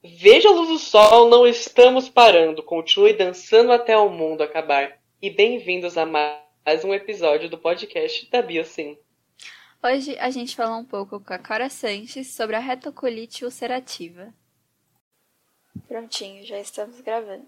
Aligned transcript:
Veja 0.00 0.48
a 0.48 0.52
luz 0.52 0.68
do 0.68 0.78
sol, 0.78 1.28
não 1.28 1.44
estamos 1.44 2.08
parando. 2.08 2.62
Continue 2.62 3.12
dançando 3.12 3.72
até 3.72 3.98
o 3.98 4.08
mundo 4.08 4.42
acabar. 4.42 4.96
E 5.20 5.28
bem-vindos 5.28 5.98
a 5.98 6.06
mais 6.06 6.84
um 6.84 6.94
episódio 6.94 7.50
do 7.50 7.58
podcast 7.58 8.30
da 8.30 8.40
Biosim. 8.40 8.96
Hoje 9.82 10.16
a 10.20 10.30
gente 10.30 10.54
fala 10.54 10.76
um 10.76 10.84
pouco 10.84 11.18
com 11.18 11.32
a 11.32 11.38
Cora 11.38 11.68
Sanches 11.68 12.28
sobre 12.28 12.54
a 12.54 12.60
retocolite 12.60 13.44
ulcerativa. 13.44 14.32
Prontinho, 15.88 16.46
já 16.46 16.60
estamos 16.60 17.00
gravando. 17.00 17.46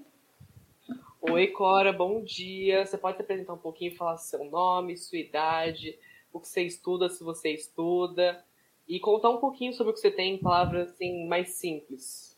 Oi, 1.23 1.47
Cora, 1.53 1.93
bom 1.93 2.21
dia. 2.21 2.85
Você 2.85 2.99
pode 2.99 3.17
se 3.17 3.23
apresentar 3.23 3.53
um 3.53 3.59
pouquinho, 3.59 3.95
falar 3.95 4.17
seu 4.17 4.43
nome, 4.43 4.97
sua 4.97 5.19
idade, 5.19 5.97
o 6.33 6.41
que 6.41 6.49
você 6.49 6.63
estuda, 6.63 7.09
se 7.09 7.23
você 7.23 7.53
estuda, 7.53 8.45
e 8.89 8.99
contar 8.99 9.31
um 9.31 9.39
pouquinho 9.39 9.73
sobre 9.73 9.93
o 9.93 9.95
que 9.95 10.01
você 10.01 10.11
tem 10.11 10.35
em 10.35 10.39
palavras 10.39 10.91
assim, 10.91 11.29
mais 11.29 11.51
simples. 11.51 12.30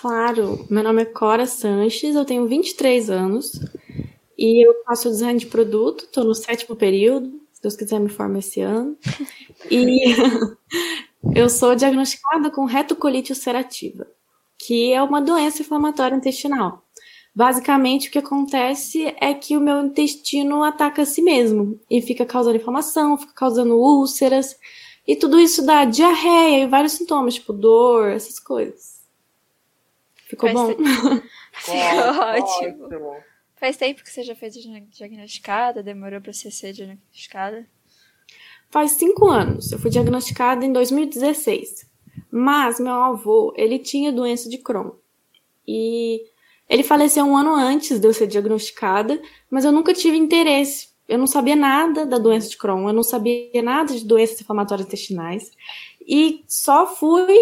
Claro, 0.00 0.66
meu 0.68 0.84
nome 0.84 1.02
é 1.02 1.04
Cora 1.06 1.46
Sanches, 1.46 2.14
eu 2.14 2.24
tenho 2.26 2.46
23 2.46 3.08
anos 3.08 3.58
e 4.36 4.66
eu 4.66 4.84
faço 4.84 5.08
design 5.08 5.40
de 5.40 5.46
produto, 5.46 6.04
estou 6.04 6.22
no 6.22 6.34
sétimo 6.34 6.76
período, 6.76 7.40
se 7.50 7.62
Deus 7.62 7.74
quiser 7.74 7.98
me 7.98 8.10
forma 8.10 8.38
esse 8.38 8.60
ano. 8.60 8.94
E 9.70 10.14
eu 11.34 11.48
sou 11.48 11.74
diagnosticada 11.74 12.50
com 12.50 12.66
retocolite 12.66 13.32
ulcerativa, 13.32 14.06
que 14.58 14.92
é 14.92 15.02
uma 15.02 15.22
doença 15.22 15.62
inflamatória 15.62 16.14
intestinal. 16.14 16.84
Basicamente, 17.34 18.08
o 18.08 18.12
que 18.12 18.18
acontece 18.18 19.14
é 19.18 19.32
que 19.32 19.56
o 19.56 19.62
meu 19.62 19.82
intestino 19.82 20.62
ataca 20.62 21.02
a 21.02 21.06
si 21.06 21.22
mesmo 21.22 21.80
e 21.90 22.02
fica 22.02 22.26
causando 22.26 22.56
inflamação, 22.56 23.16
fica 23.16 23.32
causando 23.32 23.74
úlceras, 23.74 24.58
e 25.08 25.16
tudo 25.16 25.40
isso 25.40 25.64
dá 25.64 25.86
diarreia 25.86 26.64
e 26.64 26.68
vários 26.68 26.92
sintomas, 26.92 27.34
tipo 27.34 27.54
dor, 27.54 28.10
essas 28.10 28.38
coisas. 28.38 28.95
Ficou 30.28 30.50
Faz 30.50 30.60
bom? 30.60 30.74
te- 30.74 30.82
Ficou 31.52 32.22
ótimo. 32.22 32.84
Ótimo. 32.86 33.16
Faz 33.56 33.76
tempo 33.76 34.02
que 34.02 34.10
você 34.10 34.22
já 34.22 34.34
foi 34.34 34.50
diagn- 34.50 34.86
diagnosticada? 34.90 35.82
Demorou 35.82 36.20
pra 36.20 36.32
você 36.32 36.50
ser 36.50 36.72
diagnosticada? 36.72 37.66
Faz 38.70 38.92
cinco 38.92 39.28
anos. 39.28 39.72
Eu 39.72 39.78
fui 39.78 39.90
diagnosticada 39.90 40.64
em 40.64 40.72
2016. 40.72 41.86
Mas 42.30 42.78
meu 42.80 42.92
avô, 42.92 43.54
ele 43.56 43.78
tinha 43.78 44.12
doença 44.12 44.48
de 44.48 44.58
Crohn. 44.58 44.90
E 45.66 46.24
ele 46.68 46.82
faleceu 46.82 47.24
um 47.24 47.36
ano 47.36 47.54
antes 47.54 47.98
de 47.98 48.06
eu 48.06 48.12
ser 48.12 48.26
diagnosticada, 48.26 49.20
mas 49.48 49.64
eu 49.64 49.72
nunca 49.72 49.94
tive 49.94 50.16
interesse. 50.16 50.88
Eu 51.08 51.18
não 51.18 51.26
sabia 51.26 51.54
nada 51.56 52.04
da 52.04 52.18
doença 52.18 52.48
de 52.48 52.56
Crohn, 52.56 52.88
eu 52.88 52.92
não 52.92 53.02
sabia 53.04 53.62
nada 53.62 53.94
de 53.94 54.04
doenças 54.04 54.40
inflamatórias 54.40 54.86
intestinais. 54.86 55.52
E 56.06 56.44
só 56.48 56.86
fui 56.94 57.36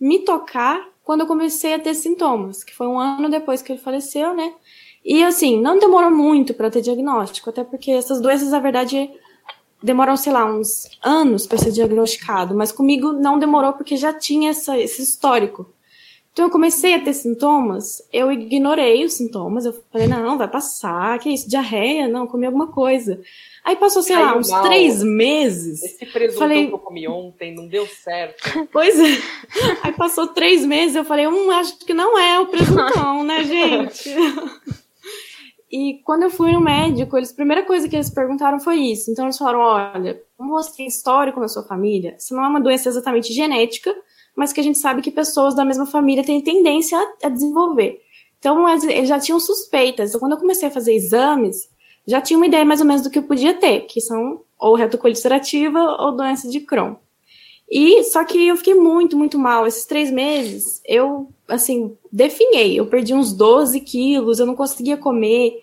me 0.00 0.20
tocar 0.24 0.90
quando 1.04 1.22
eu 1.22 1.26
comecei 1.26 1.74
a 1.74 1.78
ter 1.78 1.94
sintomas, 1.94 2.62
que 2.62 2.74
foi 2.74 2.86
um 2.86 2.98
ano 2.98 3.28
depois 3.28 3.62
que 3.62 3.72
ele 3.72 3.80
faleceu, 3.80 4.34
né? 4.34 4.52
E 5.04 5.22
assim, 5.24 5.60
não 5.60 5.78
demorou 5.78 6.10
muito 6.10 6.54
para 6.54 6.70
ter 6.70 6.80
diagnóstico, 6.80 7.50
até 7.50 7.64
porque 7.64 7.90
essas 7.90 8.20
doenças, 8.20 8.50
na 8.50 8.60
verdade, 8.60 9.10
demoram, 9.82 10.16
sei 10.16 10.32
lá, 10.32 10.44
uns 10.44 10.88
anos 11.02 11.46
para 11.46 11.58
ser 11.58 11.72
diagnosticado, 11.72 12.54
mas 12.54 12.70
comigo 12.70 13.12
não 13.12 13.38
demorou 13.38 13.72
porque 13.72 13.96
já 13.96 14.12
tinha 14.12 14.50
essa, 14.50 14.78
esse 14.78 15.02
histórico. 15.02 15.66
Então 16.32 16.46
eu 16.46 16.50
comecei 16.50 16.94
a 16.94 16.98
ter 17.00 17.12
sintomas, 17.12 18.00
eu 18.10 18.32
ignorei 18.32 19.04
os 19.04 19.12
sintomas, 19.12 19.66
eu 19.66 19.74
falei, 19.92 20.06
não, 20.08 20.38
vai 20.38 20.48
passar, 20.48 21.18
que 21.18 21.28
isso, 21.28 21.46
diarreia? 21.46 22.08
Não, 22.08 22.26
comi 22.26 22.46
alguma 22.46 22.68
coisa. 22.68 23.20
Aí 23.62 23.76
passou, 23.76 24.02
sei 24.02 24.16
lá, 24.16 24.28
Caiu 24.28 24.38
uns 24.40 24.48
mal. 24.50 24.62
três 24.62 25.02
meses. 25.02 25.82
Esse 25.82 26.06
presuntão 26.06 26.38
Falei- 26.48 26.66
que 26.68 26.72
eu 26.74 26.78
comi 26.78 27.06
ontem 27.06 27.54
não 27.54 27.68
deu 27.68 27.86
certo. 27.86 28.42
Pois 28.72 28.98
é. 28.98 29.18
Aí 29.82 29.92
passou 29.92 30.26
três 30.28 30.64
meses, 30.64 30.96
eu 30.96 31.04
falei, 31.04 31.26
hum, 31.28 31.50
acho 31.50 31.78
que 31.80 31.92
não 31.92 32.18
é 32.18 32.40
o 32.40 32.46
presuntão, 32.46 33.22
né, 33.22 33.44
gente? 33.44 34.08
E 35.70 36.00
quando 36.04 36.24
eu 36.24 36.30
fui 36.30 36.52
no 36.52 36.60
médico, 36.60 37.16
eles, 37.16 37.30
a 37.30 37.34
primeira 37.34 37.62
coisa 37.64 37.88
que 37.88 37.96
eles 37.96 38.10
perguntaram 38.10 38.58
foi 38.60 38.76
isso. 38.76 39.10
Então 39.10 39.24
eles 39.26 39.38
falaram, 39.38 39.60
olha, 39.60 40.20
como 40.36 40.50
você 40.52 40.76
tem 40.78 40.86
histórico 40.86 41.40
na 41.40 41.48
sua 41.48 41.62
família, 41.62 42.14
isso 42.18 42.34
não 42.34 42.44
é 42.44 42.48
uma 42.48 42.60
doença 42.60 42.88
exatamente 42.88 43.32
genética, 43.32 43.94
mas 44.36 44.52
que 44.52 44.60
a 44.60 44.62
gente 44.62 44.78
sabe 44.78 45.02
que 45.02 45.10
pessoas 45.10 45.54
da 45.54 45.64
mesma 45.64 45.86
família 45.86 46.24
têm 46.24 46.40
tendência 46.40 46.98
a, 46.98 47.26
a 47.26 47.28
desenvolver. 47.28 48.00
Então 48.38 48.68
eles, 48.68 49.08
já 49.08 49.18
tinham 49.18 49.38
suspeitas. 49.38 50.10
Então 50.10 50.20
quando 50.20 50.32
eu 50.32 50.38
comecei 50.38 50.68
a 50.68 50.72
fazer 50.72 50.94
exames, 50.94 51.68
já 52.06 52.20
tinha 52.20 52.36
uma 52.36 52.46
ideia 52.46 52.64
mais 52.64 52.80
ou 52.80 52.86
menos 52.86 53.02
do 53.02 53.10
que 53.10 53.18
eu 53.18 53.22
podia 53.22 53.54
ter, 53.54 53.82
que 53.82 54.00
são 54.00 54.40
ou 54.58 54.74
retocolite 54.74 55.18
ulcerativa 55.18 55.78
ou 55.98 56.12
doença 56.12 56.48
de 56.48 56.60
Crohn. 56.60 56.94
E 57.74 58.04
só 58.04 58.22
que 58.22 58.48
eu 58.48 58.56
fiquei 58.56 58.74
muito, 58.74 59.16
muito 59.16 59.38
mal. 59.38 59.66
Esses 59.66 59.86
três 59.86 60.10
meses, 60.10 60.82
eu, 60.86 61.30
assim, 61.48 61.96
definhei. 62.12 62.78
Eu 62.78 62.86
perdi 62.86 63.14
uns 63.14 63.32
12 63.32 63.80
quilos, 63.80 64.38
eu 64.38 64.44
não 64.44 64.54
conseguia 64.54 64.96
comer. 64.96 65.58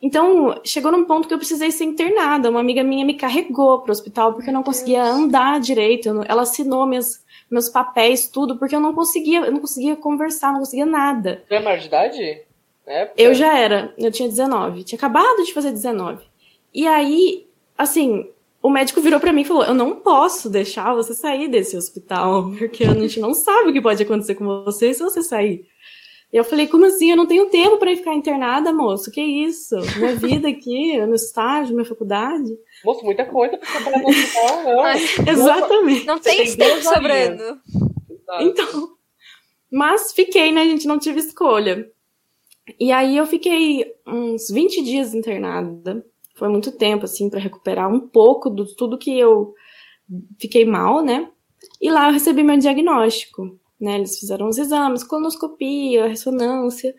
Então, 0.00 0.58
chegou 0.64 0.90
num 0.90 1.04
ponto 1.04 1.28
que 1.28 1.34
eu 1.34 1.38
precisei 1.38 1.70
ser 1.70 1.84
internada. 1.84 2.48
Uma 2.48 2.60
amiga 2.60 2.82
minha 2.82 3.04
me 3.04 3.12
carregou 3.12 3.80
para 3.80 3.90
o 3.90 3.92
hospital 3.92 4.32
porque 4.32 4.48
eu 4.48 4.54
não 4.54 4.62
conseguia 4.62 5.04
andar 5.04 5.60
direito. 5.60 6.08
Ela 6.26 6.42
assinou 6.42 6.86
meus, 6.86 7.20
meus 7.50 7.68
papéis, 7.68 8.28
tudo, 8.28 8.58
porque 8.58 8.74
eu 8.76 8.80
não 8.80 8.94
conseguia, 8.94 9.40
eu 9.40 9.52
não 9.52 9.60
conseguia 9.60 9.96
conversar, 9.96 10.52
não 10.52 10.60
conseguia 10.60 10.86
nada. 10.86 11.42
Você 11.48 11.54
é 11.54 11.60
maior 11.60 11.78
de 11.78 11.86
idade? 11.86 12.42
É, 12.86 13.10
Eu 13.16 13.34
já 13.34 13.56
era, 13.58 13.94
eu 13.98 14.10
tinha 14.10 14.28
19, 14.28 14.84
tinha 14.84 14.96
acabado 14.96 15.44
de 15.44 15.52
fazer 15.52 15.70
19. 15.70 16.24
E 16.72 16.86
aí, 16.86 17.46
assim, 17.76 18.28
o 18.62 18.68
médico 18.68 19.00
virou 19.00 19.18
pra 19.20 19.32
mim 19.32 19.42
e 19.42 19.44
falou: 19.44 19.64
Eu 19.64 19.74
não 19.74 19.96
posso 19.96 20.48
deixar 20.50 20.94
você 20.94 21.14
sair 21.14 21.48
desse 21.48 21.76
hospital, 21.76 22.50
porque 22.58 22.84
a 22.84 22.94
gente 22.94 23.18
não 23.20 23.34
sabe 23.34 23.70
o 23.70 23.72
que 23.72 23.80
pode 23.80 24.02
acontecer 24.02 24.34
com 24.34 24.44
você 24.64 24.92
se 24.92 25.02
você 25.02 25.22
sair. 25.22 25.66
E 26.32 26.36
eu 26.36 26.44
falei: 26.44 26.66
Como 26.66 26.84
assim? 26.84 27.10
Eu 27.10 27.16
não 27.16 27.26
tenho 27.26 27.46
tempo 27.46 27.78
pra 27.78 27.92
ir 27.92 27.96
ficar 27.96 28.14
internada, 28.14 28.72
moço? 28.72 29.10
Que 29.10 29.20
isso? 29.20 29.76
Minha 29.96 30.14
vida 30.14 30.48
aqui, 30.48 30.98
no 31.06 31.14
estágio, 31.14 31.74
minha 31.74 31.88
faculdade. 31.88 32.56
Moço, 32.84 33.04
muita 33.04 33.24
coisa 33.26 33.58
pra 33.58 33.70
trabalhar 33.70 33.98
no 33.98 34.08
hospital, 34.08 34.62
não. 34.64 34.80
Ai, 34.84 34.98
Exatamente. 35.28 36.06
não 36.06 36.18
tem 36.18 36.36
tem 36.44 36.56
tempo 36.56 36.82
sobrando. 36.82 37.60
Então, 38.40 38.90
mas 39.70 40.12
fiquei, 40.12 40.50
né, 40.50 40.64
gente? 40.64 40.86
Não 40.86 40.98
tive 40.98 41.20
escolha. 41.20 41.90
E 42.78 42.90
aí 42.92 43.16
eu 43.16 43.26
fiquei 43.26 43.84
uns 44.06 44.48
20 44.50 44.82
dias 44.82 45.14
internada. 45.14 46.04
Foi 46.36 46.48
muito 46.48 46.72
tempo, 46.72 47.04
assim, 47.04 47.28
para 47.28 47.40
recuperar 47.40 47.92
um 47.92 48.00
pouco 48.00 48.48
do 48.48 48.64
tudo 48.74 48.98
que 48.98 49.18
eu 49.18 49.54
fiquei 50.40 50.64
mal, 50.64 51.02
né? 51.02 51.28
E 51.80 51.90
lá 51.90 52.08
eu 52.08 52.12
recebi 52.12 52.42
meu 52.42 52.56
diagnóstico, 52.56 53.58
né? 53.80 53.96
Eles 53.96 54.18
fizeram 54.18 54.48
os 54.48 54.58
exames, 54.58 55.04
colonoscopia, 55.04 56.08
ressonância, 56.08 56.94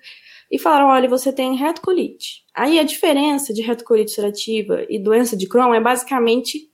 e 0.52 0.60
falaram: 0.60 0.88
olha, 0.88 1.08
você 1.08 1.32
tem 1.32 1.56
retocolite. 1.56 2.44
Aí 2.54 2.80
a 2.80 2.84
diferença 2.84 3.54
de 3.54 3.62
retocolite 3.62 4.12
ulcerativa 4.12 4.86
e 4.90 5.00
doença 5.00 5.38
de 5.38 5.48
Crohn 5.48 5.74
é 5.74 5.80
basicamente 5.80 6.70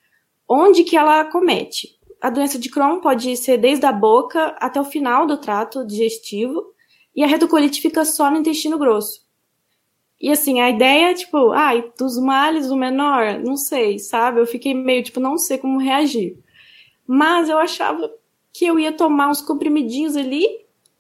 onde 0.50 0.84
que 0.84 0.98
ela 0.98 1.26
comete 1.26 1.98
a 2.22 2.30
doença 2.30 2.58
de 2.58 2.70
Crohn 2.70 3.00
pode 3.00 3.36
ser 3.38 3.58
desde 3.58 3.86
a 3.86 3.92
boca 3.92 4.56
até 4.60 4.80
o 4.82 4.86
final 4.86 5.26
do 5.28 5.38
trato 5.38 5.86
digestivo 5.86 6.74
e 7.16 7.24
a 7.24 7.28
retocolite 7.28 7.82
fica 7.82 8.04
só 8.04 8.30
no 8.30 8.38
intestino 8.38 8.78
grosso. 8.78 9.26
E 10.20 10.32
assim, 10.32 10.60
a 10.60 10.70
ideia 10.70 11.14
tipo, 11.14 11.52
ai, 11.52 11.92
dos 11.98 12.18
males 12.18 12.72
o 12.72 12.76
menor, 12.76 13.40
não 13.40 13.56
sei, 13.56 14.00
sabe? 14.00 14.40
Eu 14.40 14.48
fiquei 14.48 14.74
meio 14.74 15.04
tipo, 15.04 15.20
não 15.20 15.38
sei 15.38 15.60
como 15.60 15.80
reagir. 15.80 16.40
Mas 17.06 17.50
eu 17.50 17.58
achava 17.60 18.12
que 18.52 18.66
eu 18.66 18.80
ia 18.80 18.92
tomar 18.92 19.30
uns 19.30 19.42
comprimidinhos 19.42 20.16
ali 20.16 20.48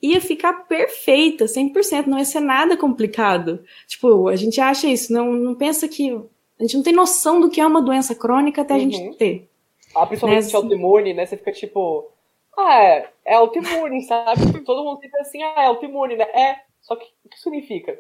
ia 0.01 0.21
ficar 0.21 0.53
perfeita, 0.67 1.45
100%, 1.45 2.05
não 2.07 2.17
ia 2.19 2.25
ser 2.25 2.39
nada 2.39 2.77
complicado. 2.77 3.63
Tipo, 3.87 4.27
a 4.27 4.35
gente 4.35 4.59
acha 4.61 4.87
isso, 4.87 5.11
não, 5.11 5.31
não 5.33 5.55
pensa 5.55 5.87
que 5.87 6.11
a 6.59 6.63
gente 6.63 6.75
não 6.77 6.83
tem 6.83 6.93
noção 6.93 7.39
do 7.39 7.49
que 7.49 7.59
é 7.61 7.65
uma 7.65 7.81
doença 7.81 8.13
crônica 8.15 8.61
até 8.61 8.75
a 8.75 8.77
Uhum. 8.77 8.91
gente 8.91 9.17
ter. 9.17 9.49
Ah, 9.95 10.05
principalmente 10.05 10.43
Né, 10.43 10.49
de 10.49 10.55
autoimune, 10.55 11.13
né? 11.13 11.25
Você 11.25 11.37
fica 11.37 11.51
tipo, 11.51 12.11
ah, 12.57 12.83
é, 12.83 13.09
é 13.25 13.33
autoimune, 13.35 14.01
sabe? 14.03 14.35
Todo 14.65 14.83
mundo 14.83 14.99
fica 14.99 15.19
assim, 15.21 15.41
ah, 15.41 15.53
é 15.57 15.65
autoimune, 15.65 16.15
né? 16.15 16.25
É, 16.25 16.59
só 16.81 16.95
que 16.95 17.05
o 17.25 17.29
que 17.29 17.39
significa? 17.39 17.97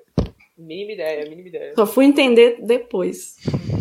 Mínima 0.57 0.91
ideia, 0.93 1.29
mínima 1.29 1.47
ideia. 1.49 1.73
Só 1.75 1.85
fui 1.85 2.05
entender 2.05 2.59
depois. 2.61 3.35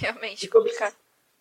Realmente 0.00 0.46
sobre- 0.46 0.52
complicado. 0.58 0.96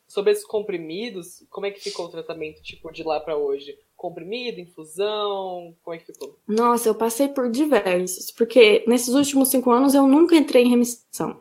Sobre 0.07 0.31
esses 0.31 0.45
comprimidos, 0.45 1.43
como 1.49 1.65
é 1.65 1.71
que 1.71 1.79
ficou 1.79 2.05
o 2.05 2.09
tratamento, 2.09 2.61
tipo, 2.61 2.91
de 2.91 3.03
lá 3.03 3.19
pra 3.19 3.35
hoje? 3.35 3.75
Comprimido, 4.03 4.59
infusão, 4.59 5.73
como 5.81 5.95
é 5.95 5.97
que 5.97 6.07
ficou? 6.11 6.37
Nossa, 6.45 6.89
eu 6.89 6.93
passei 6.93 7.29
por 7.29 7.49
diversos, 7.49 8.31
porque 8.31 8.83
nesses 8.85 9.13
últimos 9.15 9.47
cinco 9.47 9.71
anos 9.71 9.93
eu 9.93 10.05
nunca 10.05 10.35
entrei 10.35 10.65
em 10.65 10.69
remissão. 10.69 11.39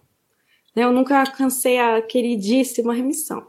né? 0.73 0.85
Eu 0.85 0.93
nunca 0.93 1.19
alcancei 1.19 1.81
a 1.81 2.01
queridíssima 2.01 2.95
remissão. 2.95 3.49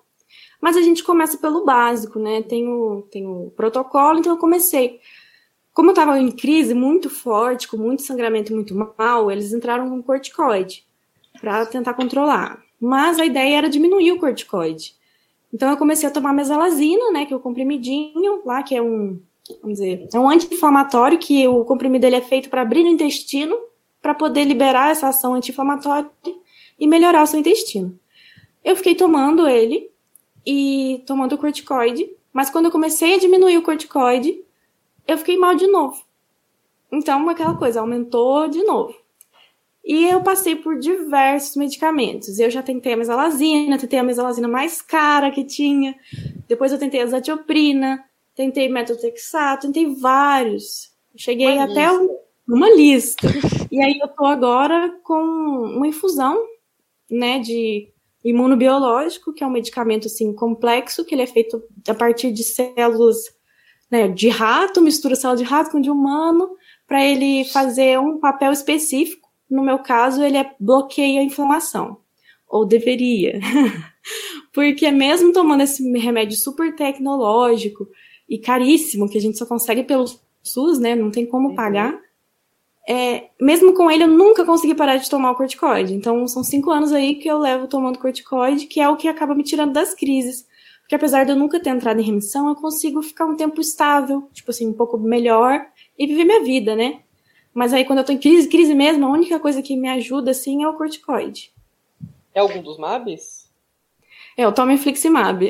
Mas 0.60 0.76
a 0.76 0.82
gente 0.82 1.04
começa 1.04 1.38
pelo 1.38 1.64
básico, 1.64 2.18
né? 2.18 2.42
Tem 2.42 2.68
o, 2.68 3.04
tem 3.12 3.28
o 3.28 3.54
protocolo, 3.56 4.18
então 4.18 4.32
eu 4.34 4.40
comecei. 4.40 5.00
Como 5.76 5.92
eu 5.92 5.94
tava 5.94 6.20
em 6.20 6.32
crise 6.32 6.74
muito 6.74 7.08
forte, 7.08 7.68
com 7.68 7.78
muito 7.78 8.02
sangramento 8.02 8.52
e 8.52 8.56
muito 8.56 8.74
mal, 8.98 9.30
eles 9.30 9.54
entraram 9.54 9.92
com 9.92 10.02
corticoide 10.02 10.88
para 11.40 11.68
tentar 11.68 11.94
controlar. 11.94 12.64
Mas 12.82 13.20
a 13.20 13.26
ideia 13.28 13.60
era 13.60 13.70
diminuir 13.70 14.12
o 14.14 14.20
corticoide. 14.20 14.96
Então 15.54 15.70
eu 15.70 15.78
comecei 15.78 16.10
a 16.10 16.12
tomar 16.12 16.34
mesalazina, 16.34 17.12
né, 17.12 17.26
que 17.26 17.34
é 17.34 17.38
o 17.38 17.40
comprimidinho 17.40 18.42
lá, 18.44 18.64
que 18.64 18.76
é 18.76 18.82
um 18.82 19.22
vamos 19.62 19.80
dizer, 19.80 20.08
é 20.14 20.20
um 20.20 20.30
anti-inflamatório 20.30 21.20
que 21.20 21.46
o 21.48 21.66
comprimido 21.66 22.06
ele 22.06 22.16
é 22.16 22.22
feito 22.22 22.50
para 22.50 22.62
abrir 22.62 22.84
o 22.84 22.88
intestino 22.88 23.58
para 24.02 24.14
poder 24.14 24.44
liberar 24.44 24.92
essa 24.92 25.08
ação 25.08 25.34
anti-inflamatória 25.34 26.10
e 26.80 26.88
melhorar 26.88 27.24
o 27.24 27.28
seu 27.28 27.40
intestino. 27.40 27.98
Eu 28.64 28.76
fiquei 28.76 28.96
tomando 28.96 29.48
ele 29.48 29.90
e 30.46 31.02
tomando 31.06 31.36
o 31.36 31.38
corticoide, 31.38 32.10
mas 32.32 32.50
quando 32.50 32.66
eu 32.66 32.72
comecei 32.72 33.16
a 33.16 33.20
diminuir 33.20 33.58
o 33.58 33.62
corticoide, 33.62 34.44
eu 35.08 35.18
fiquei 35.18 35.38
mal 35.38 35.56
de 35.56 35.68
novo. 35.68 36.02
Então, 36.92 37.30
aquela 37.30 37.56
coisa, 37.56 37.80
aumentou 37.80 38.48
de 38.48 38.64
novo. 38.64 38.94
E 39.84 40.06
eu 40.06 40.22
passei 40.22 40.56
por 40.56 40.80
diversos 40.80 41.58
medicamentos. 41.58 42.40
Eu 42.40 42.50
já 42.50 42.64
tentei 42.64 42.94
a 42.94 42.98
mesalazina, 42.98 43.78
tentei 43.78 44.00
a 44.00 44.04
mesalazina 44.04 44.48
mais 44.48 44.82
cara 44.82 45.30
que 45.30 45.44
tinha. 45.44 45.94
Depois 46.48 46.72
eu 46.72 46.80
tentei 46.80 47.02
a 47.02 47.06
zatioprina, 47.06 48.04
tentei 48.34 48.70
metotrexato, 48.70 49.68
tentei 49.68 49.94
vários. 49.96 50.92
Cheguei 51.16 51.54
uma 51.54 51.66
até 51.66 51.92
um, 51.92 52.18
uma 52.48 52.70
lista. 52.70 53.28
E 53.70 53.82
aí 53.82 54.00
eu 54.02 54.08
tô 54.08 54.26
agora 54.26 54.98
com 55.04 55.22
uma 55.22 55.88
infusão, 55.88 56.38
né, 57.12 57.40
de 57.40 57.90
imunobiológico, 58.24 59.34
que 59.34 59.44
é 59.44 59.48
um 59.48 59.52
medicamento 59.52 60.08
assim 60.08 60.34
complexo, 60.34 61.04
que 61.04 61.14
ele 61.14 61.24
é 61.24 61.28
feito 61.28 61.62
a 61.88 61.94
partir 61.94 62.32
de 62.32 62.44
células 62.44 63.18
né, 63.92 64.08
de 64.08 64.30
rato, 64.30 64.82
mistura 64.82 65.16
célula 65.16 65.38
de 65.38 65.44
rato 65.44 65.72
com 65.72 65.82
de 65.82 65.92
humano, 65.92 66.56
para 66.88 67.04
ele 67.04 67.46
fazer 67.46 68.00
um 68.00 68.18
papel 68.18 68.52
específico. 68.52 69.23
No 69.54 69.64
meu 69.64 69.80
caso, 69.80 70.24
ele 70.24 70.38
é 70.38 70.56
bloqueia 70.60 71.22
a 71.22 71.24
inflamação. 71.24 71.98
Ou 72.48 72.66
deveria. 72.66 73.40
Porque 74.54 74.92
mesmo 74.92 75.34
tomando 75.34 75.62
esse 75.62 75.84
remédio 75.98 76.38
super 76.38 76.76
tecnológico 76.76 77.88
e 78.30 78.38
caríssimo, 78.38 79.10
que 79.10 79.18
a 79.18 79.22
gente 79.22 79.38
só 79.38 79.46
consegue 79.46 79.84
pelo 79.84 80.06
SUS, 80.42 80.80
né? 80.80 80.96
Não 80.96 81.10
tem 81.10 81.26
como 81.26 81.50
uhum. 81.50 81.56
pagar 81.56 82.00
é, 82.88 83.30
mesmo 83.40 83.74
com 83.74 83.90
ele, 83.90 84.04
eu 84.04 84.10
nunca 84.10 84.46
consegui 84.46 84.76
parar 84.76 84.98
de 84.98 85.10
tomar 85.10 85.32
o 85.32 85.36
corticoide. 85.36 85.94
Então, 85.94 86.28
são 86.28 86.44
cinco 86.44 86.70
anos 86.70 86.92
aí 86.92 87.16
que 87.16 87.28
eu 87.28 87.38
levo 87.38 87.68
tomando 87.68 88.00
corticoide, 88.00 88.66
que 88.66 88.80
é 88.80 88.90
o 88.90 88.98
que 88.98 89.08
acaba 89.08 89.34
me 89.34 89.44
tirando 89.44 89.74
das 89.74 89.94
crises. 89.94 90.46
Porque 90.82 90.96
apesar 90.96 91.24
de 91.24 91.32
eu 91.32 91.36
nunca 91.38 91.62
ter 91.62 91.70
entrado 91.70 92.00
em 92.00 92.04
remissão, 92.04 92.50
eu 92.50 92.56
consigo 92.56 93.02
ficar 93.02 93.26
um 93.26 93.38
tempo 93.38 93.62
estável, 93.62 94.28
tipo 94.34 94.52
assim, 94.52 94.68
um 94.68 94.74
pouco 94.74 94.98
melhor 94.98 95.66
e 95.98 96.06
viver 96.06 96.26
minha 96.26 96.44
vida, 96.44 96.76
né? 96.76 97.00
Mas 97.54 97.74
aí, 97.74 97.86
quando 97.86 98.00
eu 98.00 98.06
tô 98.06 98.12
em 98.12 98.20
crise, 98.20 98.50
crise 98.50 98.74
mesmo, 98.74 99.06
a 99.06 99.12
única 99.12 99.40
coisa 99.40 99.62
que 99.62 99.76
me 99.76 99.90
ajuda, 99.90 100.32
assim, 100.32 100.64
é 100.64 100.68
o 100.68 100.74
corticoide. 100.74 101.54
É 102.34 102.40
algum 102.40 102.62
dos 102.62 102.78
MABs? 102.78 103.50
É, 104.36 104.44
eu 104.46 104.52
tomo 104.52 104.72
infliximab. 104.72 105.48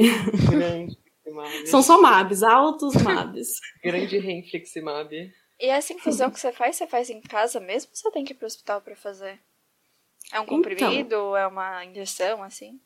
Grande 0.49 0.97
São 1.65 1.81
só 1.81 2.01
MABs, 2.01 2.43
altos 2.43 2.93
MABs. 2.95 3.59
Grande 3.83 4.17
Renfliximab. 4.17 5.33
E 5.59 5.65
essa 5.65 5.93
infusão 5.93 6.29
que 6.29 6.39
você 6.39 6.51
faz, 6.51 6.75
você 6.75 6.85
faz 6.85 7.09
em 7.09 7.21
casa 7.21 7.59
mesmo 7.59 7.91
ou 7.91 7.95
você 7.95 8.11
tem 8.11 8.25
que 8.25 8.33
ir 8.33 8.35
pro 8.35 8.45
hospital 8.45 8.81
para 8.81 8.95
fazer? 8.95 9.39
É 10.31 10.39
um 10.39 10.45
comprimido? 10.45 10.93
Então, 10.93 11.37
é 11.37 11.47
uma 11.47 11.85
injeção, 11.85 12.43
assim? 12.43 12.79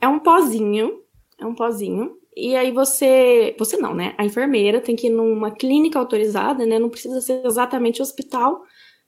É 0.00 0.08
um 0.08 0.18
pozinho. 0.18 1.02
É 1.38 1.44
um 1.44 1.54
pozinho. 1.54 2.18
E 2.36 2.56
aí 2.56 2.72
você. 2.72 3.54
Você 3.58 3.76
não, 3.76 3.94
né? 3.94 4.14
A 4.18 4.24
enfermeira 4.24 4.80
tem 4.80 4.96
que 4.96 5.06
ir 5.06 5.10
numa 5.10 5.50
clínica 5.50 5.98
autorizada, 5.98 6.66
né? 6.66 6.78
Não 6.78 6.90
precisa 6.90 7.20
ser 7.20 7.44
exatamente 7.44 8.02
hospital. 8.02 8.62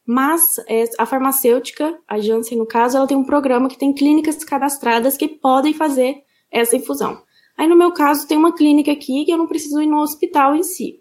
Mas 0.06 0.58
é, 0.68 0.84
a 0.98 1.04
farmacêutica, 1.04 1.98
a 2.06 2.18
Janssen 2.18 2.56
no 2.56 2.66
caso, 2.66 2.96
ela 2.96 3.08
tem 3.08 3.16
um 3.16 3.24
programa 3.24 3.68
que 3.68 3.78
tem 3.78 3.92
clínicas 3.92 4.44
cadastradas 4.44 5.16
que 5.16 5.26
podem 5.26 5.74
fazer 5.74 6.22
essa 6.50 6.76
infusão. 6.76 7.20
Aí 7.56 7.66
no 7.66 7.76
meu 7.76 7.92
caso 7.92 8.28
tem 8.28 8.36
uma 8.38 8.54
clínica 8.54 8.92
aqui 8.92 9.24
que 9.24 9.32
eu 9.32 9.38
não 9.38 9.48
preciso 9.48 9.82
ir 9.82 9.86
no 9.86 10.00
hospital 10.00 10.54
em 10.54 10.62
si. 10.62 11.00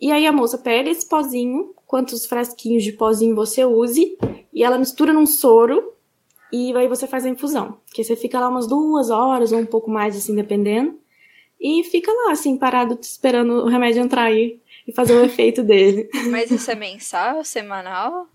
E 0.00 0.10
aí 0.10 0.26
a 0.26 0.32
moça 0.32 0.56
pega 0.56 0.88
esse 0.88 1.06
pozinho, 1.06 1.74
quantos 1.86 2.24
frasquinhos 2.24 2.82
de 2.82 2.92
pozinho 2.92 3.34
você 3.34 3.64
use, 3.64 4.16
e 4.52 4.64
ela 4.64 4.78
mistura 4.78 5.12
num 5.12 5.26
soro, 5.26 5.92
e 6.52 6.74
aí 6.76 6.88
você 6.88 7.06
faz 7.06 7.24
a 7.24 7.28
infusão. 7.28 7.78
Que 7.92 8.02
você 8.02 8.16
fica 8.16 8.40
lá 8.40 8.48
umas 8.48 8.66
duas 8.66 9.10
horas 9.10 9.52
ou 9.52 9.58
um 9.58 9.66
pouco 9.66 9.90
mais, 9.90 10.16
assim, 10.16 10.34
dependendo. 10.34 10.98
E 11.62 11.84
fica 11.84 12.10
lá, 12.12 12.32
assim, 12.32 12.58
parado, 12.58 12.98
esperando 13.00 13.52
o 13.52 13.68
remédio 13.68 14.02
entrar 14.02 14.24
aí 14.24 14.60
e 14.86 14.92
fazer 14.92 15.14
o 15.14 15.22
efeito 15.24 15.62
dele. 15.62 16.10
Mas 16.28 16.50
isso 16.50 16.68
é 16.68 16.74
mensal, 16.74 17.44
semanal? 17.44 18.26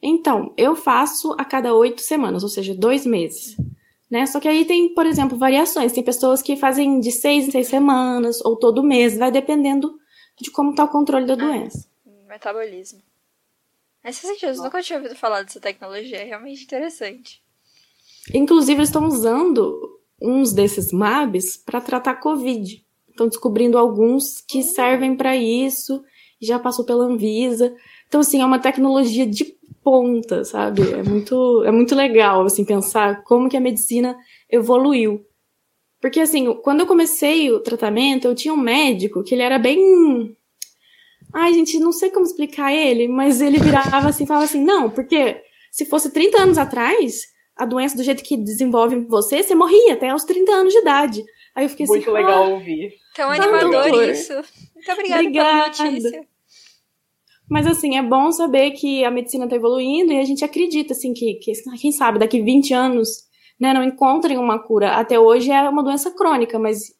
Então, 0.00 0.54
eu 0.56 0.76
faço 0.76 1.34
a 1.36 1.44
cada 1.44 1.74
oito 1.74 2.00
semanas, 2.00 2.44
ou 2.44 2.48
seja, 2.48 2.72
dois 2.72 3.04
meses. 3.04 3.56
Né? 4.08 4.24
Só 4.24 4.38
que 4.38 4.46
aí 4.46 4.64
tem, 4.64 4.94
por 4.94 5.04
exemplo, 5.04 5.36
variações. 5.36 5.92
Tem 5.92 6.04
pessoas 6.04 6.40
que 6.40 6.56
fazem 6.56 7.00
de 7.00 7.10
seis 7.10 7.48
em 7.48 7.50
seis 7.50 7.66
semanas, 7.66 8.40
ou 8.44 8.54
todo 8.54 8.84
mês, 8.84 9.18
vai 9.18 9.32
dependendo 9.32 9.98
de 10.40 10.52
como 10.52 10.70
está 10.70 10.84
o 10.84 10.88
controle 10.88 11.26
da 11.26 11.32
ah, 11.32 11.36
doença. 11.36 11.88
Metabolismo. 12.28 13.02
Nesse 14.04 14.24
sentido, 14.24 14.52
eu 14.52 14.62
nunca 14.62 14.80
tinha 14.80 14.96
ouvido 14.96 15.16
falar 15.16 15.42
dessa 15.42 15.58
tecnologia, 15.58 16.18
é 16.18 16.24
realmente 16.24 16.62
interessante. 16.62 17.42
Inclusive, 18.32 18.78
eles 18.78 18.90
estão 18.90 19.04
usando 19.06 19.97
uns 20.20 20.52
desses 20.52 20.92
MABs 20.92 21.56
para 21.56 21.80
tratar 21.80 22.16
Covid. 22.16 22.84
Estão 23.08 23.28
descobrindo 23.28 23.78
alguns 23.78 24.40
que 24.40 24.58
hum. 24.58 24.62
servem 24.62 25.16
para 25.16 25.36
isso, 25.36 26.02
já 26.40 26.58
passou 26.58 26.84
pela 26.84 27.04
Anvisa. 27.04 27.74
Então, 28.06 28.20
assim, 28.20 28.40
é 28.40 28.44
uma 28.44 28.58
tecnologia 28.58 29.26
de 29.26 29.56
ponta, 29.82 30.44
sabe? 30.44 30.82
É 30.92 31.02
muito, 31.02 31.62
é 31.64 31.70
muito 31.70 31.94
legal, 31.94 32.44
assim, 32.44 32.64
pensar 32.64 33.22
como 33.24 33.48
que 33.48 33.56
a 33.56 33.60
medicina 33.60 34.16
evoluiu. 34.50 35.24
Porque, 36.00 36.20
assim, 36.20 36.52
quando 36.62 36.80
eu 36.80 36.86
comecei 36.86 37.50
o 37.50 37.60
tratamento, 37.60 38.26
eu 38.26 38.34
tinha 38.34 38.54
um 38.54 38.58
médico 38.58 39.22
que 39.24 39.34
ele 39.34 39.42
era 39.42 39.58
bem. 39.58 40.36
Ai, 41.34 41.52
gente, 41.54 41.78
não 41.78 41.92
sei 41.92 42.10
como 42.10 42.24
explicar 42.24 42.72
ele, 42.72 43.08
mas 43.08 43.40
ele 43.40 43.58
virava 43.58 44.08
assim 44.08 44.24
e 44.24 44.26
falava 44.26 44.44
assim: 44.44 44.64
não, 44.64 44.88
porque 44.88 45.42
se 45.70 45.84
fosse 45.84 46.10
30 46.10 46.42
anos 46.42 46.58
atrás, 46.58 47.22
a 47.58 47.64
doença 47.64 47.96
do 47.96 48.02
jeito 48.02 48.22
que 48.22 48.36
desenvolve 48.36 48.94
em 48.94 49.06
você, 49.06 49.42
você 49.42 49.54
morria 49.54 49.94
até 49.94 50.10
aos 50.10 50.24
30 50.24 50.52
anos 50.52 50.72
de 50.72 50.78
idade. 50.78 51.24
Aí 51.54 51.64
eu 51.64 51.68
fiquei 51.68 51.86
Muito 51.86 52.02
assim. 52.02 52.10
Muito 52.12 52.26
legal 52.26 52.44
ah, 52.44 52.48
ouvir. 52.48 52.94
Tão 53.14 53.30
animador 53.30 54.10
isso. 54.10 54.32
Muito 54.32 54.92
obrigada, 54.92 55.22
obrigada 55.22 55.76
pela 55.76 55.90
notícia. 55.90 56.26
Mas 57.50 57.66
assim, 57.66 57.96
é 57.96 58.02
bom 58.02 58.30
saber 58.30 58.72
que 58.72 59.04
a 59.04 59.10
medicina 59.10 59.44
está 59.44 59.56
evoluindo 59.56 60.12
e 60.12 60.20
a 60.20 60.24
gente 60.24 60.44
acredita, 60.44 60.92
assim, 60.92 61.12
que, 61.12 61.34
que 61.34 61.52
quem 61.80 61.90
sabe, 61.90 62.18
daqui 62.18 62.40
20 62.42 62.74
anos 62.74 63.26
né, 63.58 63.72
não 63.72 63.82
encontrem 63.82 64.38
uma 64.38 64.58
cura. 64.58 64.92
Até 64.92 65.18
hoje 65.18 65.50
é 65.50 65.68
uma 65.68 65.82
doença 65.82 66.10
crônica, 66.10 66.58
mas 66.58 66.94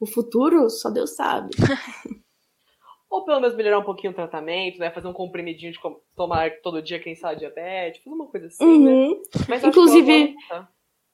o 0.00 0.06
futuro 0.06 0.68
só 0.68 0.90
Deus 0.90 1.14
sabe. 1.14 1.50
Ou 3.12 3.26
pelo 3.26 3.40
menos 3.40 3.54
melhorar 3.54 3.78
um 3.78 3.84
pouquinho 3.84 4.10
o 4.10 4.16
tratamento, 4.16 4.78
né? 4.78 4.90
Fazer 4.90 5.06
um 5.06 5.12
comprimidinho 5.12 5.70
de 5.70 5.78
tomar 6.16 6.50
todo 6.62 6.80
dia 6.80 6.98
quem 6.98 7.14
sabe 7.14 7.40
diabetes, 7.40 8.02
fazer 8.02 8.16
uma 8.16 8.26
coisa 8.26 8.46
assim, 8.46 8.64
né? 8.64 8.90
uhum. 8.90 9.10
né? 9.10 9.20
Mas 9.50 9.62
inclusive, 9.62 10.34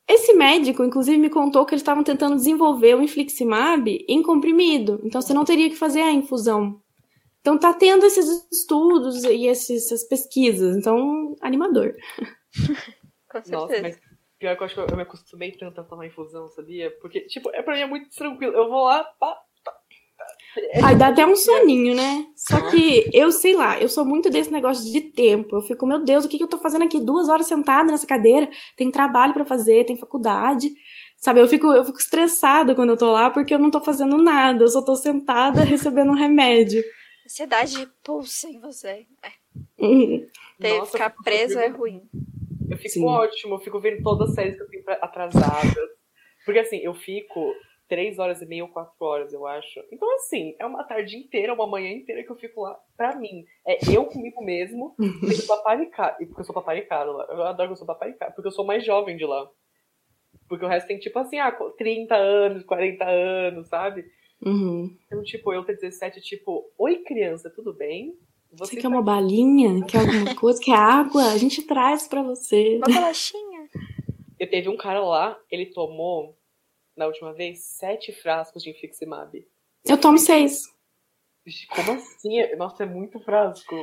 esse 0.09 0.33
médico, 0.35 0.85
inclusive, 0.85 1.19
me 1.19 1.28
contou 1.28 1.67
que 1.67 1.75
eles 1.75 1.83
estavam 1.83 2.05
tentando 2.05 2.37
desenvolver 2.37 2.95
o 2.95 3.02
infliximab 3.02 3.90
em 4.09 4.23
comprimido. 4.23 5.00
Então 5.02 5.21
você 5.21 5.35
não 5.35 5.45
teria 5.45 5.69
que 5.69 5.75
fazer 5.75 6.02
a 6.02 6.12
infusão. 6.12 6.81
Então 7.40 7.59
tá 7.59 7.75
tendo 7.75 8.07
esses 8.07 8.47
estudos 8.52 9.25
e 9.25 9.47
esses, 9.47 9.87
essas 9.87 10.05
pesquisas. 10.05 10.76
Então, 10.76 11.35
animador. 11.40 11.97
Com 13.28 13.43
certeza. 13.43 13.57
Nossa, 13.57 13.83
mas 13.83 14.00
Pior 14.38 14.57
que 14.57 14.62
eu 14.62 14.67
acho 14.67 14.75
que 14.75 14.81
eu 14.93 14.97
me 14.97 15.02
acostumei 15.02 15.50
tanto 15.50 15.81
a 15.81 15.85
tomar 15.85 16.07
infusão, 16.07 16.49
sabia? 16.50 16.93
Porque, 17.00 17.23
tipo, 17.23 17.50
é 17.50 17.61
pra 17.61 17.75
mim 17.75 17.81
é 17.81 17.87
muito 17.87 18.09
tranquilo. 18.11 18.55
Eu 18.55 18.69
vou 18.69 18.85
lá, 18.85 19.02
pá, 19.02 19.37
Aí 20.83 20.97
dá 20.97 21.09
até 21.09 21.26
um 21.26 21.37
soninho, 21.37 21.95
né? 21.95 22.26
Só 22.35 22.71
que 22.71 23.09
eu 23.12 23.31
sei 23.31 23.55
lá, 23.55 23.81
eu 23.81 23.88
sou 23.88 24.05
muito 24.05 24.31
desse 24.31 24.50
negócio 24.50 24.90
de 24.90 25.00
tempo. 25.00 25.57
Eu 25.57 25.62
fico, 25.62 25.87
meu 25.87 26.02
Deus, 26.02 26.25
o 26.25 26.28
que, 26.28 26.38
que 26.38 26.45
eu 26.45 26.49
tô 26.49 26.59
fazendo 26.59 26.85
aqui? 26.85 27.00
Duas 27.00 27.28
horas 27.28 27.47
sentada 27.47 27.90
nessa 27.90 28.07
cadeira, 28.07 28.49
tem 28.76 28.90
trabalho 28.90 29.35
para 29.35 29.45
fazer, 29.45 29.85
tem 29.85 29.97
faculdade. 29.97 30.71
Sabe, 31.17 31.40
eu 31.40 31.49
fico, 31.49 31.67
eu 31.73 31.85
fico 31.85 31.99
estressada 31.99 32.75
quando 32.75 32.90
eu 32.90 32.97
tô 32.97 33.11
lá 33.11 33.28
porque 33.31 33.52
eu 33.52 33.59
não 33.59 33.71
tô 33.71 33.81
fazendo 33.81 34.17
nada, 34.19 34.62
eu 34.62 34.69
só 34.69 34.83
tô 34.83 34.95
sentada 34.95 35.62
recebendo 35.64 36.11
um 36.11 36.17
remédio. 36.17 36.83
Ansiedade 37.25 37.88
pulsa 38.02 38.49
em 38.49 38.61
você. 38.61 39.07
É. 39.23 39.33
Uhum. 39.78 40.26
Ter, 40.61 40.78
Nossa, 40.78 40.93
ficar 40.93 41.11
preso 41.23 41.59
é 41.59 41.69
ruim. 41.69 42.02
Eu 42.71 42.76
fico 42.76 42.95
Sim. 42.95 43.05
ótimo, 43.05 43.55
eu 43.55 43.61
fico 43.61 43.81
vendo 43.81 44.02
todas 44.02 44.31
as 44.31 44.35
séries 44.35 44.57
que 44.57 44.62
eu 44.62 44.69
tenho 44.69 44.85
atrasadas. 45.02 45.88
Porque 46.45 46.61
assim, 46.61 46.78
eu 46.78 46.95
fico 46.95 47.52
três 47.88 48.18
horas 48.18 48.42
e 48.42 48.47
meia 48.47 48.64
ou 48.64 48.71
quatro 48.71 48.95
horas, 49.00 49.33
eu 49.33 49.47
acho. 49.47 49.80
Então, 49.90 50.12
assim, 50.16 50.54
é 50.59 50.66
uma 50.66 50.85
tarde 50.85 51.16
inteira, 51.16 51.54
uma 51.54 51.66
manhã 51.66 51.90
inteira 51.90 52.23
que 52.23 52.30
eu 52.30 52.37
fico 52.37 52.62
lá. 52.62 52.78
Pra 52.97 53.16
mim, 53.16 53.45
é 53.66 53.78
eu 53.90 54.04
comigo 54.04 54.45
mesmo, 54.45 54.95
sendo 54.99 55.47
paparicado. 55.47 56.23
E 56.23 56.26
porque 56.26 56.42
eu 56.42 56.45
sou 56.45 56.54
paparicado 56.54 57.12
lá. 57.12 57.26
Eu 57.30 57.42
adoro 57.45 57.71
que 57.71 57.73
eu 57.73 57.76
sou 57.76 57.87
paparicado, 57.87 58.35
porque 58.35 58.49
eu 58.49 58.52
sou 58.52 58.64
mais 58.64 58.85
jovem 58.85 59.16
de 59.16 59.25
lá. 59.25 59.49
Porque 60.49 60.64
o 60.64 60.68
resto 60.68 60.87
tem, 60.87 60.99
tipo 60.99 61.18
assim, 61.18 61.38
ah, 61.38 61.50
30 61.76 62.14
anos, 62.14 62.64
40 62.64 63.04
anos, 63.04 63.68
sabe? 63.68 64.04
Uhum. 64.45 64.97
Então, 65.07 65.23
tipo, 65.23 65.52
eu 65.52 65.64
ter 65.64 65.75
17, 65.75 66.21
tipo, 66.21 66.71
oi 66.78 66.97
criança, 66.99 67.50
tudo 67.50 67.73
bem? 67.75 68.14
Você, 68.52 68.75
você 68.75 68.76
quer 68.76 68.83
tá 68.83 68.88
uma 68.88 69.02
balinha? 69.02 69.85
Quer 69.85 69.99
alguma 69.99 70.35
coisa? 70.35 70.61
quer 70.62 70.76
água? 70.76 71.33
A 71.33 71.37
gente 71.37 71.62
traz 71.62 72.09
para 72.09 72.23
você. 72.23 72.76
Uma 72.76 72.95
bolachinha. 72.95 73.68
Eu 74.38 74.49
teve 74.49 74.68
um 74.68 74.76
cara 74.76 75.00
lá, 75.00 75.38
ele 75.50 75.66
tomou, 75.66 76.38
na 76.99 77.07
última 77.07 77.33
vez, 77.33 77.61
sete 77.61 78.12
frascos 78.12 78.62
de 78.62 78.71
infliximab. 78.71 79.47
Eu 79.85 79.97
tomo 79.97 80.19
seis. 80.19 80.64
Como 81.75 81.93
assim? 81.93 82.57
Nossa, 82.57 82.83
é 82.83 82.87
muito 82.87 83.19
frasco. 83.21 83.75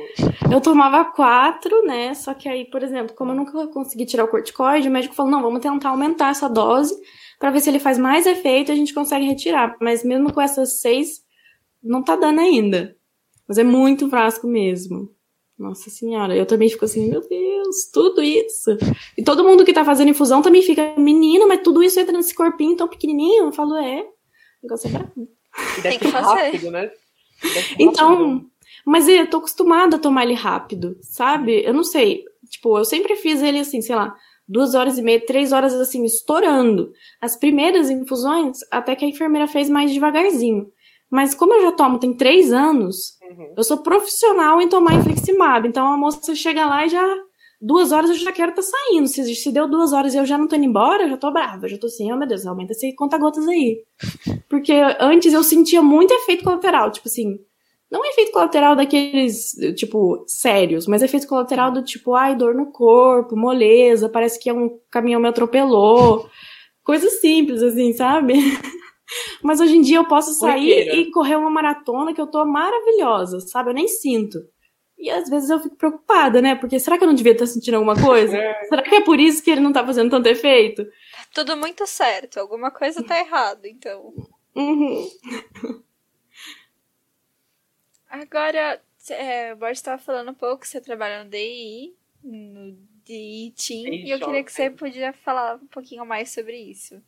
Eu 0.52 0.60
tomava 0.60 1.04
quatro, 1.06 1.84
né? 1.84 2.14
Só 2.14 2.32
que 2.32 2.48
aí, 2.48 2.64
por 2.64 2.82
exemplo, 2.82 3.16
como 3.16 3.32
eu 3.32 3.36
nunca 3.36 3.66
consegui 3.68 4.06
tirar 4.06 4.24
o 4.24 4.28
corticoide, 4.28 4.88
o 4.88 4.92
médico 4.92 5.14
falou: 5.14 5.32
não, 5.32 5.42
vamos 5.42 5.60
tentar 5.60 5.88
aumentar 5.88 6.30
essa 6.30 6.48
dose 6.48 6.94
para 7.40 7.50
ver 7.50 7.60
se 7.60 7.68
ele 7.68 7.80
faz 7.80 7.98
mais 7.98 8.24
efeito 8.24 8.70
e 8.70 8.72
a 8.72 8.76
gente 8.76 8.94
consegue 8.94 9.26
retirar. 9.26 9.76
Mas 9.80 10.04
mesmo 10.04 10.32
com 10.32 10.40
essas 10.40 10.80
seis, 10.80 11.24
não 11.82 12.04
tá 12.04 12.14
dando 12.14 12.40
ainda. 12.40 12.96
Mas 13.48 13.58
é 13.58 13.64
muito 13.64 14.08
frasco 14.08 14.46
mesmo. 14.46 15.10
Nossa 15.58 15.88
senhora, 15.88 16.36
eu 16.36 16.44
também 16.44 16.68
fico 16.68 16.84
assim, 16.84 17.08
meu 17.08 17.26
Deus, 17.26 17.55
tudo 17.92 18.22
isso. 18.22 18.70
E 19.16 19.22
todo 19.22 19.44
mundo 19.44 19.64
que 19.64 19.72
tá 19.72 19.84
fazendo 19.84 20.10
infusão 20.10 20.42
também 20.42 20.62
fica, 20.62 20.94
menina, 20.96 21.46
mas 21.46 21.60
tudo 21.62 21.82
isso 21.82 21.98
entra 21.98 22.16
nesse 22.16 22.34
corpinho 22.34 22.76
tão 22.76 22.88
pequenininho? 22.88 23.46
Eu 23.46 23.52
falo, 23.52 23.76
é. 23.76 24.00
O 24.02 24.08
negócio 24.64 24.88
é 24.88 24.90
brabo. 24.90 25.28
Tem 25.82 25.98
que 25.98 26.08
fazer. 26.08 26.26
rápido, 26.26 26.70
né? 26.70 26.90
Então, 27.78 28.46
mas 28.84 29.08
eu 29.08 29.28
tô 29.28 29.38
acostumada 29.38 29.96
a 29.96 29.98
tomar 29.98 30.24
ele 30.24 30.34
rápido, 30.34 30.96
sabe? 31.00 31.62
Eu 31.64 31.74
não 31.74 31.84
sei. 31.84 32.24
Tipo, 32.48 32.78
eu 32.78 32.84
sempre 32.84 33.16
fiz 33.16 33.42
ele 33.42 33.58
assim, 33.58 33.80
sei 33.80 33.96
lá, 33.96 34.14
duas 34.48 34.74
horas 34.74 34.98
e 34.98 35.02
meia, 35.02 35.24
três 35.24 35.52
horas 35.52 35.74
assim, 35.74 36.04
estourando. 36.04 36.92
As 37.20 37.36
primeiras 37.36 37.90
infusões, 37.90 38.58
até 38.70 38.94
que 38.94 39.04
a 39.04 39.08
enfermeira 39.08 39.48
fez 39.48 39.68
mais 39.68 39.92
devagarzinho. 39.92 40.70
Mas 41.10 41.34
como 41.34 41.54
eu 41.54 41.62
já 41.62 41.72
tomo 41.72 41.98
tem 41.98 42.14
três 42.14 42.52
anos, 42.52 43.16
uhum. 43.22 43.54
eu 43.56 43.62
sou 43.62 43.78
profissional 43.78 44.60
em 44.60 44.68
tomar 44.68 44.94
infliximab. 44.94 45.66
Então 45.68 45.86
a 45.86 45.96
moça 45.96 46.34
chega 46.34 46.66
lá 46.66 46.84
e 46.84 46.88
já. 46.88 47.16
Duas 47.60 47.90
horas 47.90 48.10
eu 48.10 48.16
já 48.16 48.32
quero 48.32 48.50
estar 48.50 48.62
tá 48.62 48.68
saindo. 48.68 49.06
Se, 49.08 49.34
se 49.34 49.52
deu 49.52 49.68
duas 49.68 49.92
horas 49.92 50.14
e 50.14 50.18
eu 50.18 50.26
já 50.26 50.36
não 50.36 50.46
tô 50.46 50.56
indo 50.56 50.66
embora, 50.66 51.04
eu 51.04 51.10
já 51.10 51.16
tô 51.16 51.30
brava. 51.32 51.66
Eu 51.66 51.70
já 51.70 51.78
tô 51.78 51.86
assim, 51.86 52.12
oh 52.12 52.16
meu 52.16 52.28
Deus, 52.28 52.46
aumenta 52.46 52.72
esse 52.72 52.94
conta-gotas 52.94 53.46
aí. 53.48 53.82
Porque 54.48 54.72
antes 55.00 55.32
eu 55.32 55.42
sentia 55.42 55.82
muito 55.82 56.12
efeito 56.12 56.44
colateral. 56.44 56.90
Tipo 56.90 57.08
assim, 57.08 57.38
não 57.90 58.04
é 58.04 58.08
efeito 58.08 58.32
colateral 58.32 58.74
daqueles, 58.74 59.52
tipo, 59.76 60.24
sérios, 60.26 60.86
mas 60.86 61.02
efeito 61.02 61.28
colateral 61.28 61.70
do 61.70 61.82
tipo, 61.82 62.14
ai, 62.14 62.34
dor 62.36 62.54
no 62.54 62.72
corpo, 62.72 63.36
moleza, 63.36 64.08
parece 64.08 64.38
que 64.40 64.50
é 64.50 64.52
um 64.52 64.78
caminhão 64.90 65.20
me 65.20 65.28
atropelou. 65.28 66.28
Coisas 66.82 67.20
simples, 67.20 67.62
assim, 67.62 67.92
sabe? 67.92 68.34
Mas 69.42 69.60
hoje 69.60 69.76
em 69.76 69.82
dia 69.82 69.98
eu 69.98 70.04
posso 70.04 70.32
sair 70.34 70.88
e 70.98 71.10
correr 71.10 71.36
uma 71.36 71.50
maratona 71.50 72.12
que 72.12 72.20
eu 72.20 72.26
tô 72.26 72.44
maravilhosa, 72.44 73.40
sabe? 73.40 73.70
Eu 73.70 73.74
nem 73.74 73.86
sinto. 73.86 74.38
E 74.98 75.10
às 75.10 75.28
vezes 75.28 75.50
eu 75.50 75.60
fico 75.60 75.76
preocupada, 75.76 76.40
né? 76.40 76.54
Porque 76.54 76.80
será 76.80 76.96
que 76.96 77.04
eu 77.04 77.08
não 77.08 77.14
devia 77.14 77.32
estar 77.32 77.46
sentindo 77.46 77.74
alguma 77.74 77.94
coisa? 77.94 78.36
É. 78.36 78.64
será 78.64 78.82
que 78.82 78.94
é 78.94 79.00
por 79.00 79.20
isso 79.20 79.42
que 79.42 79.50
ele 79.50 79.60
não 79.60 79.72
tá 79.72 79.84
fazendo 79.84 80.10
tanto 80.10 80.28
efeito? 80.28 80.84
Tá 80.84 80.90
tudo 81.34 81.56
muito 81.56 81.86
certo. 81.86 82.38
Alguma 82.38 82.70
coisa 82.70 83.02
tá 83.02 83.18
errada, 83.18 83.68
então. 83.68 84.12
Uhum. 84.54 85.08
Agora, 88.08 88.80
é, 89.10 89.52
o 89.52 89.56
Borges 89.56 89.78
estava 89.78 90.00
falando 90.00 90.30
um 90.30 90.34
pouco, 90.34 90.66
você 90.66 90.80
trabalha 90.80 91.24
no 91.24 91.30
DI, 91.30 91.94
no 92.24 92.76
DI 93.04 93.54
Team, 93.56 93.94
e 93.94 94.10
eu 94.10 94.18
queria 94.18 94.42
que 94.42 94.52
você 94.52 94.70
podia 94.70 95.12
falar 95.12 95.56
um 95.56 95.66
pouquinho 95.66 96.06
mais 96.06 96.32
sobre 96.32 96.56
isso. 96.56 97.00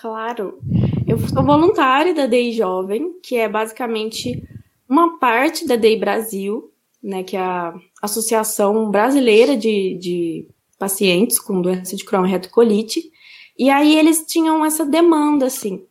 Claro. 0.00 0.60
Eu 1.06 1.18
sou 1.18 1.44
voluntária 1.44 2.14
da 2.14 2.26
DEI 2.26 2.52
Jovem, 2.52 3.18
que 3.20 3.36
é 3.36 3.48
basicamente 3.48 4.42
uma 4.88 5.18
parte 5.18 5.66
da 5.66 5.76
DEI 5.76 5.98
Brasil, 5.98 6.69
né, 7.02 7.22
que 7.22 7.36
é 7.36 7.40
a 7.40 7.74
Associação 8.02 8.90
Brasileira 8.90 9.56
de, 9.56 9.96
de 9.98 10.48
Pacientes 10.78 11.38
com 11.38 11.62
Doença 11.62 11.96
de 11.96 12.04
Crohn 12.04 12.26
e 12.26 12.30
Retocolite. 12.30 13.10
E 13.58 13.68
aí 13.70 13.98
eles 13.98 14.24
tinham 14.26 14.64
essa 14.64 14.84
demanda, 14.84 15.46
assim, 15.46 15.84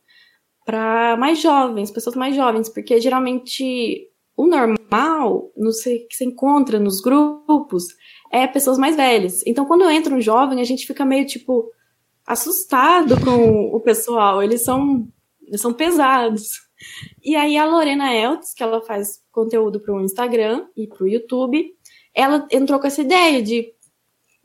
para 0.66 1.18
mais 1.18 1.42
jovens, 1.42 1.92
pessoas 1.92 2.16
mais 2.16 2.36
jovens, 2.36 2.70
porque 2.70 3.00
geralmente 3.00 4.08
o 4.38 4.48
normal 4.48 5.52
no, 5.58 5.70
que 5.72 6.16
se 6.16 6.24
encontra 6.24 6.80
nos 6.80 7.02
grupos 7.02 7.88
é 8.32 8.48
pessoas 8.48 8.78
mais 8.78 8.96
velhas. 8.96 9.42
Então, 9.46 9.66
quando 9.66 9.90
entra 9.90 10.16
um 10.16 10.22
jovem, 10.22 10.62
a 10.62 10.64
gente 10.64 10.88
fica 10.88 11.04
meio 11.04 11.26
tipo, 11.26 11.70
assustado 12.26 13.20
com 13.24 13.76
o 13.76 13.80
pessoal, 13.82 14.42
eles 14.42 14.64
são, 14.64 15.08
eles 15.46 15.60
são 15.60 15.74
pesados. 15.74 16.69
E 17.24 17.36
aí 17.36 17.58
a 17.58 17.66
Lorena 17.66 18.14
Eltz, 18.14 18.54
que 18.54 18.64
ela 18.64 18.82
faz 18.82 19.22
conteúdo 19.32 19.80
para 19.80 19.94
o 19.94 20.02
Instagram 20.02 20.68
e 20.76 20.88
para 20.88 21.04
o 21.04 21.08
YouTube, 21.08 21.74
ela 22.14 22.48
entrou 22.52 22.80
com 22.80 22.88
essa 22.88 23.02
ideia 23.02 23.42
de 23.42 23.74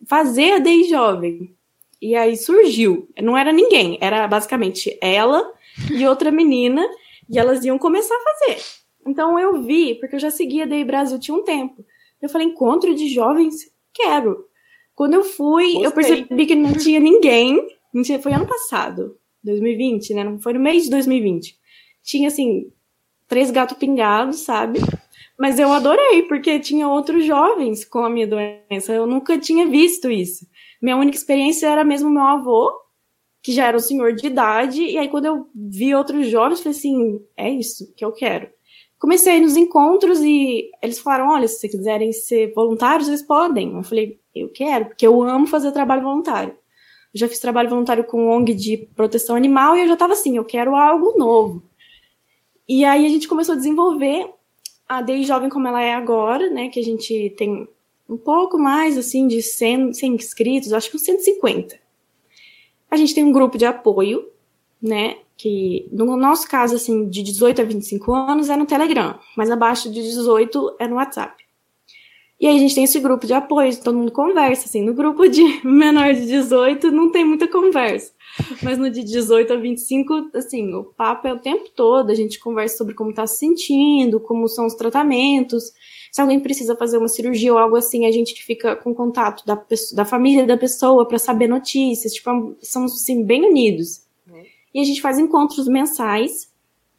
fazer 0.06 0.52
a 0.52 0.58
DEI 0.58 0.84
Jovem. 0.84 1.56
E 2.00 2.14
aí 2.14 2.36
surgiu, 2.36 3.08
não 3.22 3.36
era 3.36 3.52
ninguém, 3.52 3.96
era 4.00 4.26
basicamente 4.28 4.98
ela 5.00 5.52
e 5.90 6.06
outra 6.06 6.30
menina, 6.30 6.86
e 7.30 7.38
elas 7.38 7.64
iam 7.64 7.78
começar 7.78 8.14
a 8.14 8.20
fazer. 8.20 8.62
Então 9.06 9.38
eu 9.38 9.62
vi, 9.62 9.94
porque 9.94 10.16
eu 10.16 10.20
já 10.20 10.30
seguia 10.30 10.64
a 10.64 10.66
DEI 10.66 10.84
Brasil 10.84 11.18
tinha 11.18 11.36
um 11.36 11.44
tempo. 11.44 11.84
Eu 12.20 12.28
falei, 12.28 12.46
encontro 12.46 12.94
de 12.94 13.08
jovens, 13.08 13.70
quero. 13.92 14.46
Quando 14.94 15.14
eu 15.14 15.24
fui, 15.24 15.72
Gostei. 15.72 15.86
eu 15.86 15.92
percebi 15.92 16.46
que 16.46 16.54
não 16.54 16.72
tinha 16.72 17.00
ninguém. 17.00 17.66
Foi 18.22 18.32
ano 18.32 18.46
passado, 18.46 19.16
2020, 19.42 20.14
né? 20.14 20.24
Não 20.24 20.38
foi 20.38 20.52
no 20.52 20.60
mês 20.60 20.84
de 20.84 20.90
2020. 20.90 21.56
Tinha, 22.04 22.28
assim, 22.28 22.70
três 23.26 23.50
gatos 23.50 23.76
pingados, 23.76 24.40
sabe? 24.40 24.78
Mas 25.38 25.58
eu 25.58 25.72
adorei, 25.72 26.22
porque 26.22 26.60
tinha 26.60 26.88
outros 26.88 27.24
jovens 27.24 27.84
com 27.84 28.00
a 28.00 28.10
minha 28.10 28.26
doença. 28.26 28.92
Eu 28.92 29.06
nunca 29.06 29.38
tinha 29.38 29.66
visto 29.66 30.10
isso. 30.10 30.46
Minha 30.80 30.96
única 30.96 31.16
experiência 31.16 31.66
era 31.66 31.82
mesmo 31.82 32.10
meu 32.10 32.22
avô, 32.22 32.70
que 33.42 33.52
já 33.52 33.66
era 33.66 33.76
um 33.76 33.80
senhor 33.80 34.12
de 34.14 34.26
idade. 34.26 34.82
E 34.82 34.96
aí, 34.96 35.08
quando 35.08 35.26
eu 35.26 35.48
vi 35.54 35.94
outros 35.94 36.28
jovens, 36.28 36.60
falei 36.60 36.78
assim: 36.78 37.20
é 37.36 37.50
isso 37.50 37.92
que 37.96 38.04
eu 38.04 38.12
quero. 38.12 38.48
Comecei 38.98 39.40
nos 39.40 39.56
encontros 39.56 40.20
e 40.20 40.70
eles 40.82 40.98
falaram: 40.98 41.30
olha, 41.30 41.48
se 41.48 41.58
vocês 41.58 41.74
quiserem 41.74 42.12
ser 42.12 42.52
voluntários, 42.54 43.08
vocês 43.08 43.22
podem. 43.22 43.74
Eu 43.74 43.82
falei: 43.82 44.20
eu 44.34 44.48
quero, 44.50 44.86
porque 44.86 45.06
eu 45.06 45.22
amo 45.22 45.46
fazer 45.46 45.72
trabalho 45.72 46.02
voluntário. 46.02 46.52
Eu 47.12 47.20
já 47.20 47.28
fiz 47.28 47.38
trabalho 47.38 47.70
voluntário 47.70 48.04
com 48.04 48.28
ONG 48.28 48.54
de 48.54 48.76
proteção 48.94 49.36
animal 49.36 49.76
e 49.76 49.82
eu 49.82 49.86
já 49.86 49.92
estava 49.94 50.14
assim, 50.14 50.36
eu 50.36 50.44
quero 50.44 50.74
algo 50.74 51.16
novo. 51.16 51.62
E 52.68 52.84
aí 52.84 53.04
a 53.06 53.08
gente 53.08 53.28
começou 53.28 53.54
a 53.54 53.56
desenvolver 53.56 54.30
a 54.88 55.02
DEI 55.02 55.24
Jovem 55.24 55.48
como 55.48 55.68
ela 55.68 55.82
é 55.82 55.94
agora, 55.94 56.50
né, 56.50 56.68
que 56.68 56.80
a 56.80 56.82
gente 56.82 57.34
tem 57.36 57.68
um 58.08 58.16
pouco 58.16 58.58
mais, 58.58 58.98
assim, 58.98 59.26
de 59.26 59.42
100, 59.42 59.94
100 59.94 60.14
inscritos, 60.14 60.72
acho 60.72 60.90
que 60.90 60.96
uns 60.96 61.02
150. 61.02 61.78
A 62.90 62.96
gente 62.96 63.14
tem 63.14 63.24
um 63.24 63.32
grupo 63.32 63.56
de 63.56 63.64
apoio, 63.64 64.28
né, 64.80 65.18
que 65.36 65.88
no 65.90 66.16
nosso 66.16 66.48
caso, 66.48 66.76
assim, 66.76 67.08
de 67.08 67.22
18 67.22 67.62
a 67.62 67.64
25 67.64 68.14
anos 68.14 68.50
é 68.50 68.56
no 68.56 68.66
Telegram, 68.66 69.18
mas 69.36 69.50
abaixo 69.50 69.90
de 69.90 70.02
18 70.02 70.76
é 70.78 70.86
no 70.86 70.96
WhatsApp. 70.96 71.43
E 72.44 72.46
aí 72.46 72.56
a 72.56 72.58
gente 72.58 72.74
tem 72.74 72.84
esse 72.84 73.00
grupo 73.00 73.26
de 73.26 73.32
apoio, 73.32 73.74
todo 73.82 73.96
mundo 73.96 74.12
conversa, 74.12 74.66
assim. 74.66 74.84
No 74.84 74.92
grupo 74.92 75.26
de 75.26 75.42
menor 75.66 76.12
de 76.12 76.26
18 76.26 76.92
não 76.92 77.10
tem 77.10 77.24
muita 77.24 77.48
conversa. 77.48 78.12
Mas 78.62 78.76
no 78.76 78.90
de 78.90 79.02
18 79.02 79.50
a 79.50 79.56
25, 79.56 80.28
assim, 80.34 80.74
o 80.74 80.84
papo 80.84 81.26
é 81.26 81.32
o 81.32 81.38
tempo 81.38 81.70
todo, 81.74 82.10
a 82.10 82.14
gente 82.14 82.38
conversa 82.38 82.76
sobre 82.76 82.92
como 82.94 83.14
tá 83.14 83.26
se 83.26 83.38
sentindo, 83.38 84.20
como 84.20 84.46
são 84.46 84.66
os 84.66 84.74
tratamentos. 84.74 85.72
Se 86.12 86.20
alguém 86.20 86.38
precisa 86.38 86.76
fazer 86.76 86.98
uma 86.98 87.08
cirurgia 87.08 87.50
ou 87.50 87.58
algo 87.58 87.76
assim, 87.76 88.04
a 88.04 88.12
gente 88.12 88.34
fica 88.44 88.76
com 88.76 88.94
contato 88.94 89.42
da, 89.46 89.58
da 89.94 90.04
família 90.04 90.44
da 90.44 90.58
pessoa 90.58 91.08
para 91.08 91.18
saber 91.18 91.48
notícias. 91.48 92.12
Tipo, 92.12 92.54
somos, 92.60 92.92
assim, 92.92 93.24
bem 93.24 93.48
unidos. 93.48 94.02
Uhum. 94.28 94.42
E 94.74 94.80
a 94.82 94.84
gente 94.84 95.00
faz 95.00 95.18
encontros 95.18 95.66
mensais 95.66 96.52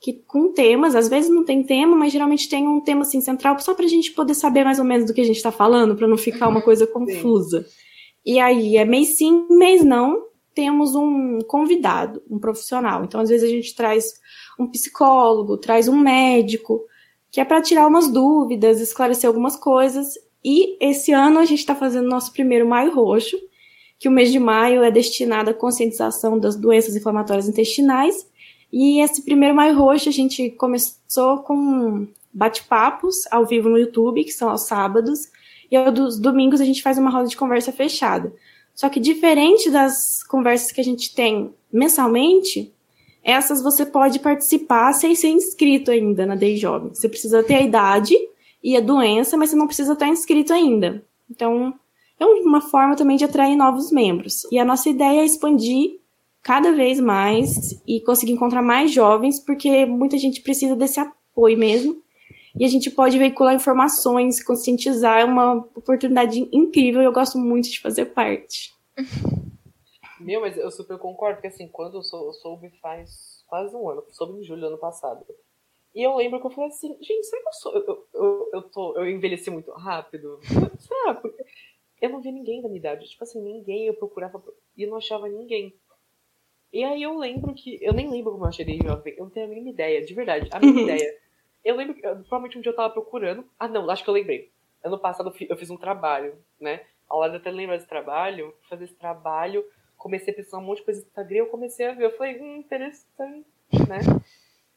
que 0.06 0.14
com 0.28 0.54
temas, 0.54 0.94
às 0.94 1.10
vezes 1.10 1.32
não 1.32 1.44
tem 1.44 1.64
tema, 1.64 1.96
mas 1.96 2.14
geralmente 2.14 2.48
tem 2.48 2.68
um 2.68 2.80
tema 2.80 3.02
assim 3.02 3.22
central 3.22 3.58
só 3.58 3.74
para 3.74 3.86
a 3.86 3.88
gente 3.88 4.12
poder 4.12 4.36
saber 4.36 4.64
mais 4.64 4.78
ou 4.78 4.86
menos 4.86 5.08
do 5.08 5.16
que 5.16 5.22
a 5.22 5.24
gente 5.24 5.38
está 5.38 5.52
falando, 5.52 5.96
para 5.96 6.08
não 6.08 6.16
ficar 6.16 6.48
uma 6.48 6.62
coisa 6.62 6.86
confusa. 6.86 7.66
E 8.24 8.40
aí 8.40 8.78
é 8.78 8.86
mês 8.86 9.18
sim, 9.18 9.48
mês 9.50 9.84
não, 9.84 10.28
temos 10.54 10.94
um 10.94 11.40
convidado, 11.48 12.22
um 12.30 12.38
profissional. 12.38 13.04
Então 13.04 13.20
às 13.20 13.30
vezes 13.30 13.50
a 13.50 13.52
gente 13.52 13.74
traz 13.74 14.14
um 14.60 14.68
psicólogo, 14.68 15.58
traz 15.58 15.88
um 15.88 15.98
médico, 15.98 16.84
que 17.32 17.42
é 17.42 17.44
para 17.44 17.60
tirar 17.60 17.88
umas 17.88 18.08
dúvidas, 18.08 18.80
esclarecer 18.80 19.28
algumas 19.28 19.56
coisas. 19.56 20.14
E 20.44 20.78
esse 20.80 21.14
ano 21.14 21.40
a 21.40 21.46
gente 21.46 21.62
está 21.62 21.74
fazendo 21.74 22.08
nosso 22.08 22.32
primeiro 22.32 22.68
Maio 22.68 22.94
Roxo, 22.94 23.40
que 23.98 24.08
o 24.08 24.12
mês 24.12 24.32
de 24.32 24.38
maio 24.38 24.84
é 24.84 24.92
destinado 24.92 25.50
à 25.50 25.54
conscientização 25.56 26.38
das 26.38 26.56
doenças 26.56 26.96
inflamatórias 26.96 27.50
intestinais 27.50 28.28
e 28.72 29.02
esse 29.02 29.24
primeiro 29.24 29.56
Maio 29.56 29.78
Roxo 29.78 30.10
a 30.10 30.12
gente 30.12 30.50
começou 30.52 31.40
com 31.40 32.08
bate-papos 32.34 33.26
ao 33.32 33.46
vivo 33.46 33.70
no 33.70 33.78
YouTube, 33.78 34.24
que 34.24 34.32
são 34.32 34.50
aos 34.50 34.64
sábados, 34.64 35.30
e 35.72 35.76
aos 35.76 36.20
domingos 36.20 36.60
a 36.60 36.66
gente 36.66 36.84
faz 36.84 36.98
uma 36.98 37.10
roda 37.10 37.28
de 37.28 37.38
conversa 37.38 37.72
fechada. 37.72 38.34
Só 38.74 38.90
que 38.90 39.00
diferente 39.00 39.72
das 39.72 40.22
conversas 40.24 40.72
que 40.72 40.82
a 40.82 40.84
gente 40.84 41.16
tem 41.16 41.54
mensalmente, 41.72 42.74
essas 43.24 43.62
você 43.62 43.86
pode 43.86 44.20
participar 44.20 44.94
sem 44.94 45.16
ser 45.16 45.30
inscrito 45.30 45.90
ainda 45.90 46.26
na 46.26 46.36
Day 46.36 46.58
Jovem. 46.58 46.94
Você 46.94 47.08
precisa 47.08 47.42
ter 47.42 47.56
a 47.56 47.62
idade 47.62 48.16
e 48.62 48.76
a 48.76 48.82
doença, 48.82 49.38
mas 49.38 49.50
você 49.50 49.56
não 49.56 49.68
precisa 49.68 49.94
estar 49.94 50.08
inscrito 50.08 50.54
ainda. 50.54 51.04
Então, 51.30 51.74
é 52.20 52.26
uma 52.26 52.62
forma 52.62 52.96
também 52.96 53.18
de 53.18 53.26
atrair 53.26 53.56
novos 53.56 53.92
membros. 53.92 54.46
E 54.52 54.60
a 54.60 54.66
nossa 54.66 54.90
ideia 54.90 55.22
é 55.22 55.26
expandir 55.26 56.00
cada 56.46 56.72
vez 56.72 57.00
mais 57.00 57.72
e 57.88 58.00
conseguir 58.02 58.34
encontrar 58.34 58.62
mais 58.62 58.92
jovens, 58.92 59.40
porque 59.40 59.84
muita 59.88 60.16
gente 60.16 60.42
precisa 60.42 60.75
desse 60.75 61.00
apoio 61.00 61.58
mesmo. 61.58 62.04
e 62.58 62.64
a 62.64 62.68
gente 62.68 62.92
pode 62.92 63.18
veicular 63.18 63.56
informações, 63.56 64.44
conscientizar, 64.44 65.22
é 65.22 65.25
uma 65.25 65.56
oportunidade 65.75 66.48
incrível 66.54 67.02
e 67.02 67.06
eu 67.06 67.12
gosto 67.12 67.40
muito 67.40 67.68
de 67.68 67.82
fazer 67.82 68.06
parte. 68.14 68.72
Meu, 70.22 70.40
mas 70.40 70.56
eu 70.56 70.70
super 70.70 71.00
concordo, 71.00 71.38
porque 71.38 71.48
assim, 71.48 71.68
quando 71.68 71.98
eu, 71.98 72.04
sou, 72.04 72.28
eu 72.28 72.34
soube 72.34 72.70
faz 72.80 73.44
quase 73.48 73.75
um 73.75 73.90
ano, 73.90 74.06
soube 74.12 74.40
em 74.40 74.44
julho 74.44 74.62
do 74.62 74.68
ano 74.68 74.78
passado. 74.78 75.25
E 75.96 76.04
eu 76.04 76.16
lembro 76.16 76.40
que 76.40 76.46
eu 76.46 76.52
falei 76.52 76.70
assim, 76.70 76.96
gente, 77.02 77.25
será 77.25 77.42
que 77.42 77.48
eu 77.48 77.54
sou. 77.54 77.75
Eu, 77.75 78.08
eu, 78.14 78.50
eu, 78.54 78.62
tô, 78.70 78.96
eu 78.98 79.10
envelheci 79.10 79.50
muito 79.50 79.72
rápido? 79.72 80.40
Será? 80.78 81.16
Porque 81.16 81.44
eu 82.02 82.10
não 82.10 82.22
via 82.22 82.32
ninguém 82.32 82.62
da 82.62 82.68
minha 82.68 82.80
idade. 82.80 83.10
Tipo 83.10 83.24
assim, 83.24 83.42
ninguém, 83.42 83.88
eu 83.88 83.96
procurava 83.96 84.44
e 84.78 84.86
não 84.86 84.98
achava 84.98 85.28
ninguém. 85.28 85.74
E 86.75 86.84
aí 86.84 87.03
eu 87.03 87.17
lembro 87.17 87.53
que. 87.53 87.79
Eu 87.82 87.94
nem 87.94 88.12
lembro 88.12 88.34
como 88.34 88.44
eu 88.44 88.50
achei 88.50 88.65
jovem. 88.84 89.13
Eu 89.17 89.24
não 89.24 89.29
tenho 89.29 89.46
a 89.46 89.50
mínima 89.50 89.70
ideia, 89.70 90.03
de 90.03 90.13
verdade. 90.13 90.50
A 90.51 90.60
mínima 90.60 90.82
ideia. 90.91 91.17
Eu 91.63 91.77
lembro 91.77 91.96
que 91.96 92.01
provavelmente 92.01 92.58
um 92.58 92.62
dia 92.62 92.70
eu 92.70 92.75
tava 92.75 92.94
procurando. 92.94 93.50
Ah, 93.58 93.70
não, 93.70 93.89
acho 93.89 94.03
que 94.03 94.10
eu 94.10 94.13
lembrei. 94.13 94.51
Ano 94.84 95.00
passado 95.00 95.34
eu 95.39 95.55
fiz 95.55 95.70
um 95.70 95.77
trabalho, 95.77 96.38
né? 96.60 96.82
A 97.10 97.15
Laura 97.15 97.38
até 97.38 97.50
lembra 97.50 97.77
desse 97.77 97.88
trabalho. 97.88 98.53
Fazer 98.70 98.84
esse 98.84 98.96
trabalho, 98.96 99.63
comecei 99.96 100.34
a 100.34 100.36
pensar 100.36 100.58
um 100.58 100.63
monte 100.63 100.79
de 100.79 100.84
coisa 100.84 101.00
no 101.00 101.08
Instagram. 101.08 101.38
Eu 101.38 101.46
comecei 101.46 101.86
a 101.86 101.94
ver. 101.94 102.03
Eu 102.08 102.17
falei, 102.17 102.41
hum, 102.41 102.58
interessante, 102.58 103.46
né? 103.88 104.00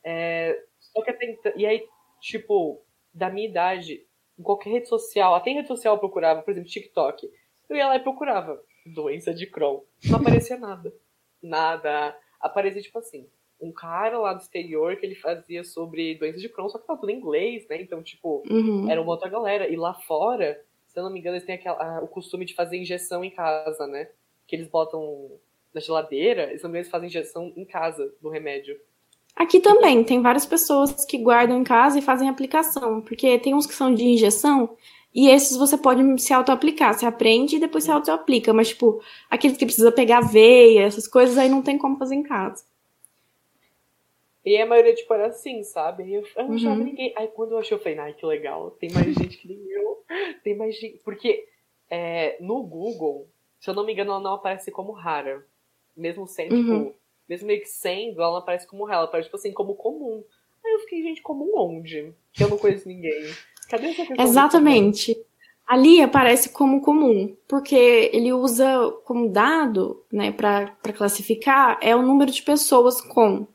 É, 0.05 0.63
só 0.79 1.03
que 1.03 1.11
até 1.11 1.29
então, 1.33 1.53
E 1.57 1.67
aí, 1.67 1.85
tipo, 2.21 2.81
da 3.13 3.29
minha 3.29 3.49
idade, 3.49 4.07
em 4.39 4.43
qualquer 4.45 4.71
rede 4.71 4.89
social, 4.89 5.35
até 5.35 5.51
em 5.51 5.55
rede 5.55 5.67
social 5.67 5.97
eu 5.97 6.01
procurava, 6.01 6.43
por 6.43 6.53
exemplo, 6.53 6.71
TikTok. 6.71 7.29
Eu 7.69 7.77
ia 7.77 7.89
lá 7.89 7.97
e 7.97 8.01
procurava 8.01 8.63
doença 8.87 9.35
de 9.35 9.49
Crohn. 9.49 9.81
Não 10.05 10.21
aparecia 10.21 10.57
nada 10.57 10.95
nada. 11.43 12.17
Aparecia, 12.41 12.83
tipo 12.83 12.99
assim, 12.99 13.27
um 13.61 13.73
cara 13.73 14.19
lá 14.19 14.33
do 14.33 14.41
exterior 14.41 14.97
que 14.97 15.05
ele 15.05 15.15
fazia 15.15 15.65
sobre 15.65 16.15
doenças 16.15 16.41
de 16.41 16.49
Crohn, 16.49 16.69
só 16.69 16.79
que 16.79 16.87
tava 16.87 17.01
tudo 17.01 17.11
em 17.11 17.17
inglês, 17.17 17.67
né? 17.69 17.81
Então, 17.81 18.03
tipo, 18.03 18.43
uhum. 18.49 18.91
era 18.91 19.01
uma 19.01 19.11
outra 19.11 19.29
galera. 19.29 19.69
E 19.69 19.77
lá 19.77 19.95
fora, 19.95 20.61
se 20.87 20.99
eu 20.99 21.03
não 21.03 21.11
me 21.11 21.19
engano, 21.21 21.37
eles 21.37 21.47
têm 21.47 21.57
aquela, 21.57 22.01
o 22.03 22.09
costume 22.09 22.45
de 22.45 22.55
fazer 22.55 22.77
injeção 22.77 23.25
em 23.25 23.31
casa, 23.31 23.87
né? 23.87 24.09
Que 24.47 24.57
eles 24.57 24.69
botam 24.69 25.33
na 25.75 25.81
geladeira, 25.81 26.45
eles 26.45 26.63
também 26.63 26.85
fazem 26.85 27.09
injeção 27.09 27.53
em 27.57 27.65
casa 27.65 28.15
do 28.21 28.29
remédio. 28.29 28.79
Aqui 29.37 29.61
também, 29.61 30.03
tem 30.03 30.21
várias 30.21 30.47
pessoas 30.47 31.05
que 31.05 31.19
guardam 31.19 31.59
em 31.59 31.65
casa 31.65 31.99
e 31.99 32.03
fazem 32.03 32.29
aplicação, 32.29 33.01
porque 33.01 33.39
tem 33.39 33.55
uns 33.55 33.67
que 33.67 33.75
são 33.75 33.95
de 33.95 34.05
injeção 34.05 34.77
e 35.15 35.29
esses 35.29 35.57
você 35.57 35.77
pode 35.77 36.21
se 36.21 36.33
auto-aplicar. 36.33 36.95
Você 36.95 37.07
aprende 37.07 37.57
e 37.57 37.61
depois 37.61 37.85
você 37.85 37.91
auto-aplica. 37.91 38.53
Mas, 38.53 38.69
tipo, 38.69 39.03
aqueles 39.31 39.57
que 39.57 39.65
precisa 39.65 39.91
pegar 39.91 40.21
veia, 40.21 40.83
essas 40.83 41.09
coisas 41.09 41.39
aí 41.39 41.49
não 41.49 41.63
tem 41.63 41.79
como 41.79 41.97
fazer 41.97 42.15
em 42.15 42.23
casa. 42.23 42.65
E 44.45 44.57
a 44.57 44.67
maioria, 44.67 44.95
tipo, 44.95 45.13
era 45.13 45.27
assim, 45.27 45.63
sabe? 45.63 46.13
Eu, 46.13 46.25
eu 46.37 46.45
não 46.45 46.55
achava 46.55 46.77
uhum. 46.77 46.85
ninguém. 46.85 47.13
Aí 47.17 47.29
quando 47.29 47.53
eu 47.53 47.59
achei, 47.59 47.77
eu 47.77 47.81
falei, 47.81 47.99
ai, 47.99 48.15
que 48.15 48.25
legal. 48.25 48.71
Tem 48.73 48.91
mais 48.93 49.15
gente 49.15 49.37
que 49.37 49.49
nem 49.49 49.61
eu. 49.71 50.03
Tem 50.43 50.57
mais 50.57 50.77
gente. 50.79 50.99
Porque 50.99 51.47
é, 51.91 52.37
no 52.41 52.63
Google, 52.63 53.29
se 53.61 53.69
eu 53.69 53.75
não 53.75 53.85
me 53.85 53.93
engano, 53.93 54.13
ela 54.13 54.21
não 54.21 54.35
aparece 54.35 54.71
como 54.71 54.93
rara. 54.93 55.45
Mesmo 55.97 56.27
sendo, 56.27 56.55
uhum. 56.55 56.85
tipo, 56.85 56.99
mesmo 57.29 57.47
meio 57.47 57.61
que 57.61 57.69
sendo, 57.69 58.23
ela 58.23 58.31
não 58.31 58.39
aparece 58.39 58.67
como 58.67 58.85
rara. 58.85 58.99
Ela 58.99 59.05
aparece, 59.07 59.29
tipo 59.29 59.37
assim, 59.37 59.53
como 59.53 59.75
comum. 59.75 60.23
Aí 60.65 60.73
eu 60.73 60.81
fiquei, 60.81 61.03
gente, 61.03 61.23
comum 61.23 61.53
onde? 61.57 62.15
Que 62.33 62.45
eu 62.45 62.49
não 62.49 62.59
conheço 62.59 62.87
ninguém. 62.87 63.35
Cadê 63.69 63.89
essa 63.89 64.07
questão? 64.07 64.25
Exatamente. 64.25 65.17
Ali 65.67 66.01
aparece 66.01 66.49
como 66.49 66.81
comum, 66.81 67.37
porque 67.47 68.11
ele 68.13 68.33
usa 68.33 68.91
como 69.05 69.29
dado, 69.29 70.03
né, 70.11 70.33
para 70.33 70.75
classificar, 70.97 71.79
é 71.83 71.95
o 71.95 72.01
número 72.01 72.31
de 72.31 72.43
pessoas 72.43 73.03
com, 73.03 73.47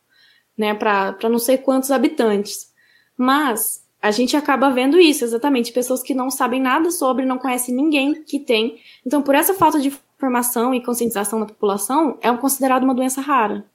né, 0.55 0.75
para 0.75 1.17
não 1.23 1.39
sei 1.39 1.57
quantos 1.57 1.89
habitantes. 1.89 2.71
Mas 3.17 3.83
a 3.99 4.11
gente 4.11 4.37
acaba 4.37 4.69
vendo 4.69 4.99
isso, 4.99 5.23
exatamente, 5.23 5.71
pessoas 5.71 6.03
que 6.03 6.13
não 6.13 6.29
sabem 6.29 6.61
nada 6.61 6.91
sobre, 6.91 7.25
não 7.25 7.39
conhecem 7.39 7.73
ninguém 7.73 8.23
que 8.23 8.39
tem. 8.39 8.79
Então, 9.03 9.21
por 9.21 9.33
essa 9.33 9.55
falta 9.55 9.79
de 9.79 9.91
informação 10.15 10.73
e 10.73 10.83
conscientização 10.83 11.39
da 11.39 11.47
população, 11.47 12.19
é 12.21 12.31
considerado 12.37 12.83
uma 12.83 12.93
doença 12.93 13.21
rara. 13.21 13.65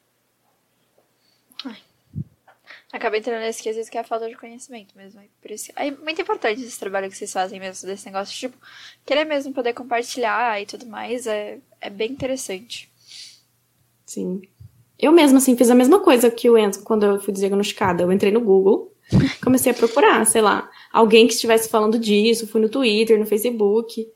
Acaba 2.91 3.19
entrando 3.19 3.41
nesse 3.41 3.63
quesito 3.63 3.91
que 3.91 3.99
é 3.99 4.01
a 4.01 4.05
falta 4.05 4.29
de 4.29 4.35
conhecimento 4.35 4.97
mesmo. 4.97 5.21
Por 5.43 5.51
isso, 5.51 5.71
é 5.77 5.91
muito 5.91 6.23
importante 6.23 6.63
esse 6.63 6.81
trabalho 6.81 7.11
que 7.11 7.17
vocês 7.17 7.33
fazem 7.33 7.61
mesmo, 7.61 7.87
desse 7.87 8.07
negócio, 8.07 8.35
tipo, 8.35 8.57
querer 9.05 9.25
mesmo 9.25 9.53
poder 9.53 9.75
compartilhar 9.75 10.61
e 10.61 10.65
tudo 10.65 10.87
mais, 10.87 11.27
é, 11.27 11.59
é 11.81 11.91
bem 11.91 12.11
interessante. 12.11 12.91
Sim. 14.07 14.41
Eu 14.99 15.13
mesma, 15.13 15.37
assim, 15.37 15.55
fiz 15.55 15.71
a 15.71 15.75
mesma 15.75 16.01
coisa 16.01 16.31
que 16.31 16.49
o 16.49 16.57
Enzo 16.57 16.83
quando 16.83 17.05
eu 17.05 17.21
fui 17.21 17.33
diagnosticada. 17.33 18.03
Eu 18.03 18.11
entrei 18.11 18.33
no 18.33 18.41
Google, 18.41 18.91
comecei 19.45 19.71
a 19.71 19.75
procurar, 19.75 20.25
sei 20.27 20.41
lá, 20.41 20.69
alguém 20.91 21.27
que 21.27 21.35
estivesse 21.35 21.69
falando 21.69 21.99
disso, 21.99 22.49
fui 22.49 22.61
no 22.61 22.71
Twitter, 22.71 23.19
no 23.19 23.27
Facebook, 23.27 24.11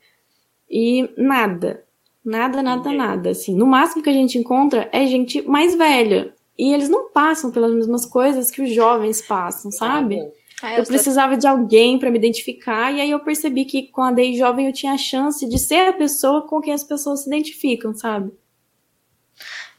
e 0.67 1.07
nada. 1.15 1.85
Nada, 2.25 2.63
nada, 2.63 2.91
nada. 2.91 3.29
Assim, 3.29 3.55
no 3.55 3.67
máximo 3.67 4.01
que 4.01 4.09
a 4.09 4.13
gente 4.13 4.37
encontra 4.37 4.89
é 4.91 5.05
gente 5.05 5.43
mais 5.43 5.75
velha. 5.75 6.33
E 6.57 6.73
eles 6.73 6.89
não 6.89 7.11
passam 7.11 7.51
pelas 7.51 7.73
mesmas 7.73 8.05
coisas 8.05 8.51
que 8.51 8.61
os 8.61 8.71
jovens 8.71 9.21
passam, 9.21 9.71
sabe? 9.71 10.19
Ah, 10.61 10.73
eu, 10.73 10.79
eu 10.79 10.85
precisava 10.85 11.35
de 11.35 11.47
alguém 11.47 11.99
para 11.99 12.09
me 12.09 12.17
identificar, 12.17 12.91
e 12.93 13.01
aí 13.01 13.11
eu 13.11 13.19
percebi 13.19 13.65
que 13.65 13.87
com 13.87 14.01
a 14.01 14.11
Day 14.11 14.35
Jovem 14.37 14.67
eu 14.67 14.73
tinha 14.73 14.93
a 14.93 14.97
chance 14.97 15.47
de 15.47 15.59
ser 15.59 15.89
a 15.89 15.93
pessoa 15.93 16.47
com 16.47 16.61
quem 16.61 16.73
as 16.73 16.83
pessoas 16.83 17.23
se 17.23 17.27
identificam, 17.27 17.93
sabe? 17.93 18.31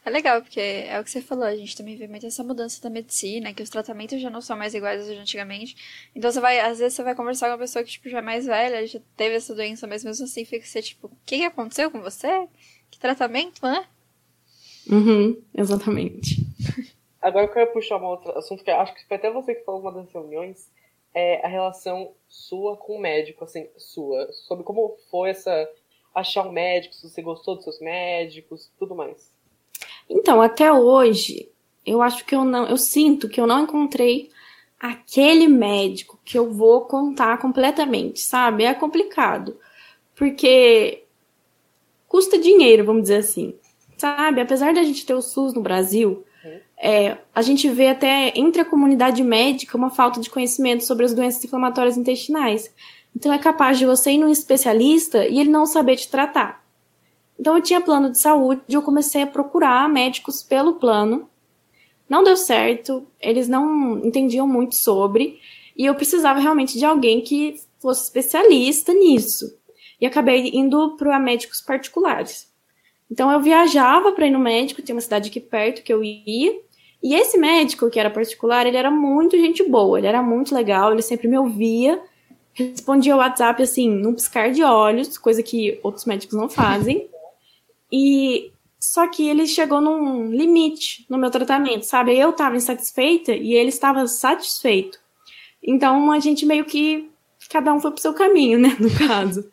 É 0.05 0.11
legal, 0.11 0.43
porque 0.43 0.61
é 0.61 1.01
o 1.01 1.05
que 1.05 1.11
você 1.11 1.23
falou, 1.23 1.45
a 1.45 1.57
gente 1.57 1.75
também 1.75 1.97
vê 1.97 2.07
muito 2.07 2.27
essa 2.27 2.45
mudança 2.45 2.83
da 2.83 2.91
medicina, 2.91 3.55
que 3.55 3.63
os 3.63 3.71
tratamentos 3.71 4.21
já 4.21 4.29
não 4.29 4.43
são 4.43 4.55
mais 4.55 4.75
iguais 4.75 5.01
aos 5.01 5.09
de 5.09 5.17
antigamente. 5.17 5.75
Então 6.15 6.31
você 6.31 6.41
vai, 6.41 6.61
às 6.61 6.79
vezes 6.79 6.95
você 6.95 7.03
vai 7.03 7.15
conversar 7.15 7.47
com 7.47 7.53
uma 7.53 7.59
pessoa 7.59 7.83
que 7.83 7.91
tipo, 7.91 8.11
já 8.11 8.19
é 8.19 8.23
mais 8.23 8.45
velha, 8.45 8.87
já 8.87 9.01
teve 9.17 9.37
essa 9.37 9.55
doença, 9.55 9.87
mas 9.87 10.05
mesmo 10.05 10.27
assim 10.27 10.45
fica 10.45 10.67
você, 10.67 10.83
tipo, 10.83 11.07
o 11.07 11.17
que, 11.25 11.39
que 11.39 11.45
aconteceu 11.45 11.91
com 11.91 12.03
você? 12.03 12.47
Que 12.91 12.99
tratamento, 12.99 13.63
né? 13.63 13.87
Uhum, 14.91 15.43
exatamente. 15.55 16.37
Agora 17.21 17.47
eu 17.47 17.53
quero 17.53 17.73
puxar 17.73 17.97
um 17.97 18.05
outro 18.05 18.37
assunto 18.37 18.63
que 18.63 18.71
acho 18.71 18.95
que 18.95 19.07
foi 19.07 19.17
até 19.17 19.31
você 19.31 19.55
que 19.55 19.65
falou 19.65 19.81
uma 19.81 19.93
das 19.93 20.13
reuniões, 20.13 20.71
é 21.15 21.45
a 21.45 21.49
relação 21.49 22.13
sua 22.29 22.77
com 22.77 22.97
o 22.97 23.01
médico, 23.01 23.45
assim, 23.45 23.69
sua, 23.79 24.31
sobre 24.33 24.65
como 24.65 24.97
foi 25.11 25.31
essa 25.31 25.69
achar 26.15 26.47
um 26.47 26.53
médico, 26.53 26.95
se 26.95 27.09
você 27.09 27.23
gostou 27.23 27.55
dos 27.55 27.65
seus 27.65 27.81
médicos, 27.81 28.71
tudo 28.79 28.95
mais. 28.95 29.33
Então, 30.09 30.41
até 30.41 30.73
hoje, 30.73 31.51
eu 31.85 32.03
acho 32.03 32.25
que 32.25 32.35
eu 32.35 32.45
não, 32.45 32.69
eu 32.69 32.77
sinto 32.77 33.29
que 33.29 33.41
eu 33.41 33.47
não 33.47 33.65
encontrei 33.65 34.31
aquele 34.79 35.49
médico 35.49 36.21
que 36.25 36.39
eu 36.39 36.53
vou 36.53 36.83
contar 36.83 37.39
completamente, 37.39 38.21
sabe? 38.21 38.65
É 38.65 38.75
complicado. 38.75 39.59
Porque 40.15 41.05
custa 42.07 42.39
dinheiro, 42.39 42.85
vamos 42.85 43.03
dizer 43.03 43.17
assim. 43.17 43.59
Sabe, 43.97 44.41
apesar 44.41 44.75
da 44.75 44.83
gente 44.83 45.07
ter 45.07 45.15
o 45.15 45.23
SUS 45.23 45.55
no 45.55 45.61
Brasil, 45.61 46.25
é, 46.77 47.17
a 47.35 47.43
gente 47.43 47.69
vê 47.69 47.89
até 47.89 48.33
entre 48.37 48.61
a 48.61 48.65
comunidade 48.65 49.23
médica 49.23 49.77
uma 49.77 49.91
falta 49.91 50.21
de 50.21 50.29
conhecimento 50.29 50.85
sobre 50.85 51.05
as 51.05 51.15
doenças 51.15 51.45
inflamatórias 51.45 51.97
intestinais. 51.97 52.71
Então 53.17 53.33
é 53.33 53.39
capaz 53.39 53.79
de 53.79 53.87
você 53.87 54.13
ir 54.13 54.19
num 54.19 54.31
especialista 54.31 55.27
e 55.27 55.39
ele 55.39 55.51
não 55.51 55.67
saber 55.67 55.97
te 55.97 56.11
tratar. 56.11 56.65
Então 57.39 57.57
eu 57.57 57.63
tinha 57.63 57.81
plano 57.81 58.11
de 58.11 58.19
saúde 58.19 58.61
e 58.69 58.75
eu 58.75 58.83
comecei 58.83 59.23
a 59.23 59.27
procurar 59.27 59.89
médicos 59.89 60.43
pelo 60.43 60.75
plano. 60.75 61.29
Não 62.09 62.23
deu 62.23 62.37
certo, 62.37 63.07
eles 63.21 63.49
não 63.49 63.99
entendiam 64.05 64.47
muito 64.47 64.75
sobre, 64.75 65.41
e 65.77 65.87
eu 65.87 65.95
precisava 65.95 66.39
realmente 66.39 66.79
de 66.79 66.85
alguém 66.85 67.21
que 67.23 67.61
fosse 67.81 68.05
especialista 68.05 68.93
nisso. 68.93 69.59
E 70.01 70.07
acabei 70.07 70.51
indo 70.53 70.97
para 70.97 71.19
médicos 71.19 71.61
particulares. 71.61 72.53
Então 73.15 73.31
eu 73.31 73.39
viajava 73.39 74.11
para 74.11 74.27
ir 74.27 74.33
no 74.33 74.41
médico, 74.41 74.83
tinha 74.83 74.93
uma 74.93 75.01
cidade 75.01 75.31
aqui 75.31 75.39
perto 75.39 75.85
que 75.85 75.93
eu 75.93 76.03
ia. 76.03 76.53
E 77.01 77.15
esse 77.15 77.39
médico, 77.39 77.89
que 77.89 78.01
era 78.01 78.11
particular, 78.11 78.67
ele 78.67 78.77
era 78.77 78.91
muito 78.91 79.39
gente 79.39 79.63
boa, 79.63 79.99
ele 79.99 80.09
era 80.09 80.21
muito 80.21 80.53
legal, 80.53 80.91
ele 80.91 81.01
sempre 81.01 81.29
me 81.29 81.39
ouvia, 81.39 82.03
respondia 82.53 83.15
o 83.15 83.19
WhatsApp 83.19 83.63
assim, 83.63 83.89
num 83.89 84.15
piscar 84.15 84.51
de 84.51 84.65
olhos, 84.65 85.17
coisa 85.17 85.45
que 85.45 85.79
outros 85.85 86.07
médicos 86.07 86.37
não 86.37 86.49
fazem. 86.49 87.09
E 87.93 88.51
só 88.81 89.07
que 89.07 89.29
ele 89.29 89.47
chegou 89.47 89.81
num 89.81 90.33
limite 90.33 91.07
no 91.09 91.17
meu 91.17 91.31
tratamento, 91.31 91.85
sabe? 91.85 92.19
Eu 92.19 92.31
estava 92.31 92.57
insatisfeita 92.57 93.31
e 93.31 93.55
ele 93.55 93.69
estava 93.69 94.09
satisfeito. 94.09 94.99
Então 95.63 96.11
a 96.11 96.19
gente 96.19 96.45
meio 96.45 96.65
que 96.65 97.09
cada 97.49 97.73
um 97.73 97.79
foi 97.79 97.93
pro 97.93 98.01
seu 98.01 98.13
caminho, 98.13 98.59
né, 98.59 98.77
no 98.81 98.91
caso. 99.07 99.49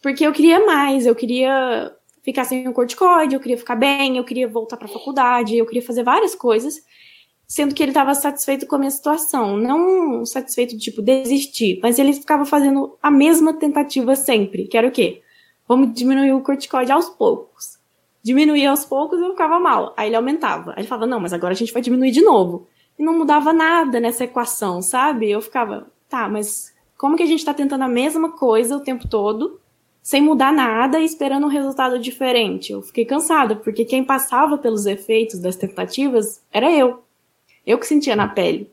Porque 0.00 0.24
eu 0.24 0.32
queria 0.32 0.64
mais, 0.64 1.04
eu 1.04 1.16
queria 1.16 1.92
ficar 2.22 2.44
sem 2.44 2.66
o 2.68 2.72
corticoide, 2.72 3.34
eu 3.34 3.40
queria 3.40 3.58
ficar 3.58 3.76
bem, 3.76 4.16
eu 4.16 4.24
queria 4.24 4.48
voltar 4.48 4.76
para 4.76 4.86
a 4.86 4.90
faculdade, 4.90 5.56
eu 5.56 5.66
queria 5.66 5.82
fazer 5.82 6.02
várias 6.02 6.34
coisas, 6.34 6.82
sendo 7.46 7.74
que 7.74 7.82
ele 7.82 7.90
estava 7.90 8.14
satisfeito 8.14 8.66
com 8.66 8.76
a 8.76 8.78
minha 8.78 8.90
situação, 8.90 9.56
não 9.56 10.24
satisfeito 10.24 10.76
de 10.76 10.84
tipo 10.84 11.02
desistir, 11.02 11.80
mas 11.82 11.98
ele 11.98 12.12
ficava 12.12 12.44
fazendo 12.44 12.96
a 13.02 13.10
mesma 13.10 13.52
tentativa 13.52 14.14
sempre, 14.14 14.66
que 14.68 14.78
era 14.78 14.86
o 14.86 14.92
quê? 14.92 15.20
Vamos 15.66 15.94
diminuir 15.94 16.32
o 16.32 16.40
corticoide 16.40 16.92
aos 16.92 17.08
poucos. 17.08 17.78
Diminuir 18.22 18.66
aos 18.66 18.84
poucos 18.84 19.18
eu 19.20 19.30
ficava 19.30 19.58
mal. 19.58 19.94
Aí 19.96 20.08
ele 20.08 20.16
aumentava. 20.16 20.72
Aí 20.72 20.80
ele 20.80 20.86
falava, 20.86 21.06
não, 21.06 21.18
mas 21.18 21.32
agora 21.32 21.52
a 21.52 21.56
gente 21.56 21.72
vai 21.72 21.82
diminuir 21.82 22.10
de 22.10 22.20
novo. 22.20 22.68
E 22.98 23.02
não 23.02 23.18
mudava 23.18 23.52
nada 23.52 23.98
nessa 23.98 24.24
equação, 24.24 24.82
sabe? 24.82 25.30
Eu 25.30 25.40
ficava, 25.40 25.90
tá, 26.08 26.28
mas 26.28 26.72
como 26.98 27.16
que 27.16 27.22
a 27.22 27.26
gente 27.26 27.44
tá 27.44 27.52
tentando 27.54 27.82
a 27.82 27.88
mesma 27.88 28.32
coisa 28.32 28.76
o 28.76 28.80
tempo 28.80 29.08
todo, 29.08 29.60
sem 30.02 30.20
mudar 30.20 30.52
nada 30.52 30.98
e 30.98 31.04
esperando 31.04 31.46
um 31.46 31.50
resultado 31.50 31.98
diferente? 31.98 32.72
Eu 32.72 32.82
fiquei 32.82 33.04
cansada, 33.04 33.54
porque 33.54 33.84
quem 33.84 34.02
passava 34.02 34.58
pelos 34.58 34.84
efeitos 34.84 35.38
das 35.38 35.56
tentativas 35.56 36.42
era 36.52 36.70
eu. 36.70 37.02
Eu 37.64 37.78
que 37.78 37.86
sentia 37.86 38.16
na 38.16 38.26
pele. 38.26 38.68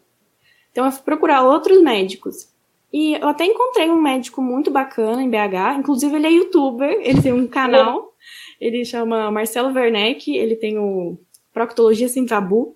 Então 0.71 0.85
eu 0.85 0.91
fui 0.91 1.03
procurar 1.03 1.43
outros 1.43 1.81
médicos. 1.81 2.49
E 2.91 3.13
eu 3.13 3.27
até 3.27 3.45
encontrei 3.45 3.87
um 3.89 4.01
médico 4.01 4.41
muito 4.41 4.71
bacana 4.71 5.21
em 5.21 5.29
BH, 5.29 5.77
inclusive 5.77 6.15
ele 6.15 6.25
é 6.25 6.31
youtuber, 6.31 6.99
ele 7.03 7.21
tem 7.21 7.31
um 7.31 7.45
canal, 7.47 8.15
ele 8.59 8.83
chama 8.83 9.29
Marcelo 9.29 9.71
Werneck, 9.71 10.35
ele 10.35 10.55
tem 10.55 10.79
o 10.79 11.15
Proctologia 11.53 12.09
Sem 12.09 12.25
Tabu, 12.25 12.75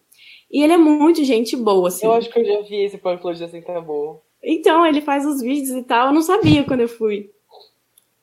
e 0.51 0.61
ele 0.61 0.73
é 0.73 0.77
muito 0.77 1.23
gente 1.23 1.57
boa, 1.57 1.87
assim. 1.87 2.05
Eu 2.05 2.13
acho 2.13 2.29
que 2.29 2.39
eu 2.39 2.45
já 2.45 2.61
vi 2.61 2.83
esse 2.83 2.99
Proctologia 2.99 3.47
Sem 3.47 3.63
Tabu. 3.63 4.21
Então, 4.43 4.85
ele 4.85 5.01
faz 5.01 5.25
os 5.25 5.41
vídeos 5.41 5.71
e 5.71 5.81
tal, 5.81 6.07
eu 6.07 6.13
não 6.13 6.21
sabia 6.21 6.63
quando 6.63 6.81
eu 6.81 6.87
fui. 6.87 7.31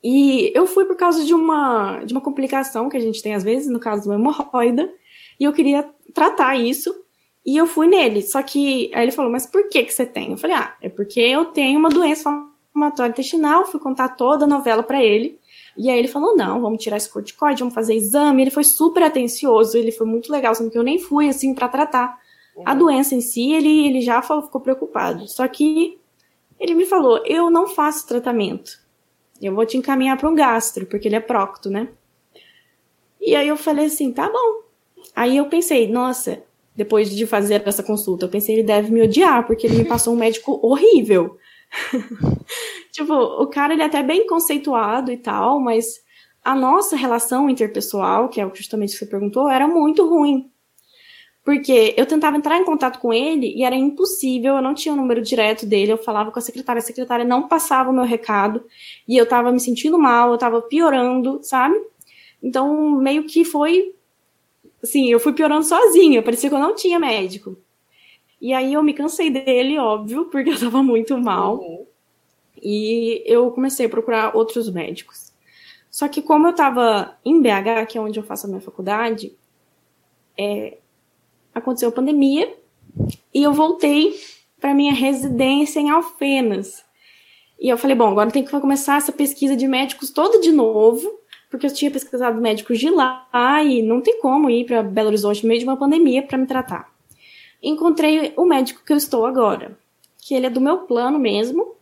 E 0.02 0.50
eu 0.54 0.66
fui 0.66 0.84
por 0.84 0.96
causa 0.96 1.24
de 1.24 1.34
uma, 1.34 2.02
de 2.04 2.12
uma 2.12 2.20
complicação 2.20 2.88
que 2.88 2.96
a 2.96 3.00
gente 3.00 3.22
tem 3.22 3.34
às 3.34 3.44
vezes, 3.44 3.68
no 3.68 3.78
caso 3.78 4.04
do 4.04 4.14
hemorroida, 4.14 4.90
e 5.38 5.44
eu 5.44 5.52
queria 5.52 5.88
tratar 6.14 6.56
isso, 6.56 6.94
e 7.44 7.56
eu 7.56 7.66
fui 7.66 7.86
nele. 7.86 8.22
Só 8.22 8.42
que 8.42 8.90
aí 8.94 9.04
ele 9.04 9.12
falou, 9.12 9.30
mas 9.30 9.46
por 9.46 9.68
que 9.68 9.84
que 9.84 9.92
você 9.92 10.06
tem? 10.06 10.30
Eu 10.30 10.38
falei, 10.38 10.56
ah, 10.56 10.74
é 10.80 10.88
porque 10.88 11.20
eu 11.20 11.46
tenho 11.46 11.78
uma 11.78 11.88
doença 11.88 12.30
inflamatória 12.70 13.10
intestinal, 13.10 13.66
fui 13.66 13.80
contar 13.80 14.10
toda 14.10 14.44
a 14.44 14.48
novela 14.48 14.82
para 14.82 15.02
ele. 15.02 15.38
E 15.76 15.88
aí 15.90 15.98
ele 15.98 16.08
falou, 16.08 16.36
não, 16.36 16.60
vamos 16.60 16.82
tirar 16.82 16.96
esse 16.96 17.10
corticoide, 17.10 17.60
vamos 17.60 17.74
fazer 17.74 17.94
exame. 17.94 18.42
Ele 18.42 18.50
foi 18.50 18.64
super 18.64 19.02
atencioso, 19.02 19.76
ele 19.76 19.92
foi 19.92 20.06
muito 20.06 20.30
legal, 20.30 20.54
sendo 20.54 20.70
que 20.70 20.78
eu 20.78 20.82
nem 20.82 20.98
fui, 20.98 21.28
assim, 21.28 21.54
para 21.54 21.68
tratar 21.68 22.18
uhum. 22.56 22.64
a 22.66 22.74
doença 22.74 23.14
em 23.14 23.20
si, 23.20 23.52
ele, 23.52 23.86
ele 23.86 24.00
já 24.00 24.20
falou, 24.22 24.44
ficou 24.44 24.60
preocupado. 24.60 25.26
Só 25.28 25.46
que 25.48 25.98
ele 26.58 26.74
me 26.74 26.84
falou, 26.84 27.22
eu 27.24 27.50
não 27.50 27.66
faço 27.66 28.06
tratamento. 28.06 28.78
Eu 29.40 29.54
vou 29.54 29.64
te 29.64 29.76
encaminhar 29.76 30.16
para 30.16 30.28
um 30.28 30.34
gastro, 30.34 30.86
porque 30.86 31.08
ele 31.08 31.16
é 31.16 31.20
procto, 31.20 31.70
né? 31.70 31.88
E 33.20 33.34
aí 33.34 33.48
eu 33.48 33.56
falei 33.56 33.86
assim, 33.86 34.12
tá 34.12 34.28
bom. 34.28 34.62
Aí 35.14 35.36
eu 35.36 35.46
pensei, 35.46 35.88
nossa, 35.88 36.42
depois 36.74 37.10
de 37.10 37.26
fazer 37.26 37.62
essa 37.66 37.82
consulta. 37.82 38.24
Eu 38.24 38.30
pensei, 38.30 38.56
ele 38.56 38.62
deve 38.62 38.90
me 38.90 39.02
odiar, 39.02 39.46
porque 39.46 39.66
ele 39.66 39.78
me 39.78 39.84
passou 39.88 40.14
um 40.14 40.18
médico 40.18 40.58
horrível. 40.62 41.36
tipo, 42.90 43.12
o 43.12 43.46
cara 43.46 43.72
ele 43.72 43.82
é 43.82 43.86
até 43.86 44.02
bem 44.02 44.26
conceituado 44.26 45.12
e 45.12 45.16
tal, 45.16 45.60
mas 45.60 46.02
a 46.42 46.54
nossa 46.54 46.96
relação 46.96 47.48
interpessoal, 47.50 48.28
que 48.28 48.40
é 48.40 48.46
o 48.46 48.54
justamente 48.54 48.92
que 48.92 48.98
você 48.98 49.06
perguntou, 49.06 49.48
era 49.48 49.68
muito 49.68 50.08
ruim. 50.08 50.50
Porque 51.44 51.94
eu 51.96 52.06
tentava 52.06 52.36
entrar 52.36 52.58
em 52.58 52.64
contato 52.64 52.98
com 52.98 53.12
ele 53.12 53.54
e 53.54 53.64
era 53.64 53.74
impossível, 53.74 54.56
eu 54.56 54.62
não 54.62 54.74
tinha 54.74 54.92
o 54.92 54.96
número 54.96 55.22
direto 55.22 55.64
dele, 55.64 55.92
eu 55.92 55.98
falava 55.98 56.30
com 56.30 56.38
a 56.38 56.42
secretária, 56.42 56.80
a 56.80 56.82
secretária 56.82 57.24
não 57.24 57.48
passava 57.48 57.90
o 57.90 57.92
meu 57.92 58.04
recado, 58.04 58.64
e 59.08 59.16
eu 59.16 59.26
tava 59.26 59.50
me 59.50 59.58
sentindo 59.58 59.98
mal, 59.98 60.32
eu 60.32 60.38
tava 60.38 60.60
piorando, 60.60 61.40
sabe? 61.42 61.76
Então, 62.42 62.90
meio 62.90 63.24
que 63.24 63.44
foi 63.44 63.94
assim, 64.82 65.10
eu 65.10 65.20
fui 65.20 65.32
piorando 65.32 65.64
sozinha, 65.64 66.22
parecia 66.22 66.48
que 66.48 66.54
eu 66.54 66.60
não 66.60 66.74
tinha 66.74 66.98
médico. 66.98 67.56
E 68.40 68.54
aí 68.54 68.72
eu 68.72 68.82
me 68.82 68.94
cansei 68.94 69.30
dele, 69.30 69.78
óbvio, 69.78 70.26
porque 70.26 70.50
eu 70.50 70.58
tava 70.58 70.82
muito 70.82 71.16
mal. 71.18 71.58
Uhum. 71.58 71.86
E 72.62 73.22
eu 73.26 73.50
comecei 73.50 73.86
a 73.86 73.88
procurar 73.88 74.36
outros 74.36 74.70
médicos. 74.70 75.32
Só 75.90 76.08
que 76.08 76.22
como 76.22 76.48
eu 76.48 76.54
tava 76.54 77.18
em 77.24 77.40
BH, 77.40 77.86
que 77.88 77.98
é 77.98 78.00
onde 78.00 78.18
eu 78.18 78.22
faço 78.22 78.46
a 78.46 78.48
minha 78.48 78.60
faculdade, 78.60 79.36
é, 80.38 80.78
aconteceu 81.54 81.88
a 81.88 81.92
pandemia 81.92 82.52
e 83.32 83.42
eu 83.42 83.52
voltei 83.52 84.18
para 84.60 84.74
minha 84.74 84.92
residência 84.92 85.80
em 85.80 85.90
Alfenas. 85.90 86.84
E 87.58 87.68
eu 87.68 87.76
falei, 87.76 87.96
bom, 87.96 88.08
agora 88.08 88.30
tem 88.30 88.44
que 88.44 88.60
começar 88.60 88.96
essa 88.96 89.12
pesquisa 89.12 89.54
de 89.54 89.68
médicos 89.68 90.10
toda 90.10 90.40
de 90.40 90.50
novo 90.50 91.20
porque 91.50 91.66
eu 91.66 91.74
tinha 91.74 91.90
pesquisado 91.90 92.40
médicos 92.40 92.78
de 92.78 92.88
lá 92.88 93.26
e 93.64 93.82
não 93.82 94.00
tem 94.00 94.20
como 94.20 94.48
ir 94.48 94.64
para 94.64 94.84
Belo 94.84 95.08
Horizonte 95.08 95.42
no 95.42 95.48
meio 95.48 95.58
de 95.58 95.66
uma 95.66 95.76
pandemia 95.76 96.22
para 96.22 96.38
me 96.38 96.46
tratar. 96.46 96.88
Encontrei 97.60 98.32
o 98.36 98.44
médico 98.44 98.82
que 98.86 98.92
eu 98.92 98.96
estou 98.96 99.26
agora, 99.26 99.76
que 100.18 100.32
ele 100.32 100.46
é 100.46 100.50
do 100.50 100.60
meu 100.60 100.78
plano 100.78 101.18
mesmo, 101.18 101.74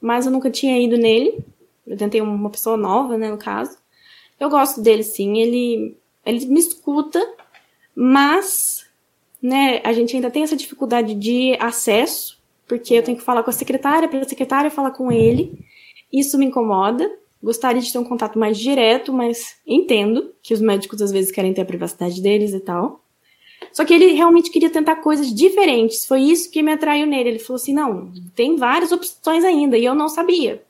mas 0.00 0.24
eu 0.24 0.32
nunca 0.32 0.48
tinha 0.48 0.80
ido 0.80 0.96
nele. 0.96 1.44
Eu 1.84 1.96
tentei 1.96 2.20
uma 2.20 2.48
pessoa 2.48 2.76
nova, 2.76 3.18
né, 3.18 3.30
no 3.30 3.36
caso. 3.36 3.76
Eu 4.38 4.48
gosto 4.48 4.80
dele 4.80 5.02
sim, 5.02 5.40
ele 5.40 5.96
ele 6.24 6.46
me 6.46 6.60
escuta, 6.60 7.20
mas 7.94 8.69
né, 9.42 9.80
a 9.84 9.92
gente 9.92 10.14
ainda 10.14 10.30
tem 10.30 10.42
essa 10.42 10.56
dificuldade 10.56 11.14
de 11.14 11.56
acesso, 11.58 12.38
porque 12.66 12.94
eu 12.94 13.02
tenho 13.02 13.16
que 13.16 13.24
falar 13.24 13.42
com 13.42 13.50
a 13.50 13.52
secretária, 13.52 14.08
para 14.08 14.20
a 14.20 14.28
secretária 14.28 14.70
falar 14.70 14.90
com 14.92 15.10
ele. 15.10 15.58
Isso 16.12 16.38
me 16.38 16.46
incomoda. 16.46 17.10
Gostaria 17.42 17.80
de 17.80 17.90
ter 17.90 17.98
um 17.98 18.04
contato 18.04 18.38
mais 18.38 18.58
direto, 18.58 19.12
mas 19.12 19.56
entendo 19.66 20.32
que 20.42 20.52
os 20.52 20.60
médicos 20.60 21.00
às 21.00 21.10
vezes 21.10 21.32
querem 21.32 21.54
ter 21.54 21.62
a 21.62 21.66
privacidade 21.66 22.20
deles 22.20 22.52
e 22.52 22.60
tal. 22.60 23.02
Só 23.72 23.84
que 23.84 23.94
ele 23.94 24.12
realmente 24.12 24.50
queria 24.50 24.70
tentar 24.70 24.96
coisas 24.96 25.32
diferentes. 25.32 26.04
Foi 26.04 26.20
isso 26.20 26.50
que 26.50 26.62
me 26.62 26.72
atraiu 26.72 27.06
nele. 27.06 27.30
Ele 27.30 27.38
falou 27.38 27.56
assim: 27.56 27.72
não, 27.72 28.12
tem 28.34 28.56
várias 28.56 28.92
opções 28.92 29.44
ainda, 29.44 29.78
e 29.78 29.84
eu 29.84 29.94
não 29.94 30.08
sabia. 30.08 30.62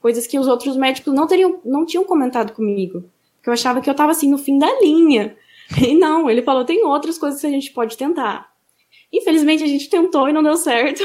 Coisas 0.00 0.26
que 0.26 0.38
os 0.38 0.46
outros 0.46 0.76
médicos 0.76 1.12
não, 1.12 1.26
teriam, 1.26 1.60
não 1.64 1.84
tinham 1.84 2.04
comentado 2.04 2.52
comigo. 2.52 3.04
Porque 3.36 3.48
eu 3.48 3.52
achava 3.52 3.80
que 3.80 3.90
eu 3.90 3.94
tava 3.94 4.12
assim 4.12 4.30
no 4.30 4.38
fim 4.38 4.58
da 4.58 4.80
linha. 4.80 5.36
E 5.86 5.94
não, 5.94 6.28
ele 6.30 6.42
falou: 6.42 6.64
tem 6.64 6.84
outras 6.84 7.18
coisas 7.18 7.40
que 7.40 7.46
a 7.46 7.50
gente 7.50 7.72
pode 7.72 7.96
tentar. 7.96 8.50
Infelizmente 9.12 9.62
a 9.62 9.66
gente 9.66 9.88
tentou 9.88 10.28
e 10.28 10.32
não 10.32 10.42
deu 10.42 10.56
certo. 10.56 11.02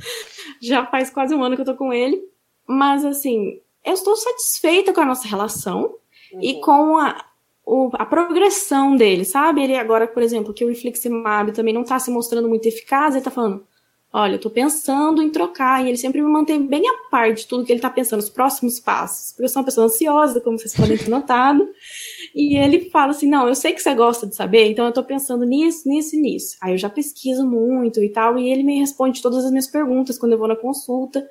Já 0.60 0.86
faz 0.86 1.10
quase 1.10 1.34
um 1.34 1.42
ano 1.42 1.56
que 1.56 1.62
eu 1.62 1.66
tô 1.66 1.74
com 1.74 1.92
ele. 1.92 2.22
Mas 2.66 3.04
assim, 3.04 3.60
eu 3.84 3.92
estou 3.92 4.16
satisfeita 4.16 4.92
com 4.92 5.00
a 5.00 5.04
nossa 5.04 5.28
relação 5.28 5.94
uhum. 6.32 6.40
e 6.40 6.60
com 6.60 6.96
a, 6.96 7.22
o, 7.66 7.90
a 7.94 8.06
progressão 8.06 8.96
dele, 8.96 9.24
sabe? 9.24 9.62
Ele 9.62 9.76
agora, 9.76 10.06
por 10.06 10.22
exemplo, 10.22 10.54
que 10.54 10.64
o 10.64 10.70
infliximab 10.70 11.52
também 11.52 11.74
não 11.74 11.82
está 11.82 11.98
se 11.98 12.10
mostrando 12.10 12.48
muito 12.48 12.66
eficaz, 12.66 13.10
ele 13.10 13.18
está 13.18 13.30
falando, 13.30 13.66
olha, 14.16 14.36
eu 14.36 14.38
tô 14.38 14.48
pensando 14.48 15.20
em 15.20 15.28
trocar, 15.28 15.84
e 15.84 15.88
ele 15.88 15.96
sempre 15.96 16.22
me 16.22 16.28
mantém 16.28 16.64
bem 16.64 16.88
a 16.88 17.10
par 17.10 17.34
de 17.34 17.48
tudo 17.48 17.64
que 17.64 17.72
ele 17.72 17.80
tá 17.80 17.90
pensando, 17.90 18.20
os 18.20 18.30
próximos 18.30 18.78
passos, 18.78 19.32
porque 19.32 19.42
eu 19.42 19.48
sou 19.48 19.60
uma 19.60 19.66
pessoa 19.66 19.86
ansiosa, 19.86 20.40
como 20.40 20.56
vocês 20.56 20.72
podem 20.72 20.96
ter 20.96 21.08
notado, 21.08 21.68
e 22.32 22.56
ele 22.56 22.88
fala 22.90 23.10
assim, 23.10 23.28
não, 23.28 23.48
eu 23.48 23.56
sei 23.56 23.72
que 23.72 23.82
você 23.82 23.92
gosta 23.92 24.24
de 24.24 24.36
saber, 24.36 24.70
então 24.70 24.86
eu 24.86 24.92
tô 24.92 25.02
pensando 25.02 25.44
nisso, 25.44 25.88
nisso 25.88 26.14
e 26.14 26.20
nisso. 26.20 26.56
Aí 26.62 26.74
eu 26.74 26.78
já 26.78 26.88
pesquiso 26.88 27.44
muito 27.44 28.00
e 28.00 28.08
tal, 28.08 28.38
e 28.38 28.48
ele 28.48 28.62
me 28.62 28.78
responde 28.78 29.20
todas 29.20 29.44
as 29.44 29.50
minhas 29.50 29.66
perguntas 29.66 30.16
quando 30.16 30.32
eu 30.32 30.38
vou 30.38 30.46
na 30.46 30.54
consulta, 30.54 31.28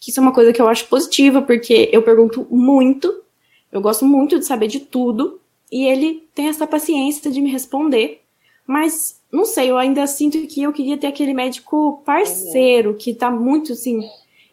que 0.00 0.10
isso 0.10 0.18
é 0.18 0.22
uma 0.22 0.32
coisa 0.32 0.54
que 0.54 0.62
eu 0.62 0.68
acho 0.68 0.88
positiva, 0.88 1.42
porque 1.42 1.90
eu 1.92 2.02
pergunto 2.02 2.46
muito, 2.50 3.22
eu 3.70 3.82
gosto 3.82 4.06
muito 4.06 4.38
de 4.38 4.46
saber 4.46 4.68
de 4.68 4.80
tudo, 4.80 5.38
e 5.70 5.84
ele 5.84 6.26
tem 6.34 6.48
essa 6.48 6.66
paciência 6.66 7.30
de 7.30 7.42
me 7.42 7.50
responder. 7.50 8.22
Mas, 8.66 9.20
não 9.32 9.46
sei, 9.46 9.70
eu 9.70 9.78
ainda 9.78 10.06
sinto 10.06 10.46
que 10.46 10.62
eu 10.62 10.72
queria 10.72 10.98
ter 10.98 11.06
aquele 11.06 11.32
médico 11.32 12.02
parceiro, 12.04 12.94
que 12.94 13.14
tá 13.14 13.30
muito, 13.30 13.72
assim, 13.72 14.02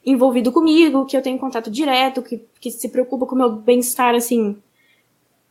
envolvido 0.06 0.54
comigo, 0.54 1.06
que 1.06 1.18
eu 1.18 1.22
tenho 1.22 1.38
contato 1.38 1.70
direto, 1.70 2.22
que, 2.22 2.42
que 2.62 2.72
se 2.72 2.88
preocupa 2.88 3.26
com 3.26 3.36
o 3.36 3.38
meu 3.38 3.52
bem-estar, 3.52 4.16
assim, 4.16 4.56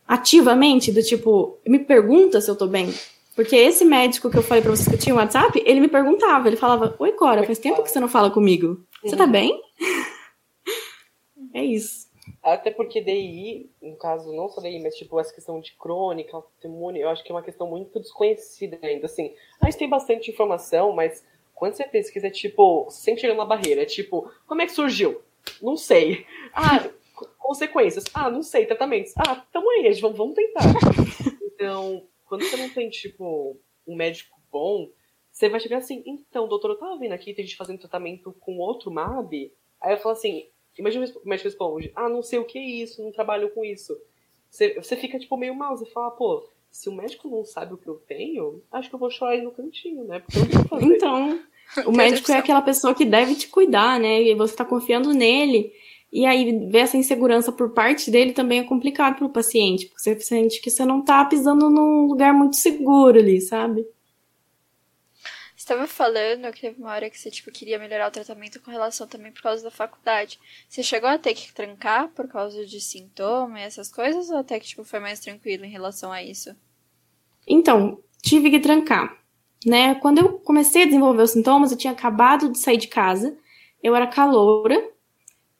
ativamente, 0.07 0.91
do 0.91 1.03
tipo, 1.03 1.59
me 1.67 1.77
pergunta 1.77 2.41
se 2.41 2.49
eu 2.49 2.55
tô 2.55 2.65
bem. 2.65 2.91
Porque 3.35 3.55
esse 3.55 3.85
médico 3.85 4.31
que 4.31 4.37
eu 4.37 4.43
falei 4.43 4.63
pra 4.63 4.71
vocês 4.75 4.87
que 4.87 4.95
eu 4.95 4.99
tinha 4.99 5.13
um 5.13 5.19
WhatsApp, 5.19 5.61
ele 5.63 5.79
me 5.79 5.87
perguntava, 5.87 6.47
ele 6.47 6.57
falava, 6.57 6.95
Oi, 6.97 7.11
Cora, 7.11 7.43
faz 7.43 7.59
tempo 7.59 7.83
que 7.83 7.91
você 7.91 7.99
não 7.99 8.09
fala 8.09 8.31
comigo. 8.31 8.83
Você 9.03 9.15
tá 9.15 9.27
bem? 9.27 9.61
é 11.53 11.63
isso. 11.63 12.08
Até 12.41 12.71
porque 12.71 13.01
DI, 13.01 13.69
no 13.81 13.97
caso, 13.97 14.33
não 14.33 14.47
só 14.47 14.61
DI, 14.61 14.79
mas 14.79 14.95
tipo, 14.95 15.19
essa 15.19 15.33
questão 15.33 15.59
de 15.59 15.73
crônica, 15.73 16.35
autoimune, 16.35 16.99
eu 16.99 17.09
acho 17.09 17.23
que 17.23 17.31
é 17.31 17.35
uma 17.35 17.43
questão 17.43 17.67
muito 17.67 17.99
desconhecida 17.99 18.79
ainda, 18.81 19.05
assim. 19.05 19.35
A 19.61 19.65
gente 19.65 19.77
tem 19.77 19.89
bastante 19.89 20.31
informação, 20.31 20.93
mas 20.93 21.25
quando 21.53 21.73
você 21.73 21.83
pesquisa, 21.83 22.27
é 22.27 22.31
tipo, 22.31 22.87
sem 22.89 23.17
chegar 23.17 23.35
na 23.35 23.43
barreira, 23.43 23.81
é 23.81 23.85
tipo, 23.85 24.31
como 24.47 24.61
é 24.61 24.65
que 24.65 24.71
surgiu? 24.71 25.21
Não 25.61 25.75
sei. 25.75 26.25
Ah, 26.51 26.89
consequências? 27.37 28.05
Ah, 28.13 28.29
não 28.29 28.41
sei. 28.41 28.65
Tratamentos? 28.65 29.13
Ah, 29.17 29.45
tamo 29.51 29.69
aí, 29.69 29.93
vamos, 29.99 30.17
vamos 30.17 30.35
tentar. 30.35 30.63
Então, 31.59 32.07
quando 32.25 32.45
você 32.45 32.55
não 32.55 32.69
tem, 32.69 32.89
tipo, 32.89 33.57
um 33.85 33.93
médico 33.93 34.39
bom, 34.49 34.89
você 35.29 35.49
vai 35.49 35.59
chegar 35.59 35.79
assim, 35.79 36.01
então, 36.05 36.47
doutor, 36.47 36.71
eu 36.71 36.77
tava 36.77 36.97
vendo 36.97 37.11
aqui, 37.11 37.33
tem 37.33 37.45
gente 37.45 37.57
fazendo 37.57 37.79
tratamento 37.79 38.33
com 38.39 38.57
outro 38.59 38.89
MAB. 38.89 39.51
Aí 39.81 39.93
eu 39.93 39.97
falo 39.97 40.13
assim, 40.13 40.47
imagina 40.79 41.05
o 41.05 41.29
médico 41.29 41.49
responde, 41.49 41.91
ah, 41.95 42.09
não 42.09 42.23
sei 42.23 42.39
o 42.39 42.45
que 42.45 42.57
é 42.57 42.63
isso, 42.63 43.03
não 43.03 43.11
trabalho 43.11 43.49
com 43.51 43.63
isso. 43.63 43.95
Você, 44.49 44.73
você 44.75 44.95
fica, 44.95 45.19
tipo, 45.19 45.37
meio 45.37 45.53
mal, 45.53 45.77
você 45.77 45.85
fala, 45.85 46.09
pô, 46.11 46.47
se 46.71 46.89
o 46.89 46.95
médico 46.95 47.27
não 47.27 47.43
sabe 47.43 47.73
o 47.73 47.77
que 47.77 47.87
eu 47.87 47.95
tenho, 47.95 48.61
acho 48.71 48.89
que 48.89 48.95
eu 48.95 48.99
vou 48.99 49.11
chorar 49.11 49.33
aí 49.33 49.41
no 49.41 49.51
cantinho, 49.51 50.03
né? 50.05 50.19
Porque 50.19 50.39
eu 50.39 50.45
não 50.45 50.67
fazer. 50.67 50.85
Então, 50.85 51.39
o 51.85 51.91
médico 51.91 52.31
é 52.31 52.37
aquela 52.37 52.61
pessoa 52.61 52.95
que 52.95 53.05
deve 53.05 53.35
te 53.35 53.47
cuidar, 53.47 53.99
né? 53.99 54.23
E 54.23 54.33
você 54.35 54.55
tá 54.55 54.65
confiando 54.65 55.13
nele. 55.13 55.71
E 56.11 56.25
aí, 56.25 56.67
ver 56.69 56.79
essa 56.79 56.97
insegurança 56.97 57.51
por 57.51 57.71
parte 57.71 58.09
dele 58.09 58.33
também 58.33 58.59
é 58.59 58.63
complicado 58.63 59.17
pro 59.17 59.29
paciente, 59.29 59.85
porque 59.85 60.01
você 60.01 60.19
sente 60.19 60.59
que 60.59 60.71
você 60.71 60.83
não 60.83 61.03
tá 61.03 61.23
pisando 61.25 61.69
num 61.69 62.07
lugar 62.07 62.33
muito 62.33 62.55
seguro 62.55 63.19
ali, 63.19 63.39
sabe? 63.39 63.85
Estava 65.69 65.85
falando 65.85 66.51
que 66.51 66.61
teve 66.61 66.81
uma 66.81 66.91
hora 66.91 67.09
que 67.09 67.19
você 67.19 67.29
tipo, 67.29 67.51
queria 67.51 67.77
melhorar 67.77 68.07
o 68.07 68.11
tratamento 68.11 68.59
com 68.59 68.71
relação 68.71 69.07
também 69.07 69.31
por 69.31 69.43
causa 69.43 69.63
da 69.63 69.69
faculdade. 69.69 70.39
Você 70.67 70.81
chegou 70.81 71.07
a 71.07 71.17
ter 71.17 71.35
que 71.35 71.53
trancar 71.53 72.09
por 72.09 72.27
causa 72.27 72.65
de 72.65 72.81
sintoma 72.81 73.59
e 73.59 73.63
essas 73.63 73.91
coisas, 73.91 74.29
ou 74.31 74.37
até 74.37 74.59
que 74.59 74.67
tipo, 74.67 74.83
foi 74.83 74.99
mais 74.99 75.19
tranquilo 75.19 75.65
em 75.65 75.69
relação 75.69 76.11
a 76.11 76.23
isso? 76.23 76.55
Então, 77.47 77.99
tive 78.21 78.49
que 78.49 78.59
trancar. 78.59 79.15
Né? 79.65 79.95
Quando 79.95 80.19
eu 80.19 80.39
comecei 80.39 80.83
a 80.83 80.85
desenvolver 80.85 81.21
os 81.21 81.31
sintomas, 81.31 81.71
eu 81.71 81.77
tinha 81.77 81.93
acabado 81.93 82.49
de 82.49 82.57
sair 82.57 82.77
de 82.77 82.87
casa, 82.87 83.37
eu 83.83 83.95
era 83.95 84.07
caloura, 84.07 84.89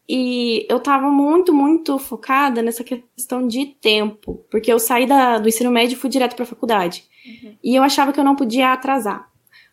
e 0.07 0.65
eu 0.67 0.79
tava 0.79 1.11
muito, 1.11 1.53
muito 1.53 1.99
focada 1.99 2.63
nessa 2.63 2.83
questão 2.83 3.47
de 3.47 3.67
tempo, 3.67 4.43
porque 4.49 4.73
eu 4.73 4.79
saí 4.79 5.05
da, 5.05 5.37
do 5.37 5.47
ensino 5.47 5.69
médio 5.69 5.95
e 5.95 5.99
fui 5.99 6.09
direto 6.09 6.35
pra 6.35 6.47
faculdade. 6.47 7.03
Uhum. 7.23 7.55
E 7.63 7.75
eu 7.75 7.83
achava 7.83 8.11
que 8.11 8.19
eu 8.19 8.23
não 8.23 8.35
podia 8.35 8.73
atrasar. 8.73 9.28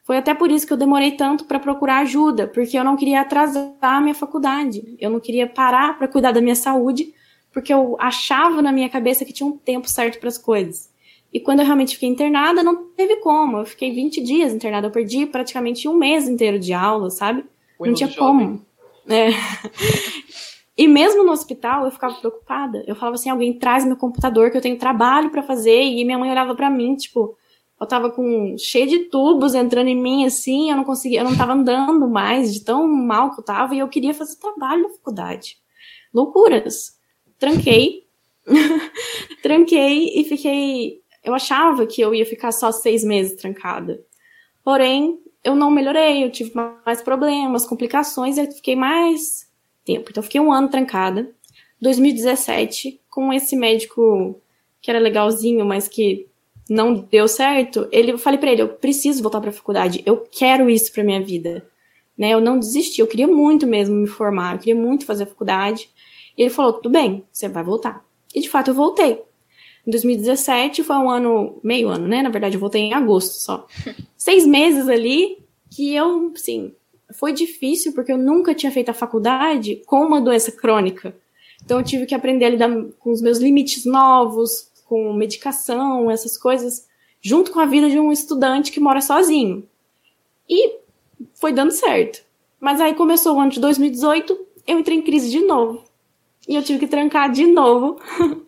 Foi 0.06 0.16
até 0.16 0.32
por 0.32 0.52
isso 0.52 0.64
que 0.64 0.72
eu 0.72 0.76
demorei 0.76 1.10
tanto 1.10 1.46
para 1.46 1.58
procurar 1.58 1.98
ajuda, 1.98 2.46
porque 2.46 2.78
eu 2.78 2.84
não 2.84 2.96
queria 2.96 3.22
atrasar 3.22 3.74
a 3.80 4.00
minha 4.00 4.14
faculdade. 4.14 4.96
Eu 5.00 5.10
não 5.10 5.18
queria 5.18 5.48
parar 5.48 5.98
para 5.98 6.06
cuidar 6.06 6.30
da 6.30 6.40
minha 6.40 6.54
saúde, 6.54 7.12
porque 7.52 7.74
eu 7.74 7.96
achava 7.98 8.62
na 8.62 8.70
minha 8.70 8.88
cabeça 8.88 9.24
que 9.24 9.32
tinha 9.32 9.48
um 9.48 9.58
tempo 9.58 9.90
certo 9.90 10.20
para 10.20 10.28
as 10.28 10.38
coisas. 10.38 10.94
E 11.32 11.40
quando 11.40 11.58
eu 11.58 11.64
realmente 11.66 11.94
fiquei 11.94 12.08
internada, 12.08 12.62
não 12.62 12.84
teve 12.90 13.16
como. 13.16 13.58
Eu 13.58 13.66
fiquei 13.66 13.92
20 13.92 14.22
dias 14.22 14.54
internada. 14.54 14.86
Eu 14.86 14.92
perdi 14.92 15.26
praticamente 15.26 15.88
um 15.88 15.96
mês 15.96 16.28
inteiro 16.28 16.60
de 16.60 16.72
aula, 16.72 17.10
sabe? 17.10 17.44
não 17.80 17.92
tinha 17.92 18.08
como. 18.08 18.64
É. 19.08 19.30
E 20.78 20.86
mesmo 20.86 21.24
no 21.24 21.32
hospital, 21.32 21.86
eu 21.86 21.90
ficava 21.90 22.16
preocupada. 22.16 22.84
Eu 22.86 22.94
falava 22.94 23.14
assim: 23.14 23.30
alguém 23.30 23.54
traz 23.54 23.82
meu 23.82 23.96
computador 23.96 24.50
que 24.50 24.58
eu 24.58 24.60
tenho 24.60 24.76
trabalho 24.76 25.30
para 25.30 25.42
fazer. 25.42 25.82
E 25.82 26.04
minha 26.04 26.18
mãe 26.18 26.30
olhava 26.30 26.54
para 26.54 26.68
mim, 26.68 26.94
tipo, 26.96 27.34
eu 27.80 27.86
tava 27.86 28.10
com 28.10 28.56
cheio 28.58 28.88
de 28.88 28.98
tubos 29.10 29.54
entrando 29.54 29.88
em 29.88 30.00
mim, 30.00 30.24
assim, 30.24 30.70
eu 30.70 30.76
não 30.76 30.84
conseguia, 30.84 31.20
eu 31.20 31.24
não 31.24 31.36
tava 31.36 31.52
andando 31.52 32.08
mais, 32.08 32.52
de 32.52 32.60
tão 32.64 32.88
mal 32.88 33.34
que 33.34 33.40
eu 33.40 33.44
tava, 33.44 33.74
e 33.74 33.78
eu 33.78 33.88
queria 33.88 34.14
fazer 34.14 34.36
trabalho 34.36 34.84
na 34.84 34.88
faculdade. 34.90 35.58
Loucuras. 36.12 36.98
Tranquei. 37.38 38.06
Tranquei 39.42 40.10
e 40.14 40.24
fiquei. 40.24 41.02
Eu 41.22 41.34
achava 41.34 41.86
que 41.86 42.00
eu 42.00 42.14
ia 42.14 42.24
ficar 42.24 42.52
só 42.52 42.72
seis 42.72 43.04
meses 43.04 43.36
trancada. 43.36 44.02
Porém, 44.64 45.20
eu 45.44 45.54
não 45.54 45.70
melhorei, 45.70 46.24
eu 46.24 46.30
tive 46.30 46.52
mais 46.54 47.02
problemas, 47.02 47.66
complicações, 47.66 48.38
e 48.38 48.40
eu 48.40 48.50
fiquei 48.50 48.74
mais 48.74 49.46
tempo. 49.84 50.10
Então, 50.10 50.22
fiquei 50.22 50.40
um 50.40 50.52
ano 50.52 50.68
trancada. 50.68 51.30
2017, 51.80 53.00
com 53.10 53.32
esse 53.32 53.54
médico 53.54 54.40
que 54.80 54.90
era 54.90 54.98
legalzinho, 54.98 55.64
mas 55.64 55.88
que 55.88 56.26
não 56.68 56.94
deu 56.94 57.28
certo, 57.28 57.88
ele, 57.92 58.12
eu 58.12 58.18
falei 58.18 58.38
para 58.38 58.50
ele, 58.50 58.62
eu 58.62 58.68
preciso 58.68 59.22
voltar 59.22 59.40
para 59.40 59.50
a 59.50 59.52
faculdade, 59.52 60.02
eu 60.04 60.24
quero 60.30 60.68
isso 60.68 60.92
para 60.92 61.04
minha 61.04 61.22
vida. 61.22 61.64
Né? 62.18 62.30
Eu 62.30 62.40
não 62.40 62.58
desisti, 62.58 63.00
eu 63.00 63.06
queria 63.06 63.26
muito 63.26 63.66
mesmo 63.66 63.94
me 63.94 64.06
formar, 64.06 64.54
eu 64.54 64.58
queria 64.58 64.74
muito 64.74 65.04
fazer 65.04 65.24
a 65.24 65.26
faculdade. 65.26 65.88
E 66.36 66.42
ele 66.42 66.50
falou, 66.50 66.72
tudo 66.72 66.90
bem, 66.90 67.24
você 67.30 67.48
vai 67.48 67.62
voltar. 67.62 68.04
E 68.34 68.40
de 68.40 68.48
fato 68.48 68.70
eu 68.70 68.74
voltei. 68.74 69.22
Em 69.86 69.90
2017 69.90 70.82
foi 70.82 70.96
um 70.96 71.08
ano, 71.08 71.60
meio 71.62 71.88
ano, 71.88 72.08
né? 72.08 72.20
Na 72.20 72.28
verdade, 72.28 72.56
eu 72.56 72.60
voltei 72.60 72.82
em 72.82 72.92
agosto 72.92 73.34
só. 73.34 73.66
Seis 74.16 74.44
meses 74.44 74.88
ali 74.88 75.38
que 75.70 75.94
eu, 75.94 76.32
sim, 76.34 76.72
foi 77.14 77.32
difícil 77.32 77.92
porque 77.92 78.10
eu 78.10 78.18
nunca 78.18 78.54
tinha 78.54 78.72
feito 78.72 78.88
a 78.88 78.94
faculdade 78.94 79.82
com 79.86 80.00
uma 80.00 80.20
doença 80.20 80.50
crônica. 80.50 81.14
Então 81.64 81.78
eu 81.78 81.84
tive 81.84 82.06
que 82.06 82.14
aprender 82.14 82.46
a 82.46 82.50
lidar 82.50 82.70
com 82.98 83.12
os 83.12 83.22
meus 83.22 83.38
limites 83.38 83.84
novos, 83.84 84.70
com 84.88 85.12
medicação, 85.12 86.10
essas 86.10 86.36
coisas, 86.36 86.88
junto 87.20 87.50
com 87.50 87.60
a 87.60 87.66
vida 87.66 87.90
de 87.90 87.98
um 87.98 88.12
estudante 88.12 88.70
que 88.70 88.80
mora 88.80 89.00
sozinho. 89.00 89.68
E 90.48 90.78
foi 91.34 91.52
dando 91.52 91.72
certo. 91.72 92.24
Mas 92.60 92.80
aí 92.80 92.94
começou 92.94 93.36
o 93.36 93.40
ano 93.40 93.50
de 93.50 93.60
2018, 93.60 94.38
eu 94.66 94.78
entrei 94.78 94.98
em 94.98 95.02
crise 95.02 95.30
de 95.30 95.40
novo. 95.40 95.84
E 96.48 96.54
eu 96.54 96.62
tive 96.62 96.78
que 96.78 96.86
trancar 96.86 97.30
de 97.30 97.46
novo. 97.46 98.00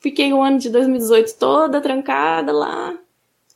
Fiquei 0.00 0.32
o 0.32 0.42
ano 0.42 0.58
de 0.58 0.70
2018 0.70 1.34
toda 1.38 1.80
trancada 1.80 2.52
lá, 2.52 2.96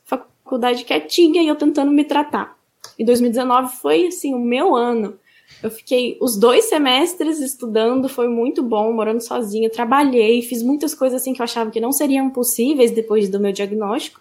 faculdade 0.03 0.83
quietinha 0.83 1.41
e 1.41 1.47
eu 1.47 1.55
tentando 1.55 1.91
me 1.91 2.03
tratar. 2.03 2.57
E 2.99 3.05
2019 3.05 3.75
foi 3.77 4.07
assim 4.07 4.33
o 4.33 4.39
meu 4.39 4.75
ano. 4.75 5.17
Eu 5.63 5.71
fiquei 5.71 6.17
os 6.19 6.37
dois 6.37 6.65
semestres 6.65 7.39
estudando, 7.39 8.09
foi 8.09 8.27
muito 8.27 8.61
bom, 8.61 8.91
morando 8.91 9.21
sozinha, 9.21 9.69
trabalhei, 9.69 10.41
fiz 10.41 10.61
muitas 10.61 10.93
coisas 10.93 11.21
assim 11.21 11.33
que 11.33 11.41
eu 11.41 11.45
achava 11.45 11.71
que 11.71 11.79
não 11.79 11.93
seriam 11.93 12.29
possíveis 12.29 12.91
depois 12.91 13.29
do 13.29 13.39
meu 13.39 13.53
diagnóstico. 13.53 14.19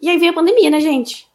E 0.00 0.08
aí 0.08 0.16
veio 0.16 0.32
a 0.32 0.34
pandemia, 0.34 0.70
né, 0.70 0.80
gente? 0.80 1.28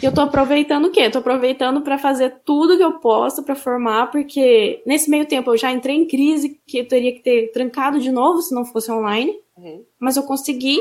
E 0.00 0.04
eu 0.04 0.12
tô 0.12 0.20
aproveitando 0.20 0.86
o 0.86 0.90
quê? 0.90 1.00
Eu 1.00 1.10
tô 1.10 1.18
aproveitando 1.18 1.80
para 1.80 1.98
fazer 1.98 2.36
tudo 2.44 2.76
que 2.76 2.84
eu 2.84 2.92
posso 3.00 3.42
para 3.42 3.54
formar, 3.54 4.10
porque 4.10 4.82
nesse 4.86 5.10
meio 5.10 5.26
tempo 5.26 5.50
eu 5.50 5.56
já 5.56 5.72
entrei 5.72 5.96
em 5.96 6.06
crise, 6.06 6.60
que 6.66 6.78
eu 6.78 6.86
teria 6.86 7.12
que 7.12 7.20
ter 7.20 7.50
trancado 7.52 7.98
de 7.98 8.12
novo 8.12 8.42
se 8.42 8.54
não 8.54 8.64
fosse 8.64 8.92
online, 8.92 9.34
uhum. 9.56 9.82
mas 9.98 10.16
eu 10.16 10.22
consegui 10.22 10.80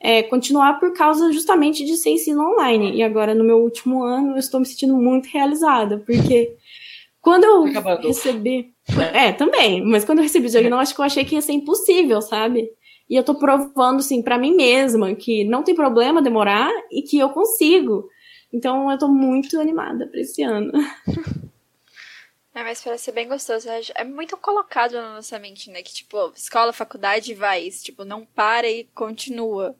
é, 0.00 0.22
continuar 0.22 0.78
por 0.78 0.92
causa 0.92 1.32
justamente 1.32 1.84
de 1.84 1.96
ser 1.96 2.10
ensino 2.10 2.52
online. 2.52 2.94
E 2.94 3.02
agora, 3.02 3.34
no 3.34 3.44
meu 3.44 3.58
último 3.58 4.02
ano, 4.02 4.32
eu 4.32 4.38
estou 4.38 4.60
me 4.60 4.66
sentindo 4.66 4.96
muito 4.96 5.26
realizada, 5.26 6.02
porque 6.04 6.54
quando 7.26 7.42
eu 7.42 7.64
recebi. 8.02 8.72
É, 9.12 9.32
também. 9.32 9.84
Mas 9.84 10.04
quando 10.04 10.18
eu 10.18 10.22
recebi 10.22 10.46
o 10.46 10.50
diagnóstico, 10.50 11.02
eu 11.02 11.06
achei 11.06 11.24
que 11.24 11.34
ia 11.34 11.42
ser 11.42 11.54
impossível, 11.54 12.22
sabe? 12.22 12.70
E 13.10 13.16
eu 13.16 13.24
tô 13.24 13.34
provando, 13.34 13.98
assim, 13.98 14.22
para 14.22 14.38
mim 14.38 14.54
mesma 14.54 15.12
que 15.16 15.42
não 15.42 15.64
tem 15.64 15.74
problema 15.74 16.22
demorar 16.22 16.70
e 16.88 17.02
que 17.02 17.18
eu 17.18 17.30
consigo. 17.30 18.08
Então 18.52 18.88
eu 18.92 18.96
tô 18.96 19.08
muito 19.08 19.58
animada 19.60 20.06
pra 20.06 20.20
esse 20.20 20.40
ano. 20.44 20.70
É, 22.54 22.62
mas 22.62 22.80
parece 22.80 23.04
ser 23.04 23.12
bem 23.12 23.28
gostoso. 23.28 23.68
É 23.94 24.04
muito 24.04 24.36
colocado 24.36 24.92
na 24.92 25.16
nossa 25.16 25.38
mente, 25.38 25.68
né? 25.68 25.82
Que, 25.82 25.92
tipo, 25.92 26.32
escola, 26.34 26.72
faculdade, 26.72 27.34
vai. 27.34 27.68
Tipo, 27.68 28.04
não 28.04 28.24
para 28.24 28.66
e 28.66 28.84
continua. 28.94 29.76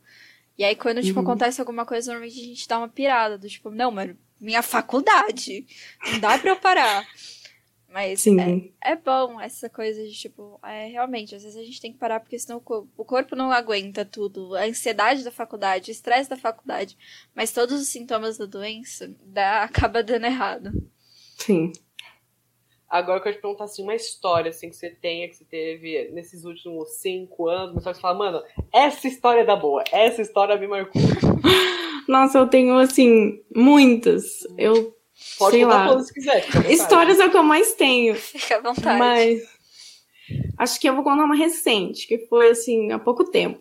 E 0.58 0.64
aí, 0.64 0.74
quando, 0.74 1.00
tipo, 1.00 1.20
uhum. 1.20 1.24
acontece 1.24 1.60
alguma 1.60 1.86
coisa, 1.86 2.10
normalmente 2.10 2.40
a 2.40 2.44
gente 2.44 2.68
dá 2.68 2.76
uma 2.76 2.88
pirada. 2.88 3.38
Do 3.38 3.48
tipo, 3.48 3.70
não, 3.70 3.90
mas 3.90 4.14
minha 4.40 4.62
faculdade. 4.62 5.66
Não 6.12 6.20
dá 6.20 6.38
pra 6.38 6.50
eu 6.50 6.56
parar. 6.56 7.06
Mas 7.88 8.26
é, 8.26 8.92
é, 8.92 8.94
bom 8.94 9.40
essa 9.40 9.70
coisa 9.70 10.02
de, 10.02 10.12
tipo, 10.12 10.60
é, 10.62 10.86
realmente, 10.88 11.34
às 11.34 11.42
vezes 11.42 11.58
a 11.58 11.64
gente 11.64 11.80
tem 11.80 11.92
que 11.92 11.98
parar 11.98 12.20
porque 12.20 12.38
senão 12.38 12.60
o, 12.62 12.86
o 12.94 13.04
corpo 13.06 13.34
não 13.34 13.50
aguenta 13.50 14.04
tudo. 14.04 14.54
A 14.54 14.64
ansiedade 14.64 15.24
da 15.24 15.30
faculdade, 15.30 15.90
o 15.90 15.92
estresse 15.92 16.28
da 16.28 16.36
faculdade, 16.36 16.94
mas 17.34 17.52
todos 17.52 17.80
os 17.80 17.88
sintomas 17.88 18.36
da 18.36 18.44
doença 18.44 19.10
dá, 19.24 19.62
acaba 19.62 20.02
dando 20.02 20.26
errado. 20.26 20.70
Sim. 21.38 21.72
Agora 22.86 23.18
eu 23.18 23.22
quero 23.22 23.36
te 23.36 23.40
perguntar 23.40 23.64
assim, 23.64 23.82
uma 23.82 23.94
história 23.94 24.50
assim, 24.50 24.68
que 24.68 24.76
você 24.76 24.90
tenha, 24.90 25.26
que 25.28 25.36
você 25.36 25.44
teve 25.44 26.10
nesses 26.12 26.44
últimos 26.44 26.98
cinco 26.98 27.48
anos, 27.48 27.72
uma 27.72 27.78
história 27.78 27.94
que 27.94 28.00
você 28.00 28.02
fala, 28.02 28.18
mano, 28.18 28.42
essa 28.72 29.08
história 29.08 29.40
é 29.40 29.44
da 29.44 29.56
boa, 29.56 29.82
essa 29.90 30.20
história 30.20 30.56
me 30.56 30.68
marcou. 30.68 31.00
Nossa, 32.08 32.38
eu 32.38 32.46
tenho, 32.46 32.78
assim, 32.78 33.40
muitas. 33.54 34.46
Eu 34.56 34.96
Pode 35.38 35.56
sei 35.56 35.64
lá. 35.64 36.02
se 36.02 36.12
quiser. 36.12 36.70
Histórias 36.70 37.18
é 37.18 37.26
o 37.26 37.30
que 37.30 37.36
eu 37.36 37.42
mais 37.42 37.72
tenho. 37.74 38.14
Fica 38.14 38.56
à 38.56 38.60
vontade. 38.60 38.98
Mas 38.98 39.40
acho 40.58 40.80
que 40.80 40.88
eu 40.88 40.94
vou 40.94 41.04
contar 41.04 41.24
uma 41.24 41.34
recente, 41.34 42.06
que 42.06 42.18
foi 42.26 42.50
assim, 42.50 42.92
há 42.92 42.98
pouco 42.98 43.24
tempo. 43.24 43.60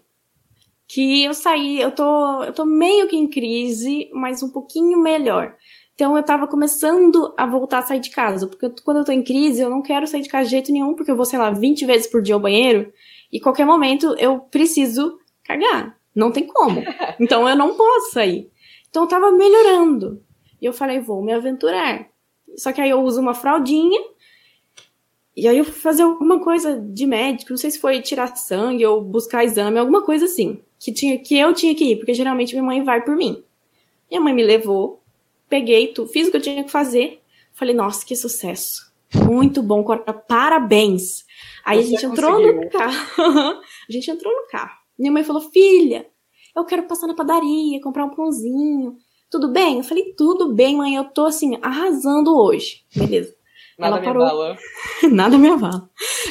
Que 0.88 1.23
eu 1.23 1.34
saí, 1.34 1.81
eu 1.81 1.91
tô, 1.91 2.43
eu 2.43 2.53
tô 2.53 2.65
meio 2.65 3.08
que 3.08 3.15
em 3.15 3.27
crise, 3.27 4.10
mas 4.13 4.43
um 4.43 4.49
pouquinho 4.49 4.99
melhor. 4.99 5.55
Então 5.95 6.15
eu 6.15 6.23
tava 6.23 6.47
começando 6.47 7.34
a 7.38 7.45
voltar 7.45 7.79
a 7.79 7.81
sair 7.84 8.01
de 8.01 8.10
casa, 8.10 8.47
porque 8.47 8.69
quando 8.84 8.97
eu 8.97 9.05
tô 9.05 9.12
em 9.12 9.23
crise, 9.23 9.62
eu 9.62 9.69
não 9.69 9.81
quero 9.81 10.05
sair 10.05 10.21
de 10.21 10.29
casa 10.29 10.45
de 10.45 10.51
jeito 10.51 10.71
nenhum, 10.71 10.93
porque 10.93 11.10
eu 11.10 11.15
vou, 11.15 11.25
sei 11.25 11.39
lá, 11.39 11.49
20 11.51 11.86
vezes 11.86 12.08
por 12.08 12.21
dia 12.21 12.36
ao 12.36 12.41
banheiro, 12.41 12.91
e 13.31 13.39
qualquer 13.39 13.65
momento 13.65 14.13
eu 14.19 14.39
preciso 14.39 15.17
cagar. 15.43 15.97
Não 16.15 16.32
tem 16.32 16.47
como. 16.47 16.82
Então 17.19 17.47
eu 17.47 17.56
não 17.56 17.75
posso 17.75 18.12
sair. 18.12 18.49
Então 18.89 19.04
eu 19.04 19.10
tava 19.10 19.32
melhorando. 19.32 20.23
E 20.62 20.65
eu 20.65 20.73
falei, 20.73 20.99
vou 20.99 21.21
me 21.21 21.34
aventurar. 21.34 22.08
Só 22.56 22.71
que 22.71 22.80
aí 22.80 22.89
eu 22.89 23.01
uso 23.01 23.19
uma 23.19 23.34
fraldinha. 23.34 24.01
E 25.36 25.47
aí 25.47 25.58
eu 25.58 25.65
fui 25.65 25.73
fazer 25.73 26.04
alguma 26.04 26.39
coisa 26.39 26.80
de 26.80 27.06
médico, 27.06 27.51
não 27.51 27.58
sei 27.58 27.69
se 27.69 27.80
foi 27.80 28.01
tirar 28.01 28.38
sangue 28.38 28.86
ou 28.86 29.01
buscar 29.01 29.43
exame, 29.43 29.78
alguma 29.78 30.01
coisa 30.01 30.25
assim. 30.25 30.62
Que, 30.80 30.93
tinha, 30.93 31.17
que 31.19 31.38
eu 31.38 31.54
tinha 31.54 31.75
que 31.75 31.91
ir, 31.91 31.95
porque 31.97 32.13
geralmente 32.13 32.54
minha 32.54 32.63
mãe 32.63 32.82
vai 32.84 33.04
por 33.04 33.17
mim. 33.17 33.43
Minha 34.10 34.21
mãe 34.21 34.34
me 34.34 34.43
levou, 34.43 35.04
peguei, 35.49 35.88
tu, 35.88 36.08
fiz 36.08 36.28
o 36.28 36.32
que 36.32 36.38
eu 36.38 36.41
tinha 36.41 36.63
que 36.63 36.71
fazer. 36.71 37.21
Falei, 37.54 37.75
nossa, 37.75 38.06
que 38.06 38.15
sucesso. 38.15 38.93
Muito 39.13 39.62
bom, 39.62 39.84
parabéns. 40.28 41.25
Aí 41.65 41.84
Você 41.84 41.84
a 41.84 41.89
gente 41.89 42.06
entrou 42.06 42.32
conseguiu. 42.32 42.62
no 42.62 42.69
carro. 42.69 43.62
a 43.89 43.91
gente 43.91 44.12
entrou 44.12 44.34
no 44.34 44.47
carro. 44.47 44.85
Minha 44.97 45.12
mãe 45.12 45.23
falou, 45.23 45.41
filha, 45.41 46.08
eu 46.55 46.65
quero 46.65 46.84
passar 46.84 47.08
na 47.08 47.13
padaria, 47.13 47.81
comprar 47.81 48.05
um 48.05 48.10
pãozinho. 48.10 48.97
Tudo 49.29 49.51
bem? 49.51 49.77
Eu 49.77 49.84
falei, 49.84 50.13
tudo 50.13 50.53
bem, 50.53 50.77
mãe, 50.77 50.95
eu 50.95 51.05
tô 51.05 51.25
assim, 51.25 51.58
arrasando 51.62 52.36
hoje. 52.38 52.84
Beleza. 52.95 53.36
Nada 53.77 53.97
ela 53.97 54.05
parou. 54.05 54.55
Nada 55.12 55.38
me 55.38 55.49
avala. 55.49 55.89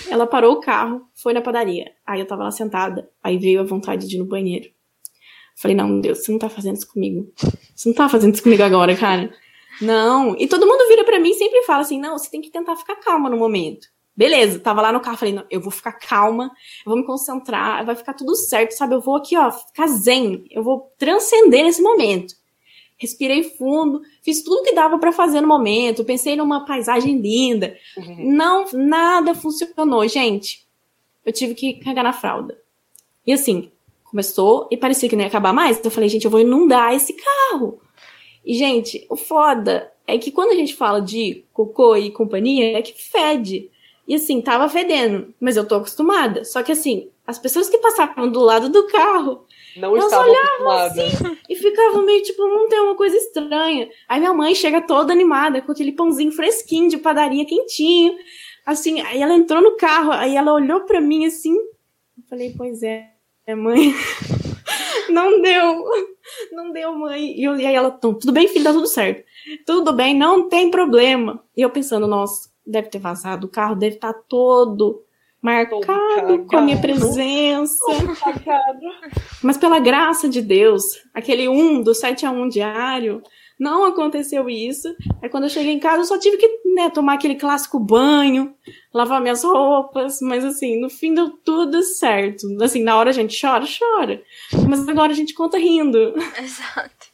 Ela 0.09 0.27
parou 0.27 0.55
o 0.55 0.61
carro, 0.61 1.07
foi 1.15 1.35
na 1.35 1.43
padaria. 1.43 1.93
Aí 2.07 2.21
eu 2.21 2.27
tava 2.27 2.45
lá 2.45 2.51
sentada, 2.51 3.11
aí 3.23 3.37
veio 3.37 3.61
a 3.61 3.65
vontade 3.65 4.09
de 4.09 4.17
ir 4.17 4.19
no 4.19 4.25
banheiro. 4.25 4.71
Falei, 5.57 5.77
não, 5.77 6.01
Deus, 6.01 6.25
você 6.25 6.33
não 6.33 6.39
tá 6.39 6.49
fazendo 6.49 6.77
isso 6.77 6.91
comigo. 6.91 7.31
Você 7.75 7.89
não 7.89 7.95
tá 7.95 8.09
fazendo 8.09 8.35
isso 8.35 8.43
comigo 8.43 8.63
agora, 8.63 8.97
cara. 8.97 9.33
Não. 9.81 10.37
E 10.39 10.47
todo 10.47 10.67
mundo 10.67 10.89
vira 10.89 11.05
para 11.05 11.19
mim 11.19 11.31
e 11.31 11.35
sempre 11.35 11.63
fala 11.63 11.83
assim: 11.83 11.99
não, 11.99 12.19
você 12.19 12.31
tem 12.31 12.41
que 12.41 12.51
tentar 12.51 12.77
ficar 12.77 12.97
calma 12.97 13.29
no 13.29 13.37
momento. 13.37 13.87
Beleza, 14.17 14.61
tava 14.61 14.81
lá 14.81 14.93
no 14.93 15.01
carro, 15.01 15.17
falei, 15.17 15.35
não, 15.35 15.45
eu 15.51 15.61
vou 15.61 15.73
ficar 15.73 15.93
calma, 15.93 16.45
eu 16.87 16.93
vou 16.93 16.97
me 16.97 17.05
concentrar, 17.05 17.85
vai 17.85 17.97
ficar 17.97 18.15
tudo 18.15 18.37
certo, 18.37 18.73
sabe? 18.73 18.95
Eu 18.95 19.01
vou 19.01 19.17
aqui, 19.17 19.37
ó, 19.37 19.51
ficar 19.51 19.89
zen, 19.89 20.45
eu 20.51 20.63
vou 20.63 20.93
transcender 20.97 21.67
esse 21.67 21.83
momento. 21.83 22.35
Respirei 22.97 23.43
fundo, 23.43 24.03
fiz 24.23 24.43
tudo 24.43 24.63
que 24.63 24.73
dava 24.73 24.99
para 24.99 25.11
fazer 25.11 25.41
no 25.41 25.49
momento, 25.49 26.05
pensei 26.05 26.37
numa 26.37 26.65
paisagem 26.65 27.19
linda. 27.19 27.77
Uhum. 27.97 28.33
Não, 28.33 28.67
nada 28.73 29.35
funcionou, 29.35 30.07
gente. 30.07 30.65
Eu 31.27 31.33
tive 31.33 31.55
que 31.55 31.75
carregar 31.75 32.05
na 32.05 32.13
fralda. 32.13 32.57
E 33.27 33.33
assim, 33.33 33.73
começou 34.05 34.69
e 34.71 34.77
parecia 34.77 35.09
que 35.09 35.17
não 35.17 35.23
ia 35.23 35.29
acabar 35.29 35.53
mais. 35.53 35.77
Então 35.77 35.91
eu 35.91 35.95
falei, 35.95 36.09
gente, 36.09 36.25
eu 36.25 36.31
vou 36.31 36.41
inundar 36.41 36.95
esse 36.95 37.15
carro. 37.15 37.81
E, 38.45 38.55
gente, 38.55 39.05
o 39.11 39.17
foda 39.17 39.91
é 40.07 40.17
que 40.19 40.31
quando 40.31 40.51
a 40.51 40.55
gente 40.55 40.75
fala 40.75 41.01
de 41.01 41.45
cocô 41.53 41.97
e 41.97 42.13
companhia, 42.13 42.79
é 42.79 42.83
que 42.83 42.93
fede. 42.93 43.71
E 44.07 44.15
assim, 44.15 44.41
tava 44.43 44.69
fedendo, 44.69 45.35
mas 45.41 45.57
eu 45.57 45.67
tô 45.67 45.77
acostumada. 45.77 46.45
Só 46.45 46.63
que 46.63 46.73
assim, 46.73 47.11
as 47.27 47.39
pessoas 47.39 47.69
que 47.69 47.79
passavam 47.79 48.31
do 48.31 48.41
lado 48.41 48.69
do 48.69 48.87
carro, 48.87 49.47
não 49.77 49.97
elas 49.97 50.13
olhavam 50.13 50.71
assim 50.71 51.37
e 51.49 51.57
ficavam 51.57 52.05
meio 52.05 52.23
tipo, 52.23 52.43
não 52.47 52.69
tem 52.69 52.81
uma 52.81 52.95
coisa 52.95 53.17
estranha. 53.17 53.89
Aí 54.09 54.21
minha 54.21 54.35
mãe 54.35 54.55
chega 54.55 54.83
toda 54.83 55.13
animada 55.13 55.63
com 55.63 55.73
aquele 55.73 55.93
pãozinho 55.93 56.33
fresquinho 56.33 56.89
de 56.89 56.99
padaria 56.99 57.47
quentinho. 57.47 58.15
Assim, 58.67 59.01
aí 59.01 59.21
ela 59.21 59.35
entrou 59.35 59.63
no 59.63 59.77
carro, 59.77 60.13
aí 60.13 60.37
ela 60.37 60.53
olhou 60.53 60.81
para 60.81 61.01
mim 61.01 61.27
assim. 61.27 61.55
Eu 61.55 62.25
falei, 62.29 62.55
pois 62.57 62.83
é, 62.83 63.07
é 63.47 63.55
mãe. 63.55 63.95
não 65.11 65.41
deu. 65.41 65.85
Não 66.53 66.73
deu, 66.73 66.97
mãe. 66.97 67.39
E, 67.39 67.45
eu, 67.45 67.57
e 67.57 67.67
aí 67.67 67.75
ela, 67.75 67.91
tudo 67.91 68.33
bem, 68.33 68.49
filho, 68.49 68.65
tá 68.65 68.73
tudo 68.73 68.87
certo. 68.87 69.25
Tudo 69.67 69.93
bem, 69.93 70.17
não 70.17 70.49
tem 70.49 70.71
problema. 70.71 71.43
E 71.57 71.63
eu 71.63 71.71
pensando, 71.71 72.07
nossa, 72.07 72.49
deve 72.67 72.89
ter 72.89 72.99
vazado, 72.99 73.47
o 73.47 73.51
carro 73.51 73.75
deve 73.75 73.97
estar 73.97 74.13
tá 74.13 74.21
todo 74.29 75.05
marcado 75.45 76.47
com 76.47 76.57
a 76.57 76.63
minha 76.63 76.81
presença. 76.81 77.85
Mas 79.43 79.59
pela 79.59 79.79
graça 79.79 80.27
de 80.27 80.41
Deus, 80.41 80.83
aquele 81.13 81.47
1 81.47 81.83
do 81.83 81.95
7 81.95 82.25
a 82.25 82.31
1 82.31 82.49
diário, 82.49 83.23
não 83.61 83.85
aconteceu 83.85 84.49
isso. 84.49 84.89
Aí 85.23 85.29
quando 85.29 85.45
eu 85.45 85.51
cheguei 85.51 85.73
em 85.73 85.79
casa, 85.79 86.01
eu 86.01 86.07
só 86.07 86.19
tive 86.19 86.39
que 86.39 86.49
né, 86.75 86.89
tomar 86.89 87.15
aquele 87.15 87.35
clássico 87.35 87.79
banho, 87.79 88.55
lavar 88.93 89.21
minhas 89.21 89.45
roupas, 89.45 90.19
mas 90.23 90.45
assim, 90.45 90.81
no 90.81 90.89
fim 90.89 91.13
deu 91.13 91.31
tudo 91.45 91.83
certo. 91.83 92.47
Assim, 92.63 92.83
na 92.83 92.97
hora 92.97 93.11
a 93.11 93.13
gente 93.13 93.39
chora, 93.39 93.67
chora. 93.67 94.23
Mas 94.67 94.89
agora 94.89 95.13
a 95.13 95.17
gente 95.17 95.35
conta 95.35 95.59
rindo. 95.59 96.15
Exato. 96.39 97.13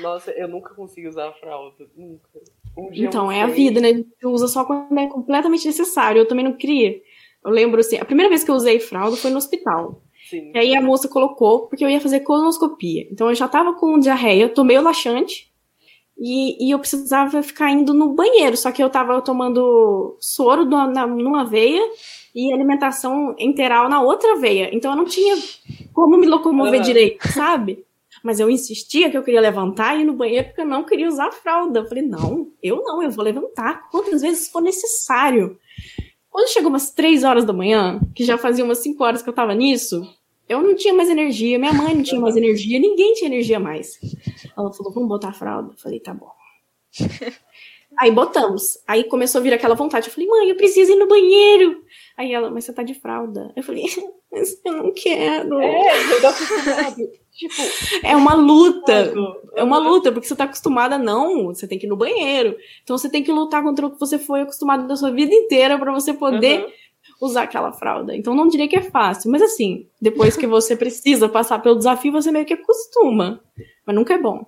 Nossa, 0.00 0.30
eu 0.30 0.48
nunca 0.48 0.74
consegui 0.74 1.08
usar 1.08 1.28
a 1.28 1.32
fralda. 1.32 1.86
Nunca. 1.94 2.28
Um 2.76 2.90
então, 2.92 3.32
é 3.32 3.42
a 3.42 3.46
vida, 3.46 3.80
né? 3.80 3.88
A 3.88 3.94
gente 3.94 4.26
usa 4.26 4.46
só 4.48 4.64
quando 4.64 4.98
é 4.98 5.06
completamente 5.06 5.66
necessário. 5.66 6.20
Eu 6.20 6.28
também 6.28 6.44
não 6.44 6.52
queria. 6.52 7.00
Eu 7.44 7.50
lembro 7.50 7.80
assim, 7.80 7.96
a 7.96 8.04
primeira 8.04 8.28
vez 8.28 8.44
que 8.44 8.50
eu 8.50 8.54
usei 8.54 8.78
fralda 8.80 9.16
foi 9.16 9.30
no 9.30 9.38
hospital. 9.38 10.02
Sim. 10.28 10.50
E 10.54 10.58
aí 10.58 10.76
a 10.76 10.82
moça 10.82 11.08
colocou, 11.08 11.68
porque 11.68 11.84
eu 11.84 11.88
ia 11.88 12.00
fazer 12.00 12.20
colonoscopia. 12.20 13.06
Então 13.10 13.28
eu 13.28 13.34
já 13.34 13.46
tava 13.46 13.74
com 13.74 13.98
diarreia, 13.98 14.48
tomei 14.48 14.76
o 14.76 14.82
laxante 14.82 15.50
e, 16.18 16.66
e 16.66 16.70
eu 16.72 16.78
precisava 16.78 17.42
ficar 17.42 17.70
indo 17.70 17.94
no 17.94 18.12
banheiro. 18.12 18.56
Só 18.56 18.72
que 18.72 18.82
eu 18.82 18.90
tava 18.90 19.22
tomando 19.22 20.16
soro 20.20 20.64
na, 20.64 21.06
numa 21.06 21.44
veia 21.44 21.82
e 22.34 22.52
alimentação 22.52 23.34
enteral 23.38 23.88
na 23.88 24.02
outra 24.02 24.36
veia. 24.36 24.68
Então 24.74 24.90
eu 24.90 24.96
não 24.96 25.04
tinha 25.04 25.36
como 25.92 26.18
me 26.18 26.26
locomover 26.26 26.80
uhum. 26.80 26.84
direito, 26.84 27.28
sabe? 27.32 27.85
Mas 28.26 28.40
eu 28.40 28.50
insistia 28.50 29.08
que 29.08 29.16
eu 29.16 29.22
queria 29.22 29.40
levantar 29.40 29.96
e 29.96 30.00
ir 30.00 30.04
no 30.04 30.12
banheiro 30.12 30.48
porque 30.48 30.60
eu 30.60 30.66
não 30.66 30.82
queria 30.82 31.06
usar 31.06 31.30
fralda. 31.30 31.78
Eu 31.78 31.86
falei, 31.86 32.02
não, 32.02 32.50
eu 32.60 32.82
não, 32.82 33.00
eu 33.00 33.08
vou 33.08 33.24
levantar 33.24 33.88
quantas 33.88 34.20
vezes 34.20 34.48
for 34.48 34.60
necessário. 34.60 35.56
Quando 36.28 36.48
chegou 36.48 36.68
umas 36.68 36.90
três 36.90 37.22
horas 37.22 37.44
da 37.44 37.52
manhã, 37.52 38.00
que 38.16 38.24
já 38.24 38.36
fazia 38.36 38.64
umas 38.64 38.78
cinco 38.78 39.04
horas 39.04 39.22
que 39.22 39.28
eu 39.28 39.32
tava 39.32 39.54
nisso, 39.54 40.02
eu 40.48 40.60
não 40.60 40.74
tinha 40.74 40.92
mais 40.92 41.08
energia, 41.08 41.56
minha 41.56 41.72
mãe 41.72 41.94
não 41.94 42.02
tinha 42.02 42.20
mais 42.20 42.34
energia, 42.36 42.80
ninguém 42.80 43.14
tinha 43.14 43.30
energia 43.30 43.60
mais. 43.60 43.96
Ela 44.58 44.72
falou, 44.72 44.92
vamos 44.92 45.08
botar 45.08 45.28
a 45.28 45.32
fralda. 45.32 45.72
Eu 45.72 45.78
falei, 45.78 46.00
tá 46.00 46.12
bom. 46.12 46.32
Aí 47.96 48.10
botamos. 48.10 48.76
Aí 48.88 49.04
começou 49.04 49.38
a 49.38 49.42
vir 49.42 49.54
aquela 49.54 49.76
vontade. 49.76 50.08
Eu 50.08 50.12
falei, 50.12 50.28
mãe, 50.28 50.50
eu 50.50 50.56
preciso 50.56 50.90
ir 50.90 50.96
no 50.96 51.06
banheiro. 51.06 51.80
Aí 52.16 52.32
ela, 52.32 52.50
mas 52.50 52.64
você 52.64 52.72
tá 52.72 52.82
de 52.82 52.94
fralda. 52.94 53.52
Eu 53.54 53.62
falei, 53.62 53.84
mas 54.32 54.60
eu 54.64 54.72
não 54.72 54.92
quero. 54.92 55.60
É, 55.60 56.12
eu 56.12 56.20
tô. 56.20 57.16
tipo, 57.36 57.62
é 58.02 58.16
uma 58.16 58.34
luta. 58.34 59.12
É 59.54 59.62
uma 59.62 59.78
luta, 59.78 60.10
porque 60.10 60.26
você 60.26 60.34
tá 60.34 60.44
acostumada, 60.44 60.98
não. 60.98 61.46
Você 61.46 61.68
tem 61.68 61.78
que 61.78 61.86
ir 61.86 61.88
no 61.88 61.96
banheiro. 61.96 62.56
Então 62.82 62.96
você 62.96 63.08
tem 63.08 63.22
que 63.22 63.32
lutar 63.32 63.62
contra 63.62 63.86
o 63.86 63.90
que 63.90 64.00
você 64.00 64.18
foi 64.18 64.40
acostumado 64.42 64.86
da 64.86 64.96
sua 64.96 65.10
vida 65.10 65.34
inteira 65.34 65.78
para 65.78 65.92
você 65.92 66.12
poder 66.12 66.64
uhum. 66.64 66.70
usar 67.20 67.42
aquela 67.42 67.72
fralda. 67.72 68.16
Então 68.16 68.34
não 68.34 68.48
diria 68.48 68.68
que 68.68 68.76
é 68.76 68.82
fácil. 68.82 69.30
Mas 69.30 69.42
assim, 69.42 69.86
depois 70.00 70.36
que 70.36 70.46
você 70.46 70.74
precisa 70.76 71.28
passar 71.28 71.60
pelo 71.60 71.76
desafio, 71.76 72.12
você 72.12 72.30
meio 72.30 72.46
que 72.46 72.54
acostuma. 72.54 73.40
Mas 73.86 73.96
nunca 73.96 74.14
é 74.14 74.18
bom. 74.18 74.46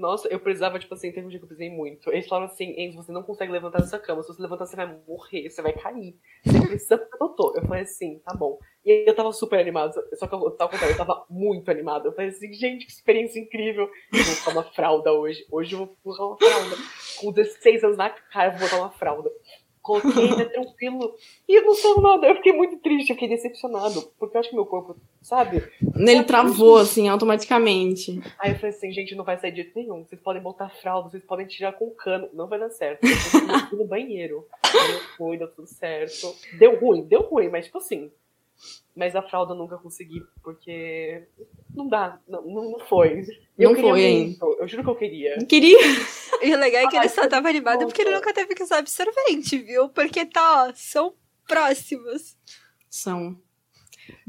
Nossa, 0.00 0.26
eu 0.28 0.40
precisava, 0.40 0.78
tipo 0.78 0.94
assim, 0.94 1.12
teve 1.12 1.26
um 1.26 1.28
dia 1.28 1.38
que 1.38 1.44
eu 1.44 1.48
precisei 1.48 1.70
muito. 1.70 2.10
Eles 2.10 2.26
falaram 2.26 2.50
assim, 2.50 2.74
Enzo, 2.80 2.96
você 2.96 3.12
não 3.12 3.22
consegue 3.22 3.52
levantar 3.52 3.80
dessa 3.80 3.98
cama. 3.98 4.22
Se 4.22 4.28
você 4.28 4.40
levantar, 4.40 4.64
você 4.64 4.74
vai 4.74 4.98
morrer, 5.06 5.50
você 5.50 5.60
vai 5.60 5.74
cair. 5.74 6.16
Você 6.42 6.60
precisa 6.66 6.96
do 6.96 7.18
doutor. 7.18 7.54
Eu 7.56 7.66
falei 7.66 7.82
assim, 7.82 8.18
tá 8.20 8.34
bom. 8.34 8.58
E 8.82 8.90
aí 8.90 9.04
eu 9.06 9.14
tava 9.14 9.30
super 9.30 9.60
animado, 9.60 9.92
só 10.14 10.26
que 10.26 10.34
eu 10.34 10.50
tava 10.52 10.70
contando, 10.70 10.90
eu 10.90 10.96
tava 10.96 11.26
muito 11.28 11.70
animado. 11.70 12.06
Eu 12.06 12.12
falei 12.12 12.30
assim, 12.30 12.50
gente, 12.54 12.86
que 12.86 12.92
experiência 12.92 13.38
incrível. 13.38 13.90
Eu 14.10 14.24
vou 14.24 14.34
botar 14.36 14.50
uma 14.52 14.62
fralda 14.62 15.12
hoje. 15.12 15.44
Hoje 15.52 15.74
eu 15.74 15.80
vou 15.80 15.96
botar 16.02 16.26
uma 16.26 16.38
fralda. 16.38 16.76
Com 17.20 17.30
16 17.30 17.84
anos 17.84 17.96
na 17.98 18.08
cara, 18.08 18.54
eu 18.54 18.58
vou 18.58 18.60
botar 18.60 18.78
uma 18.78 18.90
fralda 18.90 19.30
coloquei, 19.82 20.36
né, 20.36 20.44
tranquilo. 20.46 21.14
E 21.48 21.60
não 21.60 21.74
saiu 21.74 22.00
nada. 22.00 22.26
Eu 22.26 22.36
fiquei 22.36 22.52
muito 22.52 22.78
triste, 22.78 23.10
eu 23.10 23.16
fiquei 23.16 23.28
decepcionado. 23.28 24.02
Porque 24.18 24.36
eu 24.36 24.40
acho 24.40 24.50
que 24.50 24.54
meu 24.54 24.66
corpo, 24.66 24.96
sabe? 25.22 25.64
Ele 25.96 26.24
travou, 26.24 26.76
assim, 26.76 27.08
automaticamente. 27.08 28.20
Aí 28.38 28.52
eu 28.52 28.56
falei 28.56 28.70
assim, 28.70 28.92
gente, 28.92 29.14
não 29.14 29.24
vai 29.24 29.38
sair 29.38 29.50
de 29.50 29.62
jeito 29.62 29.78
nenhum. 29.78 30.04
Vocês 30.04 30.20
podem 30.20 30.42
botar 30.42 30.68
fralda, 30.68 31.10
vocês 31.10 31.24
podem 31.24 31.46
tirar 31.46 31.72
com 31.72 31.90
cano. 31.90 32.28
Não 32.32 32.46
vai 32.46 32.58
dar 32.58 32.70
certo. 32.70 33.04
Eu 33.04 33.60
fui 33.68 33.78
no 33.78 33.86
banheiro. 33.86 34.46
Aí 34.62 34.92
eu 34.92 35.00
fui, 35.16 35.36
deu 35.36 35.48
tudo 35.48 35.66
certo. 35.66 36.34
Deu 36.58 36.78
ruim, 36.78 37.02
deu 37.02 37.22
ruim, 37.22 37.48
mas 37.48 37.66
tipo 37.66 37.78
assim. 37.78 38.10
Mas 38.94 39.16
a 39.16 39.22
fralda 39.22 39.54
eu 39.54 39.56
nunca 39.56 39.78
consegui, 39.78 40.22
porque 40.42 41.22
não 41.74 41.88
dá, 41.88 42.18
não, 42.28 42.42
não 42.42 42.80
foi. 42.80 43.22
Eu 43.58 43.72
não 43.72 43.80
foi, 43.80 44.02
hein? 44.02 44.38
Eu 44.58 44.68
juro 44.68 44.82
que 44.82 44.90
eu 44.90 44.96
queria. 44.96 45.38
Queria. 45.46 45.78
E 46.42 46.54
o 46.54 46.58
legal 46.58 46.84
é 46.84 46.88
que 46.88 46.96
ele 46.96 47.08
só 47.08 47.26
tava 47.28 47.48
animado 47.48 47.86
porque 47.86 48.02
ele 48.02 48.14
nunca 48.14 48.32
teve 48.32 48.54
que 48.54 48.62
usar 48.62 48.78
absorvente, 48.78 49.58
viu? 49.58 49.88
Porque 49.88 50.24
tá, 50.24 50.66
ó, 50.66 50.72
são 50.74 51.14
próximos. 51.46 52.36
São. 52.88 53.36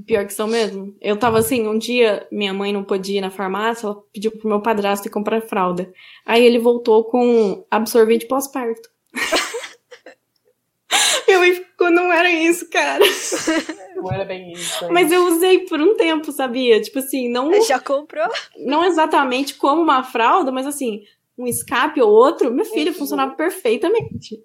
Pior 0.05 0.25
que 0.25 0.33
são 0.33 0.47
mesmo. 0.47 0.95
Eu 1.01 1.17
tava 1.17 1.39
assim, 1.39 1.67
um 1.67 1.77
dia 1.77 2.27
minha 2.31 2.53
mãe 2.53 2.73
não 2.73 2.83
podia 2.83 3.17
ir 3.17 3.21
na 3.21 3.31
farmácia, 3.31 3.87
ela 3.87 4.01
pediu 4.13 4.31
pro 4.31 4.47
meu 4.47 4.61
padrasto 4.61 5.07
ir 5.07 5.11
comprar 5.11 5.41
fralda. 5.41 5.91
Aí 6.25 6.43
ele 6.43 6.59
voltou 6.59 7.03
com 7.05 7.65
absorvente 7.69 8.27
pós-parto. 8.27 8.89
eu 11.27 11.41
ficou, 11.41 11.89
não 11.89 12.11
era 12.11 12.29
isso, 12.29 12.69
cara. 12.69 13.03
Não 14.01 14.11
era 14.11 14.25
bem 14.25 14.53
isso. 14.53 14.83
Aí. 14.83 14.91
Mas 14.91 15.11
eu 15.11 15.27
usei 15.27 15.59
por 15.65 15.79
um 15.79 15.95
tempo, 15.95 16.31
sabia? 16.31 16.81
Tipo 16.81 16.97
assim, 16.97 17.29
não. 17.29 17.63
Já 17.63 17.79
comprou? 17.79 18.27
Não 18.57 18.83
exatamente 18.83 19.53
como 19.53 19.79
uma 19.79 20.01
fralda, 20.01 20.51
mas 20.51 20.65
assim, 20.65 21.03
um 21.37 21.47
escape 21.47 22.01
ou 22.01 22.11
outro, 22.11 22.51
meu 22.51 22.65
filho, 22.65 22.93
funcionava 22.93 23.35
perfeitamente. 23.35 24.43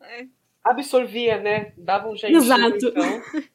É. 0.00 0.26
Absorvia, 0.64 1.40
né? 1.40 1.72
Dava 1.76 2.08
um 2.08 2.16
jeito. 2.16 2.36
Exato. 2.36 2.86
Então. 2.86 3.22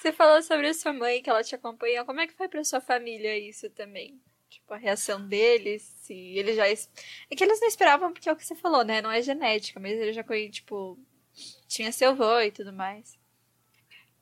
Você 0.00 0.12
falou 0.12 0.42
sobre 0.42 0.68
a 0.68 0.74
sua 0.74 0.92
mãe, 0.92 1.22
que 1.22 1.30
ela 1.30 1.42
te 1.42 1.54
acompanhou. 1.54 2.04
Como 2.04 2.20
é 2.20 2.26
que 2.26 2.34
foi 2.34 2.48
pra 2.48 2.62
sua 2.62 2.80
família 2.80 3.36
isso 3.38 3.68
também? 3.70 4.20
Tipo, 4.48 4.74
a 4.74 4.76
reação 4.76 5.26
deles, 5.26 5.82
se 6.02 6.14
eles 6.14 6.56
já. 6.56 6.66
É 6.66 6.76
que 7.36 7.42
eles 7.42 7.60
não 7.60 7.68
esperavam, 7.68 8.12
porque 8.12 8.28
é 8.28 8.32
o 8.32 8.36
que 8.36 8.46
você 8.46 8.54
falou, 8.54 8.84
né? 8.84 9.02
Não 9.02 9.10
é 9.10 9.20
genética, 9.20 9.80
mas 9.80 9.92
ele 9.92 10.12
já 10.12 10.22
foi, 10.22 10.48
tipo, 10.48 10.98
tinha 11.66 11.90
seu 11.90 12.10
avô 12.10 12.38
e 12.40 12.50
tudo 12.50 12.72
mais. 12.72 13.18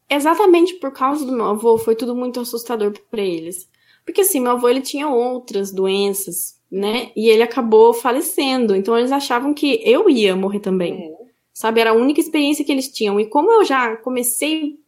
Exatamente 0.09 0.75
por 0.75 0.93
causa 0.93 1.25
do 1.25 1.33
meu 1.33 1.47
avô, 1.47 1.79
foi 1.79 1.97
tudo 1.97 2.15
muito 2.15 2.41
assustador 2.41 2.93
para 3.11 3.23
eles. 3.23 3.69
Porque 4.05 4.23
assim, 4.23 4.41
meu 4.41 4.53
avô 4.53 4.69
ele 4.69 4.83
tinha 4.83 5.09
outras 5.09 5.73
doenças, 5.73 6.61
né? 6.73 7.13
E 7.15 7.29
ele 7.29 7.43
acabou 7.43 7.93
falecendo. 7.93 8.75
Então 8.75 8.99
eles 8.99 9.13
achavam 9.13 9.53
que 9.53 9.83
eu 9.85 10.09
ia 10.09 10.35
morrer 10.35 10.61
também. 10.61 10.95
Uhum. 10.95 11.17
Sabe? 11.53 11.81
Era 11.81 11.91
a 11.91 11.95
única 11.95 12.19
experiência 12.19 12.65
que 12.65 12.73
eles 12.73 12.89
tinham. 12.89 13.21
E 13.21 13.27
como 13.27 13.53
eu 13.53 13.63
já 13.63 13.95
comecei, 13.99 14.79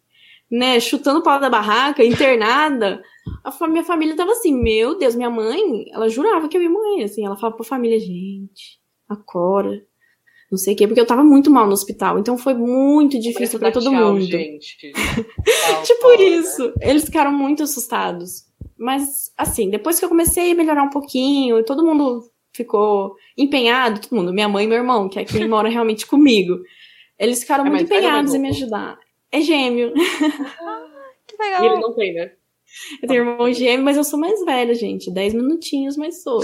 né, 0.50 0.80
chutando 0.80 1.20
o 1.20 1.22
pau 1.22 1.38
da 1.38 1.50
barraca, 1.50 2.02
internada, 2.02 3.02
a 3.44 3.68
minha 3.68 3.84
família 3.84 4.16
tava 4.16 4.32
assim, 4.32 4.54
meu 4.54 4.96
Deus, 4.96 5.14
minha 5.14 5.28
mãe, 5.28 5.86
ela 5.92 6.08
jurava 6.08 6.48
que 6.48 6.56
eu 6.56 6.62
ia 6.62 6.70
morrer, 6.70 7.04
assim. 7.04 7.26
Ela 7.26 7.36
falava 7.36 7.56
pra 7.56 7.66
família, 7.66 8.00
gente, 8.00 8.80
acorda 9.06 9.84
não 10.50 10.58
sei 10.58 10.74
o 10.74 10.76
quê, 10.76 10.86
porque 10.86 11.00
eu 11.00 11.06
tava 11.06 11.24
muito 11.24 11.50
mal 11.50 11.66
no 11.66 11.72
hospital. 11.72 12.18
Então 12.18 12.38
foi 12.38 12.54
muito 12.54 13.18
difícil 13.18 13.58
para 13.58 13.72
todo 13.72 13.90
tchau, 13.90 13.92
mundo. 13.92 14.24
Gente. 14.24 14.92
tipo 15.84 16.12
isso. 16.20 16.66
Né? 16.68 16.90
Eles 16.90 17.04
ficaram 17.04 17.32
muito 17.32 17.62
assustados. 17.62 18.44
Mas, 18.76 19.32
assim, 19.36 19.70
depois 19.70 19.98
que 19.98 20.04
eu 20.04 20.08
comecei 20.08 20.52
a 20.52 20.54
melhorar 20.54 20.82
um 20.82 20.90
pouquinho, 20.90 21.58
e 21.58 21.64
todo 21.64 21.84
mundo 21.84 22.22
ficou 22.52 23.14
empenhado, 23.36 24.00
todo 24.00 24.16
mundo, 24.16 24.32
minha 24.32 24.48
mãe 24.48 24.64
e 24.64 24.68
meu 24.68 24.78
irmão, 24.78 25.08
que 25.08 25.18
é 25.18 25.24
quem 25.24 25.46
mora 25.48 25.68
realmente 25.68 26.06
comigo. 26.06 26.60
Eles 27.18 27.40
ficaram 27.40 27.66
É 27.66 27.70
muito 27.70 27.84
empenhados 27.84 28.34
em 28.34 28.38
me 28.38 28.48
ajudar. 28.48 28.98
É 29.30 29.40
gêmeo. 29.40 29.92
Que 31.26 31.42
legal. 31.42 31.64
E 31.64 31.66
ele 31.66 31.80
não 31.80 31.94
tem, 31.94 32.12
né? 32.12 32.32
Eu 33.02 33.08
tenho 33.08 33.22
irmão 33.22 33.50
gêmeo, 33.50 33.82
mas 33.82 33.96
eu 33.96 34.04
sou 34.04 34.18
mais 34.18 34.44
velha, 34.44 34.74
gente. 34.74 35.10
Dez 35.10 35.32
minutinhos, 35.32 35.96
mas 35.96 36.22
sou. 36.22 36.40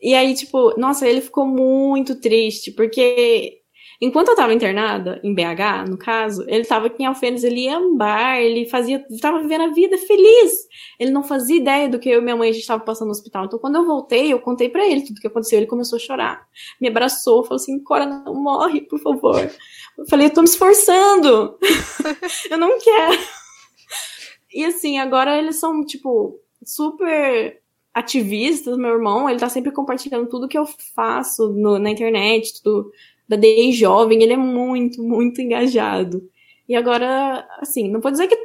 E 0.00 0.14
aí, 0.14 0.34
tipo, 0.34 0.78
nossa, 0.78 1.08
ele 1.08 1.20
ficou 1.20 1.46
muito 1.46 2.20
triste, 2.20 2.70
porque 2.70 3.60
enquanto 4.00 4.28
eu 4.28 4.36
tava 4.36 4.52
internada, 4.52 5.20
em 5.24 5.34
BH, 5.34 5.88
no 5.88 5.96
caso, 5.96 6.44
ele 6.48 6.64
tava 6.64 6.88
aqui 6.88 7.02
em 7.02 7.06
Alfenas, 7.06 7.42
ele 7.44 7.60
ia 7.60 7.76
a 7.76 7.80
um 7.80 7.96
bar, 7.96 8.38
ele 8.38 8.66
fazia, 8.66 9.04
tava 9.20 9.40
vivendo 9.40 9.62
a 9.62 9.72
vida 9.72 9.96
feliz. 9.96 10.52
Ele 11.00 11.10
não 11.10 11.22
fazia 11.22 11.56
ideia 11.56 11.88
do 11.88 11.98
que 11.98 12.10
eu 12.10 12.20
e 12.20 12.22
minha 12.22 12.36
mãe 12.36 12.50
a 12.50 12.52
gente 12.52 12.66
tava 12.66 12.84
passando 12.84 13.06
no 13.06 13.12
hospital. 13.12 13.46
Então, 13.46 13.58
quando 13.58 13.76
eu 13.76 13.86
voltei, 13.86 14.32
eu 14.32 14.38
contei 14.38 14.68
pra 14.68 14.86
ele 14.86 15.02
tudo 15.02 15.20
que 15.20 15.26
aconteceu. 15.26 15.58
Ele 15.58 15.66
começou 15.66 15.96
a 15.96 16.00
chorar. 16.00 16.46
Me 16.80 16.88
abraçou, 16.88 17.42
falou 17.42 17.56
assim: 17.56 17.82
Cora, 17.82 18.04
não 18.04 18.34
morre, 18.34 18.82
por 18.82 18.98
favor. 19.00 19.50
Eu 19.98 20.06
falei: 20.06 20.26
eu 20.26 20.32
tô 20.32 20.42
me 20.42 20.48
esforçando. 20.48 21.58
eu 22.50 22.58
não 22.58 22.78
quero. 22.78 23.18
E 24.52 24.64
assim, 24.64 24.98
agora 24.98 25.38
eles 25.38 25.56
são, 25.56 25.84
tipo, 25.84 26.40
super 26.64 27.60
ativistas, 27.98 28.76
meu 28.76 28.90
irmão, 28.90 29.28
ele 29.28 29.38
tá 29.40 29.48
sempre 29.48 29.72
compartilhando 29.72 30.28
tudo 30.28 30.46
que 30.48 30.58
eu 30.58 30.64
faço 30.94 31.48
no- 31.52 31.78
na 31.78 31.90
internet, 31.90 32.62
tudo 32.62 32.90
da 33.28 33.36
DEI 33.36 33.72
jovem, 33.72 34.22
ele 34.22 34.34
é 34.34 34.36
muito, 34.36 35.02
muito 35.02 35.40
engajado. 35.40 36.22
E 36.68 36.76
agora, 36.76 37.46
assim, 37.60 37.90
não 37.90 38.00
vou 38.00 38.10
dizer 38.10 38.28
que 38.28 38.36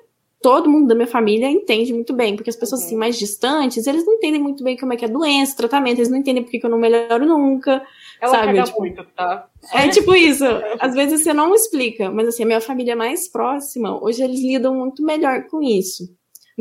todo 0.41 0.69
mundo 0.69 0.87
da 0.87 0.95
minha 0.95 1.05
família 1.07 1.47
entende 1.51 1.93
muito 1.93 2.13
bem, 2.13 2.35
porque 2.35 2.49
as 2.49 2.55
pessoas 2.55 2.81
Uhum. 2.81 2.87
assim, 2.87 2.95
mais 2.95 3.19
distantes, 3.19 3.85
eles 3.85 4.03
não 4.05 4.13
entendem 4.13 4.41
muito 4.41 4.63
bem 4.63 4.75
como 4.75 4.91
é 4.93 4.95
que 4.97 5.05
é 5.05 5.07
a 5.07 5.11
doença, 5.11 5.55
tratamento, 5.55 5.99
eles 5.99 6.09
não 6.09 6.17
entendem 6.17 6.41
por 6.43 6.49
que 6.49 6.59
que 6.59 6.65
eu 6.65 6.69
não 6.69 6.79
melhoro 6.79 7.25
nunca. 7.27 7.83
Ela 8.19 8.31
Sabe, 8.37 8.63
tipo, 8.63 8.79
muito, 8.79 9.03
tá? 9.15 9.47
É 9.73 9.87
tipo 9.89 10.15
isso. 10.15 10.43
Às 10.79 10.95
vezes 10.95 11.21
você 11.21 11.33
não 11.33 11.53
explica, 11.53 12.09
mas 12.09 12.27
assim, 12.27 12.43
a 12.43 12.45
minha 12.47 12.61
família 12.61 12.95
mais 12.95 13.27
próxima, 13.27 14.01
hoje 14.03 14.23
eles 14.23 14.39
lidam 14.39 14.73
muito 14.75 15.03
melhor 15.03 15.43
com 15.47 15.61
isso. 15.61 16.09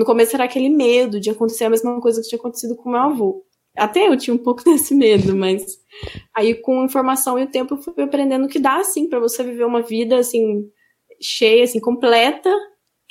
No 0.00 0.06
começo 0.06 0.34
era 0.34 0.44
aquele 0.44 0.70
medo 0.70 1.20
de 1.20 1.28
acontecer 1.28 1.64
a 1.64 1.68
mesma 1.68 2.00
coisa 2.00 2.22
que 2.22 2.28
tinha 2.28 2.38
acontecido 2.38 2.74
com 2.74 2.88
meu 2.88 3.00
avô. 3.00 3.44
Até 3.76 4.08
eu 4.08 4.16
tinha 4.16 4.32
um 4.32 4.42
pouco 4.42 4.64
desse 4.64 4.94
medo, 4.94 5.36
mas 5.36 5.78
aí 6.34 6.54
com 6.54 6.80
a 6.80 6.84
informação 6.86 7.38
e 7.38 7.42
o 7.42 7.50
tempo 7.50 7.74
eu 7.74 7.82
fui 7.82 8.02
aprendendo 8.02 8.48
que 8.48 8.58
dá 8.58 8.76
assim 8.76 9.10
para 9.10 9.20
você 9.20 9.44
viver 9.44 9.66
uma 9.66 9.82
vida 9.82 10.16
assim 10.16 10.66
cheia, 11.20 11.64
assim 11.64 11.78
completa, 11.78 12.50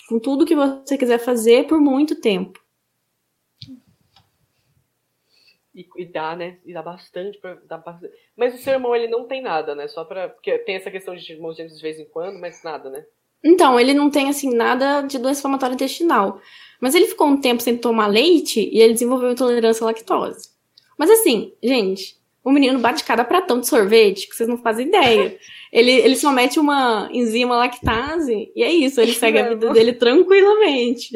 com 0.08 0.20
tudo 0.20 0.48
que 0.48 0.56
você 0.56 0.98
quiser 0.98 1.20
fazer 1.20 1.68
por 1.68 1.80
muito 1.80 2.20
tempo. 2.20 2.60
E, 5.76 5.88
e 5.96 6.06
dá, 6.12 6.36
né? 6.36 6.58
E 6.66 6.74
dá 6.74 6.82
bastante 6.82 7.38
pra. 7.38 7.54
Dá 7.68 7.78
bastante. 7.78 8.12
Mas 8.36 8.56
o 8.56 8.58
seu 8.58 8.74
irmão, 8.74 8.96
ele 8.96 9.08
não 9.08 9.28
tem 9.28 9.44
nada, 9.44 9.76
né? 9.76 9.88
Só 9.88 10.04
pra. 10.04 10.28
Porque 10.28 10.58
tem 10.58 10.76
essa 10.76 10.90
questão 10.90 11.16
de 11.16 11.32
irmãos 11.32 11.56
gêmeos 11.56 11.78
de 11.78 11.84
vez 11.84 12.00
em 12.00 12.06
quando, 12.06 12.40
mas 12.40 12.64
nada, 12.64 12.90
né? 12.90 13.06
Então, 13.44 13.80
ele 13.80 13.94
não 13.94 14.10
tem, 14.10 14.28
assim, 14.28 14.54
nada 14.54 15.02
de 15.02 15.20
doença 15.20 15.40
inflamatória 15.40 15.76
intestinal. 15.76 16.42
Mas 16.80 16.96
ele 16.96 17.08
ficou 17.08 17.28
um 17.28 17.40
tempo 17.40 17.62
sem 17.62 17.78
tomar 17.78 18.08
leite 18.08 18.70
e 18.72 18.80
ele 18.80 18.94
desenvolveu 18.94 19.32
intolerância 19.32 19.84
à 19.84 19.88
lactose. 19.88 20.50
Mas 20.98 21.10
assim, 21.10 21.54
gente, 21.62 22.20
o 22.44 22.52
menino 22.52 22.80
bate 22.80 23.04
cada 23.04 23.24
pratão 23.24 23.60
de 23.60 23.68
sorvete 23.68 24.28
que 24.28 24.36
vocês 24.36 24.48
não 24.50 24.58
fazem 24.58 24.88
ideia. 24.88 25.38
Ele, 25.72 25.92
ele 25.92 26.16
só 26.16 26.32
mete 26.32 26.60
uma 26.60 27.08
enzima 27.14 27.56
lactase 27.56 28.52
e 28.56 28.64
é 28.64 28.72
isso, 28.72 29.00
ele 29.00 29.14
segue 29.14 29.38
a 29.38 29.50
vida 29.50 29.72
dele 29.72 29.94
tranquilamente. 29.94 31.12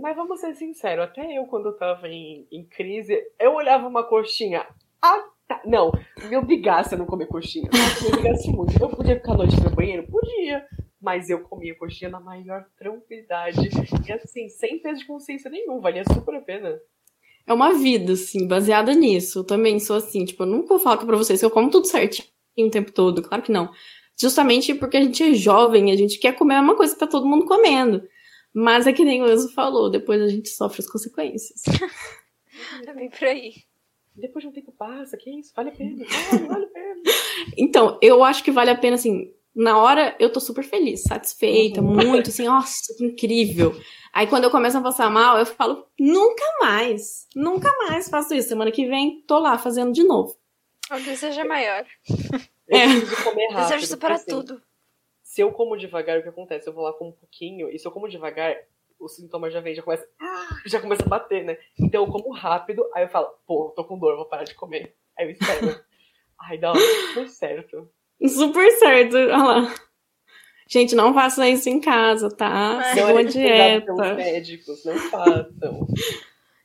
Mas 0.00 0.16
vamos 0.16 0.40
ser 0.40 0.54
sinceros, 0.54 1.04
até 1.04 1.36
eu, 1.36 1.44
quando 1.44 1.66
eu 1.66 1.76
tava 1.76 2.08
em, 2.08 2.46
em 2.50 2.64
crise, 2.64 3.14
eu 3.38 3.52
olhava 3.52 3.86
uma 3.86 4.02
coxinha. 4.02 4.66
Ah, 5.02 5.22
tá. 5.46 5.60
Não, 5.66 5.92
me 6.26 6.34
obrigasse 6.38 6.94
a 6.94 6.96
não 6.96 7.04
comer 7.04 7.26
coxinha. 7.26 7.68
Me 7.70 8.08
obrigasse 8.08 8.50
muito. 8.50 8.82
Eu 8.82 8.88
podia 8.88 9.16
ficar 9.16 9.32
à 9.32 9.36
noite 9.36 9.62
no 9.62 9.68
banheiro? 9.68 10.06
Podia. 10.10 10.64
Mas 11.02 11.28
eu 11.28 11.40
comia 11.40 11.74
coxinha 11.76 12.10
na 12.10 12.20
maior 12.20 12.64
tranquilidade. 12.78 13.68
E 14.06 14.12
assim, 14.12 14.48
sem 14.48 14.78
peso 14.78 15.00
de 15.00 15.06
consciência 15.06 15.50
nenhum. 15.50 15.80
Valia 15.80 16.04
super 16.04 16.34
a 16.34 16.40
pena. 16.40 16.80
É 17.46 17.52
uma 17.52 17.74
vida, 17.74 18.12
assim, 18.12 18.46
baseada 18.46 18.94
nisso. 18.94 19.40
Eu 19.40 19.44
também 19.44 19.80
sou 19.80 19.96
assim, 19.96 20.24
tipo, 20.24 20.44
eu 20.44 20.46
nunca 20.46 20.68
vou 20.68 20.78
falar 20.78 20.98
pra 20.98 21.16
vocês 21.16 21.40
que 21.40 21.46
eu 21.46 21.50
como 21.50 21.70
tudo 21.70 21.86
certinho 21.86 22.28
o 22.56 22.70
tempo 22.70 22.92
todo. 22.92 23.22
Claro 23.22 23.42
que 23.42 23.50
não. 23.50 23.72
Justamente 24.18 24.74
porque 24.74 24.96
a 24.96 25.02
gente 25.02 25.22
é 25.22 25.34
jovem, 25.34 25.90
a 25.90 25.96
gente 25.96 26.18
quer 26.18 26.36
comer 26.36 26.54
a 26.54 26.62
mesma 26.62 26.76
coisa 26.76 26.94
que 26.94 27.00
tá 27.00 27.06
todo 27.06 27.26
mundo 27.26 27.46
comendo. 27.46 28.06
Mas 28.54 28.86
é 28.86 28.92
que 28.92 29.04
nem 29.04 29.22
o 29.22 29.28
Enzo 29.28 29.52
falou, 29.52 29.90
depois 29.90 30.20
a 30.20 30.28
gente 30.28 30.50
sofre 30.50 30.82
as 30.82 30.88
consequências. 30.88 31.62
Também 32.84 33.10
por 33.10 33.24
aí. 33.24 33.54
Depois 34.14 34.42
de 34.42 34.48
um 34.48 34.52
tempo 34.52 34.72
passa, 34.72 35.16
que 35.16 35.30
isso? 35.30 35.52
Vale 35.56 35.70
a 35.70 35.72
pena. 35.72 36.04
Vale, 36.30 36.46
vale 36.46 36.64
a 36.64 36.68
pena. 36.68 37.02
Então, 37.56 37.98
eu 38.02 38.22
acho 38.22 38.44
que 38.44 38.50
vale 38.50 38.70
a 38.70 38.76
pena, 38.76 38.96
assim, 38.96 39.32
na 39.54 39.78
hora 39.78 40.16
eu 40.18 40.30
tô 40.32 40.40
super 40.40 40.64
feliz, 40.64 41.02
satisfeita, 41.02 41.80
Uhum. 41.80 41.94
muito, 41.94 42.30
assim, 42.30 42.46
nossa, 42.46 42.94
que 42.96 43.04
incrível. 43.04 43.72
Aí 44.12 44.26
quando 44.26 44.44
eu 44.44 44.50
começo 44.50 44.76
a 44.76 44.82
passar 44.82 45.10
mal, 45.10 45.38
eu 45.38 45.46
falo, 45.46 45.86
nunca 45.98 46.44
mais, 46.60 47.26
nunca 47.34 47.70
mais 47.78 48.08
faço 48.08 48.34
isso. 48.34 48.48
Semana 48.48 48.70
que 48.70 48.86
vem, 48.86 49.22
tô 49.26 49.38
lá 49.38 49.56
fazendo 49.58 49.92
de 49.92 50.02
novo. 50.04 50.36
O 50.90 50.96
desejo 51.00 51.40
é 51.40 51.44
maior. 51.44 51.86
Eu 52.68 52.76
É. 52.78 52.84
preciso 52.86 53.24
comer 53.24 53.46
rápido. 53.48 53.70
Desejo 53.80 53.96
porque, 53.98 54.12
assim, 54.12 54.30
tudo. 54.30 54.62
Se 55.22 55.40
eu 55.40 55.50
como 55.52 55.76
devagar, 55.78 56.18
o 56.18 56.22
que 56.22 56.28
acontece? 56.28 56.68
Eu 56.68 56.74
vou 56.74 56.84
lá 56.84 56.92
com 56.92 57.08
um 57.08 57.12
pouquinho, 57.12 57.70
e 57.70 57.78
se 57.78 57.86
eu 57.86 57.92
como 57.92 58.08
devagar, 58.08 58.54
o 59.00 59.08
sintoma 59.08 59.50
já 59.50 59.60
vem, 59.60 59.74
já 59.74 59.82
começa, 59.82 60.06
já 60.66 60.78
começa 60.80 61.02
a 61.04 61.08
bater, 61.08 61.42
né? 61.44 61.56
Então 61.78 62.04
eu 62.04 62.12
como 62.12 62.30
rápido, 62.32 62.84
aí 62.94 63.04
eu 63.04 63.08
falo, 63.08 63.28
pô, 63.46 63.72
tô 63.74 63.82
com 63.84 63.98
dor, 63.98 64.16
vou 64.16 64.26
parar 64.26 64.44
de 64.44 64.54
comer. 64.54 64.94
Aí 65.18 65.26
eu 65.26 65.30
espero. 65.30 65.60
Ai, 66.38 66.58
dá 66.58 66.74
super 66.74 67.28
certo. 67.28 67.88
Super 68.28 68.70
certo, 68.78 69.16
olha 69.16 69.36
lá. 69.36 69.74
Gente, 70.68 70.94
não 70.94 71.12
façam 71.12 71.44
isso 71.44 71.68
em 71.68 71.80
casa, 71.80 72.30
tá? 72.30 72.80
É. 72.86 72.94
Sigam 72.94 73.08
Não 73.08 73.16
a 73.16 73.20
é 73.20 73.24
recomendado 73.24 73.84
pelos 73.84 74.02
dieta. 74.02 74.14
médicos, 74.14 74.84
não 74.84 74.98
façam. 75.10 75.86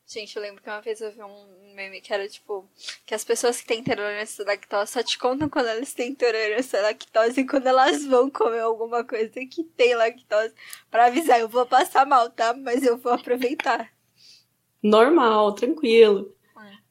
Gente, 0.06 0.36
eu 0.38 0.42
lembro 0.42 0.64
que 0.64 0.70
uma 0.70 0.80
vez 0.80 1.02
eu 1.02 1.12
vi 1.12 1.22
um 1.22 1.76
meme 1.76 2.00
que 2.00 2.14
era 2.14 2.26
tipo 2.30 2.66
que 3.06 3.14
as 3.14 3.26
pessoas 3.26 3.60
que 3.60 3.68
têm 3.68 3.82
intolerância 3.82 4.44
à 4.44 4.48
lactose 4.48 4.94
só 4.94 5.04
te 5.04 5.20
contam 5.20 5.50
quando 5.50 5.68
elas 5.68 5.94
têm 5.94 6.12
intolerância 6.12 6.80
à 6.80 6.84
lactose 6.84 7.42
e 7.42 7.46
quando 7.46 7.68
elas 7.68 8.06
vão 8.06 8.30
comer 8.30 8.62
alguma 8.62 9.04
coisa 9.04 9.34
que 9.46 9.64
tem 9.76 9.94
lactose 9.96 10.54
pra 10.90 11.08
avisar, 11.08 11.42
eu 11.42 11.50
vou 11.50 11.66
passar 11.66 12.06
mal, 12.06 12.30
tá? 12.30 12.54
Mas 12.54 12.84
eu 12.84 12.98
vou 12.98 13.12
aproveitar. 13.12 13.92
Normal, 14.82 15.54
tranquilo. 15.54 16.34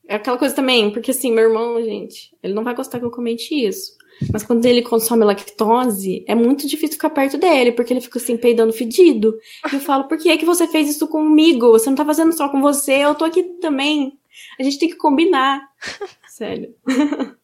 É 0.08 0.16
aquela 0.16 0.38
coisa 0.38 0.54
também, 0.54 0.92
porque 0.92 1.10
assim, 1.10 1.32
meu 1.32 1.44
irmão, 1.48 1.82
gente, 1.82 2.36
ele 2.42 2.54
não 2.54 2.62
vai 2.62 2.74
gostar 2.74 3.00
que 3.00 3.04
eu 3.04 3.10
comente 3.10 3.52
isso. 3.54 3.95
Mas 4.32 4.42
quando 4.42 4.64
ele 4.64 4.82
consome 4.82 5.24
lactose, 5.24 6.24
é 6.26 6.34
muito 6.34 6.66
difícil 6.66 6.94
ficar 6.94 7.10
perto 7.10 7.36
dele, 7.38 7.72
porque 7.72 7.92
ele 7.92 8.00
fica 8.00 8.18
assim, 8.18 8.36
peidando 8.36 8.72
fedido. 8.72 9.38
E 9.70 9.74
eu 9.74 9.80
falo, 9.80 10.04
por 10.04 10.18
que 10.18 10.30
é 10.30 10.36
que 10.36 10.44
você 10.46 10.66
fez 10.66 10.88
isso 10.88 11.06
comigo? 11.08 11.70
Você 11.72 11.88
não 11.90 11.96
tá 11.96 12.04
fazendo 12.04 12.32
só 12.32 12.48
com 12.48 12.60
você, 12.60 13.04
eu 13.04 13.14
tô 13.14 13.24
aqui 13.24 13.42
também. 13.60 14.18
A 14.58 14.62
gente 14.62 14.78
tem 14.78 14.88
que 14.88 14.96
combinar. 14.96 15.60
Sério. 16.28 16.74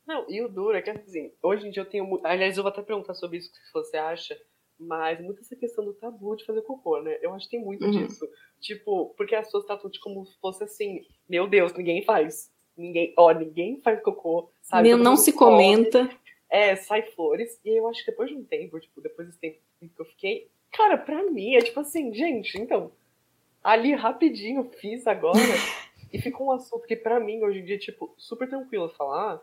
Não, 0.07 0.27
e 0.29 0.43
o 0.43 0.49
duro 0.49 0.77
é 0.77 0.83
que 0.83 0.91
assim, 0.91 1.31
hoje 1.43 1.67
em 1.67 1.71
dia 1.71 1.83
eu 1.83 1.87
tenho. 1.89 2.21
Aliás, 2.23 2.57
eu 2.57 2.63
vou 2.63 2.71
até 2.71 2.83
perguntar 2.83 3.15
sobre 3.15 3.39
isso, 3.39 3.49
o 3.49 3.53
que 3.53 3.73
você 3.73 3.97
acha. 3.97 4.37
Mas 4.79 5.21
muito 5.21 5.41
essa 5.41 5.55
questão 5.55 5.85
do 5.85 5.93
tabu 5.95 6.35
de 6.37 6.45
fazer 6.45 6.63
cocô, 6.63 7.01
né? 7.01 7.17
Eu 7.23 7.33
acho 7.35 7.49
que 7.49 7.57
tem 7.57 7.65
muito 7.65 7.85
Uhum. 7.85 7.91
disso. 7.93 8.27
Tipo, 8.61 9.15
porque 9.17 9.35
as 9.35 9.47
pessoas 9.47 9.65
tratam 9.65 9.89
de 9.91 10.01
como 10.01 10.27
se 10.27 10.37
fosse 10.41 10.65
assim, 10.65 11.01
meu 11.29 11.47
Deus, 11.47 11.73
ninguém 11.75 12.03
faz. 12.03 12.51
Ninguém, 12.77 13.13
ó, 13.17 13.31
ninguém 13.33 13.81
faz 13.81 14.03
cocô, 14.03 14.51
sabe? 14.61 14.91
Não 14.97 15.13
mundo 15.13 15.17
se 15.19 15.33
come, 15.33 15.51
comenta. 15.53 16.11
É, 16.53 16.77
sai 16.77 17.01
flores. 17.01 17.59
E 17.65 17.71
eu 17.79 17.89
acho 17.89 18.05
que 18.05 18.11
depois 18.11 18.29
de 18.29 18.37
um 18.37 18.45
tempo, 18.45 18.79
tipo, 18.79 19.01
depois 19.01 19.27
desse 19.27 19.41
tempo 19.41 19.59
que 19.81 19.91
eu 19.99 20.05
fiquei, 20.05 20.51
cara, 20.71 20.99
pra 20.99 21.23
mim 21.31 21.55
é 21.55 21.63
tipo 21.63 21.81
assim, 21.81 22.13
gente, 22.13 22.59
então, 22.61 22.93
ali 23.65 23.95
rapidinho 23.95 24.71
fiz 24.79 25.07
agora. 25.07 25.39
e 26.13 26.21
ficou 26.21 26.49
um 26.49 26.53
assunto 26.53 26.87
que 26.87 26.95
pra 26.95 27.19
mim 27.19 27.43
hoje 27.43 27.61
em 27.61 27.65
dia 27.65 27.77
é, 27.77 27.79
tipo, 27.79 28.15
super 28.19 28.47
tranquilo 28.47 28.91
falar. 28.91 29.43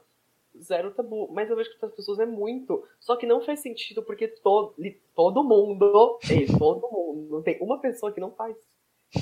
Zero 0.62 0.92
tabu. 0.94 1.28
Mas 1.34 1.50
eu 1.50 1.56
vejo 1.56 1.72
que 1.72 1.80
para 1.80 1.90
as 1.90 1.96
pessoas 1.96 2.20
é 2.20 2.28
muito. 2.28 2.88
Só 3.00 3.16
que 3.16 3.26
não 3.26 3.42
faz 3.42 3.60
sentido 3.60 4.04
porque 4.04 4.28
todo, 4.28 4.76
todo 5.16 5.44
mundo. 5.44 6.20
Ei, 6.30 6.46
todo 6.46 6.92
mundo. 6.92 7.28
Não 7.32 7.42
tem 7.42 7.58
uma 7.60 7.80
pessoa 7.80 8.12
que 8.12 8.20
não 8.20 8.32
faz. 8.36 8.56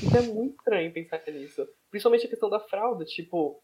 Então 0.04 0.22
é 0.22 0.28
muito 0.28 0.58
estranho 0.58 0.92
pensar 0.92 1.24
nisso. 1.28 1.66
Principalmente 1.90 2.26
a 2.26 2.30
questão 2.30 2.50
da 2.50 2.60
fralda. 2.60 3.06
Tipo, 3.06 3.62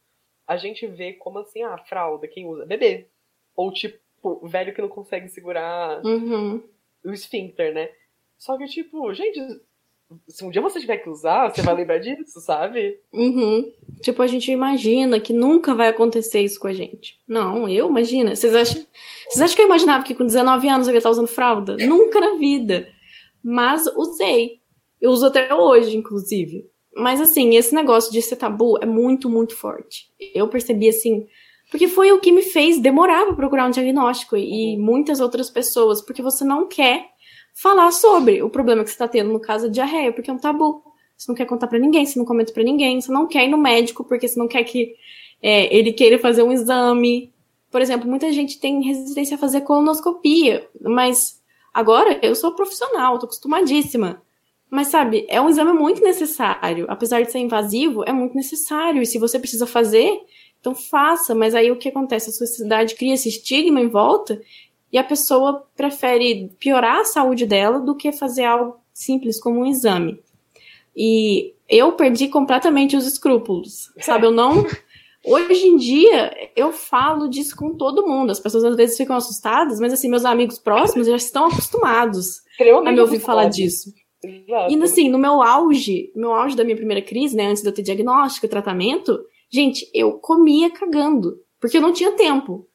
a 0.48 0.56
gente 0.56 0.88
vê 0.88 1.12
como 1.12 1.40
assim, 1.40 1.62
ah, 1.62 1.78
fralda, 1.78 2.26
quem 2.26 2.46
usa? 2.46 2.66
Bebê. 2.66 3.10
Ou 3.56 3.72
tipo, 3.72 3.98
velho 4.44 4.74
que 4.74 4.82
não 4.82 4.90
consegue 4.90 5.28
segurar 5.30 6.02
Uhum. 6.06 6.62
o 7.06 7.12
esfíncter, 7.12 7.74
né? 7.74 7.90
Só 8.38 8.58
que, 8.58 8.66
tipo, 8.66 9.14
gente, 9.14 9.40
se 10.28 10.44
um 10.44 10.50
dia 10.50 10.62
você 10.62 10.80
tiver 10.80 10.98
que 10.98 11.10
usar, 11.10 11.50
você 11.50 11.62
vai 11.62 11.76
lembrar 11.76 11.98
disso, 12.00 12.40
sabe? 12.42 13.00
Uhum. 13.12 13.72
Tipo, 14.02 14.22
a 14.22 14.28
gente 14.28 14.52
imagina 14.52 15.20
que 15.20 15.34
nunca 15.34 15.74
vai 15.74 15.88
acontecer 15.90 16.42
isso 16.42 16.60
com 16.60 16.68
a 16.68 16.74
gente. 16.74 17.20
Não, 17.28 17.68
eu 17.70 17.88
imagino. 17.90 18.36
Vocês 18.36 18.54
acham, 18.56 18.86
vocês 19.30 19.42
acham 19.42 19.56
que 19.56 19.62
eu 19.62 19.66
imaginava 19.66 20.04
que 20.04 20.14
com 20.16 20.26
19 20.26 20.68
anos 20.68 20.88
eu 20.88 20.94
ia 20.94 20.98
estar 20.98 21.10
usando 21.10 21.28
fralda? 21.28 21.78
Nunca 21.78 22.20
na 22.20 22.36
vida. 22.36 22.88
Mas 23.42 23.88
usei. 23.96 24.62
Eu 25.02 25.12
uso 25.12 25.26
até 25.26 25.54
hoje, 25.54 25.98
inclusive. 25.98 26.70
Mas 26.96 27.20
assim, 27.20 27.56
esse 27.56 27.74
negócio 27.74 28.12
de 28.12 28.22
ser 28.22 28.36
tabu 28.36 28.78
é 28.82 28.86
muito, 28.86 29.30
muito 29.30 29.56
forte. 29.56 30.12
Eu 30.34 30.48
percebi 30.48 30.88
assim, 30.88 31.28
porque 31.74 31.88
foi 31.88 32.12
o 32.12 32.20
que 32.20 32.32
me 32.32 32.44
fez 32.44 32.80
demorar 32.80 33.26
para 33.26 33.34
procurar 33.34 33.66
um 33.66 33.72
diagnóstico 33.72 34.38
e 34.38 34.78
muitas 34.78 35.20
outras 35.20 35.50
pessoas, 35.50 36.04
porque 36.04 36.22
você 36.22 36.46
não 36.46 36.68
quer 36.68 37.08
falar 37.52 37.92
sobre 37.92 38.44
o 38.44 38.50
problema 38.50 38.84
que 38.84 38.92
você 38.92 38.94
está 38.94 39.08
tendo, 39.08 39.34
no 39.34 39.40
caso, 39.40 39.66
a 39.66 39.70
diarreia, 39.70 40.14
porque 40.14 40.30
é 40.30 40.34
um 40.34 40.38
tabu. 40.38 40.84
Você 41.18 41.32
não 41.32 41.36
quer 41.36 41.46
contar 41.46 41.66
para 41.66 41.80
ninguém, 41.80 42.06
você 42.06 42.20
não 42.20 42.28
comenta 42.28 42.54
para 42.54 42.62
ninguém, 42.62 43.02
você 43.02 43.12
não 43.12 43.26
quer 43.26 43.46
ir 43.46 43.48
no 43.48 43.58
médico 43.58 44.04
porque 44.04 44.28
você 44.28 44.38
não 44.38 44.48
quer 44.48 44.64
que 44.64 44.94
é, 45.42 45.76
ele 45.76 45.92
queira 45.92 46.20
fazer 46.20 46.44
um 46.44 46.52
exame. 46.52 47.34
Por 47.72 47.82
exemplo, 47.82 48.08
muita 48.08 48.32
gente 48.32 48.60
tem 48.60 48.84
resistência 48.84 49.34
a 49.34 49.40
fazer 49.40 49.62
colonoscopia, 49.62 50.70
mas 50.80 51.42
agora 51.74 52.20
eu 52.22 52.36
sou 52.36 52.54
profissional, 52.54 53.18
tô 53.18 53.26
acostumadíssima. 53.26 54.22
Mas 54.70 54.90
sabe, 54.90 55.26
é 55.28 55.42
um 55.42 55.50
exame 55.50 55.74
muito 55.74 56.04
necessário. 56.04 56.86
Apesar 56.88 57.24
de 57.24 57.32
ser 57.32 57.40
invasivo, 57.40 58.04
é 58.04 58.14
muito 58.14 58.36
necessário. 58.36 59.02
E 59.02 59.08
se 59.08 59.18
você 59.18 59.40
precisa 59.40 59.66
fazer, 59.66 60.20
então 60.64 60.74
faça. 60.74 61.36
Mas 61.36 61.54
aí 61.54 61.70
o 61.70 61.76
que 61.76 61.90
acontece? 61.90 62.30
A 62.30 62.34
sociedade 62.34 62.96
cria 62.96 63.14
esse 63.14 63.28
estigma 63.28 63.82
em 63.82 63.90
volta 63.90 64.42
e 64.92 64.98
a 64.98 65.04
pessoa 65.04 65.68
prefere 65.76 66.56
piorar 66.58 67.02
a 67.02 67.06
saúde 67.06 67.46
dela 67.46 67.82
do 67.82 67.96
que 67.96 68.14
fazer 68.14 68.46
algo 68.46 68.78
simples 68.94 69.42
como 69.42 69.60
um 69.60 69.66
exame. 69.66 70.20
E 70.96 71.54
eu 71.68 71.92
perdi 71.94 72.30
completamente 72.30 72.96
os 72.96 73.06
escrúpulos, 73.06 73.92
sabe? 74.00 74.26
Eu 74.26 74.32
não. 74.32 74.66
Hoje 75.26 75.68
em 75.68 75.78
dia, 75.78 76.34
eu 76.56 76.72
falo 76.72 77.30
disso 77.30 77.56
com 77.56 77.76
todo 77.76 78.08
mundo. 78.08 78.32
As 78.32 78.40
pessoas 78.40 78.64
às 78.64 78.76
vezes 78.76 78.98
ficam 78.98 79.16
assustadas, 79.16 79.80
mas 79.80 79.92
assim, 79.92 80.10
meus 80.10 80.26
amigos 80.26 80.60
próximos 80.60 81.08
já 81.08 81.16
estão 81.16 81.48
acostumados 81.48 82.42
a 82.86 82.92
me 82.92 83.00
ouvir 83.00 83.20
falar 83.20 83.50
disso. 83.50 83.90
Exato. 84.24 84.74
E 84.74 84.84
assim, 84.84 85.10
no 85.10 85.18
meu 85.18 85.42
auge, 85.42 86.12
no 86.16 86.34
auge 86.34 86.56
da 86.56 86.64
minha 86.64 86.76
primeira 86.76 87.02
crise, 87.02 87.36
né, 87.36 87.48
antes 87.48 87.62
de 87.62 87.68
eu 87.68 87.74
ter 87.74 87.82
diagnóstico 87.82 88.46
e 88.46 88.50
tratamento, 88.50 89.20
gente, 89.54 89.90
eu 89.94 90.14
comia 90.14 90.72
cagando, 90.72 91.40
porque 91.60 91.78
eu 91.78 91.82
não 91.82 91.94
tinha 91.94 92.12
tempo. 92.14 92.68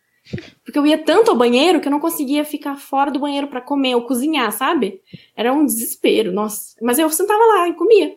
Porque 0.62 0.78
eu 0.78 0.86
ia 0.86 1.02
tanto 1.02 1.30
ao 1.30 1.36
banheiro 1.36 1.80
que 1.80 1.88
eu 1.88 1.92
não 1.92 2.00
conseguia 2.00 2.44
ficar 2.44 2.76
fora 2.76 3.10
do 3.10 3.18
banheiro 3.18 3.48
para 3.48 3.62
comer 3.62 3.94
ou 3.94 4.06
cozinhar, 4.06 4.52
sabe? 4.52 5.02
Era 5.34 5.52
um 5.52 5.64
desespero, 5.64 6.30
nossa. 6.30 6.76
Mas 6.82 6.98
eu 6.98 7.08
sentava 7.08 7.42
lá 7.44 7.68
e 7.68 7.74
comia. 7.74 8.16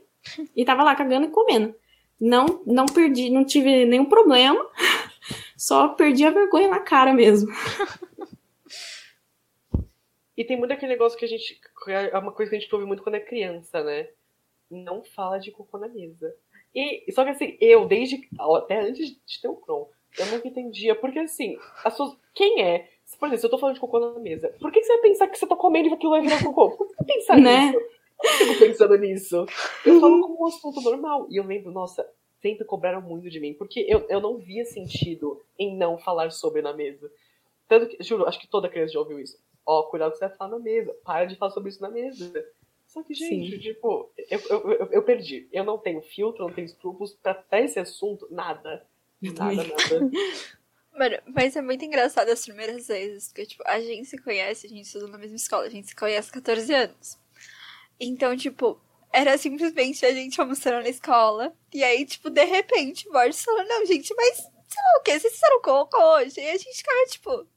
E 0.56 0.66
tava 0.66 0.84
lá 0.84 0.94
cagando 0.94 1.28
e 1.28 1.32
comendo. 1.32 1.74
Não, 2.20 2.62
não 2.68 2.86
perdi, 2.86 3.30
não 3.30 3.46
tive 3.46 3.86
nenhum 3.86 4.06
problema. 4.06 4.64
Só 5.58 5.90
perdi 5.90 6.26
a 6.26 6.32
vergonha 6.32 6.68
na 6.68 6.80
cara 6.80 7.14
mesmo. 7.14 7.50
E 10.42 10.44
tem 10.44 10.58
muito 10.58 10.72
aquele 10.72 10.94
negócio 10.94 11.20
que 11.20 11.26
a 11.26 11.28
gente. 11.28 11.62
É 11.88 12.18
uma 12.18 12.32
coisa 12.32 12.50
que 12.50 12.56
a 12.56 12.60
gente 12.60 12.74
ouve 12.74 12.88
muito 12.88 13.04
quando 13.04 13.14
é 13.14 13.20
criança, 13.20 13.84
né? 13.84 14.10
Não 14.72 15.04
fala 15.04 15.38
de 15.38 15.52
cocô 15.52 15.78
na 15.78 15.88
mesa. 15.88 16.36
E, 16.74 17.12
só 17.12 17.24
que 17.24 17.32
assim, 17.32 17.58
eu, 17.60 17.86
desde. 17.86 18.28
Até 18.58 18.80
antes 18.80 19.10
de 19.10 19.42
ter 19.42 19.48
o 19.48 19.56
Cron, 19.56 19.90
eu 20.18 20.26
nunca 20.28 20.48
entendia. 20.48 20.96
Porque 20.96 21.20
assim, 21.20 21.58
as 21.84 21.96
suas, 21.96 22.16
quem 22.34 22.62
é? 22.62 22.90
Por 23.20 23.28
exemplo, 23.28 23.40
se 23.40 23.46
eu 23.46 23.50
tô 23.50 23.58
falando 23.58 23.76
de 23.76 23.82
cocô 23.82 24.00
na 24.00 24.20
mesa, 24.20 24.56
por 24.60 24.72
que 24.72 24.82
você 24.82 24.94
vai 24.94 25.02
pensar 25.02 25.28
que 25.28 25.38
você 25.38 25.46
tá 25.46 25.56
comendo 25.56 25.90
e 25.90 25.94
aquilo 25.94 26.12
vai 26.12 26.22
virar 26.22 26.44
cocô? 26.44 26.72
Por 26.72 26.88
que 26.88 26.94
você 26.96 27.04
pensar 27.04 27.38
né? 27.38 27.68
nisso? 27.68 27.80
Eu 28.24 28.30
fico 28.30 28.60
pensando 28.60 28.98
nisso. 28.98 29.46
Eu 29.86 30.00
falo 30.00 30.22
como 30.22 30.44
um 30.44 30.48
assunto 30.48 30.82
normal. 30.82 31.28
E 31.30 31.38
eu 31.38 31.44
lembro, 31.44 31.72
nossa, 31.72 32.08
sempre 32.42 32.66
cobraram 32.66 33.02
muito 33.02 33.30
de 33.30 33.40
mim. 33.40 33.54
Porque 33.54 33.86
eu, 33.88 34.06
eu 34.10 34.22
não 34.22 34.38
via 34.38 34.64
sentido 34.64 35.42
em 35.58 35.76
não 35.76 35.98
falar 35.98 36.32
sobre 36.32 36.62
na 36.62 36.74
mesa. 36.74 37.12
Tanto 37.68 37.88
que, 37.88 38.04
juro, 38.04 38.28
acho 38.28 38.40
que 38.40 38.48
toda 38.48 38.70
criança 38.70 38.94
já 38.94 39.00
ouviu 39.00 39.20
isso. 39.20 39.38
Ó, 39.66 39.84
cuidado 39.84 40.12
com 40.12 40.16
o 40.16 40.20
que 40.20 40.26
você 40.26 40.28
vai 40.30 40.38
falar 40.38 40.52
na 40.52 40.60
mesa. 40.60 40.96
Para 41.04 41.26
de 41.26 41.36
falar 41.36 41.52
sobre 41.52 41.70
isso 41.70 41.82
na 41.82 41.90
mesa. 41.90 42.46
Só 42.92 43.02
que, 43.04 43.14
gente, 43.14 43.52
Sim. 43.52 43.60
tipo, 43.60 44.12
eu, 44.18 44.40
eu, 44.50 44.72
eu, 44.72 44.90
eu, 44.92 45.04
perdi. 45.04 45.48
Eu 45.50 45.64
não 45.64 45.78
tenho 45.78 46.02
filtro, 46.02 46.46
não 46.46 46.54
tenho 46.54 46.66
escrúpulos 46.66 47.14
pra, 47.14 47.34
pra 47.34 47.62
esse 47.62 47.80
assunto, 47.80 48.28
nada. 48.30 48.86
Nada, 49.22 49.64
nada. 49.64 50.12
Mano, 50.92 51.18
mas 51.26 51.56
é 51.56 51.62
muito 51.62 51.86
engraçado 51.86 52.28
as 52.28 52.44
primeiras 52.44 52.90
vezes, 52.90 53.30
porque, 53.30 53.46
tipo, 53.46 53.64
a 53.66 53.80
gente 53.80 54.10
se 54.10 54.18
conhece, 54.18 54.68
a 54.68 54.70
gente 54.70 54.86
estuda 54.86 55.08
na 55.08 55.18
mesma 55.18 55.38
escola, 55.38 55.68
a 55.68 55.70
gente 55.70 55.88
se 55.88 55.96
conhece 55.96 56.32
há 56.32 56.34
14 56.34 56.74
anos. 56.74 57.18
Então, 57.98 58.36
tipo, 58.36 58.78
era 59.14 59.38
simplesmente 59.38 60.06
a 60.06 60.14
gente 60.14 60.42
almoçando 60.42 60.82
na 60.82 60.90
escola, 60.90 61.56
e 61.74 61.82
aí, 61.86 62.06
tipo, 62.06 62.30
de 62.30 62.44
repente, 62.44 63.08
o 63.08 63.14
Borges 63.14 63.42
falou, 63.42 63.64
não, 63.64 63.86
gente, 63.86 64.14
mas, 64.16 64.36
sei 64.36 64.84
lá 64.84 65.00
o 65.00 65.04
que, 65.04 65.18
vocês 65.18 65.34
fizeram 65.34 65.62
cocô 65.62 65.98
hoje? 66.16 66.42
E 66.42 66.50
a 66.50 66.58
gente 66.58 66.76
ficava, 66.76 67.06
tipo... 67.06 67.48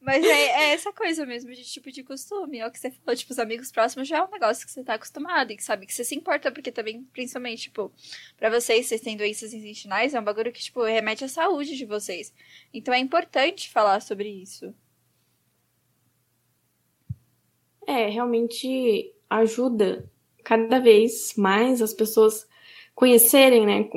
Mas 0.00 0.24
é, 0.24 0.28
é, 0.28 0.72
essa 0.72 0.90
coisa 0.92 1.26
mesmo 1.26 1.52
de 1.52 1.62
tipo 1.62 1.92
de 1.92 2.02
costume. 2.02 2.58
É 2.58 2.66
o 2.66 2.70
que 2.70 2.78
você 2.78 2.90
falou, 2.90 3.14
tipo, 3.14 3.32
os 3.32 3.38
amigos 3.38 3.70
próximos 3.70 4.08
já 4.08 4.18
é 4.18 4.22
um 4.22 4.30
negócio 4.30 4.66
que 4.66 4.72
você 4.72 4.82
tá 4.82 4.94
acostumado 4.94 5.52
e 5.52 5.56
que 5.56 5.62
sabe 5.62 5.84
que 5.84 5.92
você 5.92 6.02
se 6.02 6.14
importa, 6.14 6.50
porque 6.50 6.72
também, 6.72 7.02
principalmente, 7.12 7.64
tipo, 7.64 7.92
pra 8.38 8.48
vocês, 8.48 8.86
vocês 8.86 9.02
têm 9.02 9.16
doenças 9.16 9.52
intestinais, 9.52 10.14
é 10.14 10.20
um 10.20 10.24
bagulho 10.24 10.52
que, 10.52 10.62
tipo, 10.62 10.82
remete 10.82 11.24
à 11.24 11.28
saúde 11.28 11.76
de 11.76 11.84
vocês. 11.84 12.32
Então 12.72 12.94
é 12.94 12.98
importante 12.98 13.68
falar 13.68 14.00
sobre 14.00 14.28
isso. 14.28 14.74
É, 17.86 18.08
realmente 18.08 19.12
ajuda 19.28 20.10
cada 20.42 20.78
vez 20.78 21.34
mais 21.36 21.82
as 21.82 21.92
pessoas 21.92 22.48
conhecerem, 22.94 23.66
né? 23.66 23.90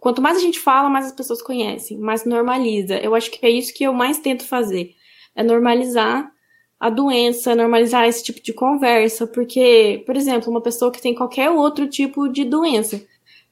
Quanto 0.00 0.22
mais 0.22 0.38
a 0.38 0.40
gente 0.40 0.58
fala, 0.58 0.88
mais 0.88 1.06
as 1.06 1.12
pessoas 1.12 1.42
conhecem, 1.42 1.98
mais 1.98 2.24
normaliza. 2.24 2.98
Eu 2.98 3.14
acho 3.14 3.30
que 3.30 3.44
é 3.44 3.50
isso 3.50 3.74
que 3.74 3.84
eu 3.84 3.92
mais 3.92 4.18
tento 4.20 4.46
fazer 4.46 4.96
é 5.34 5.42
normalizar 5.42 6.30
a 6.78 6.90
doença, 6.90 7.54
normalizar 7.54 8.06
esse 8.06 8.22
tipo 8.22 8.40
de 8.40 8.52
conversa, 8.52 9.26
porque, 9.26 10.02
por 10.06 10.16
exemplo, 10.16 10.50
uma 10.50 10.60
pessoa 10.60 10.92
que 10.92 11.02
tem 11.02 11.14
qualquer 11.14 11.50
outro 11.50 11.88
tipo 11.88 12.28
de 12.28 12.44
doença, 12.44 13.04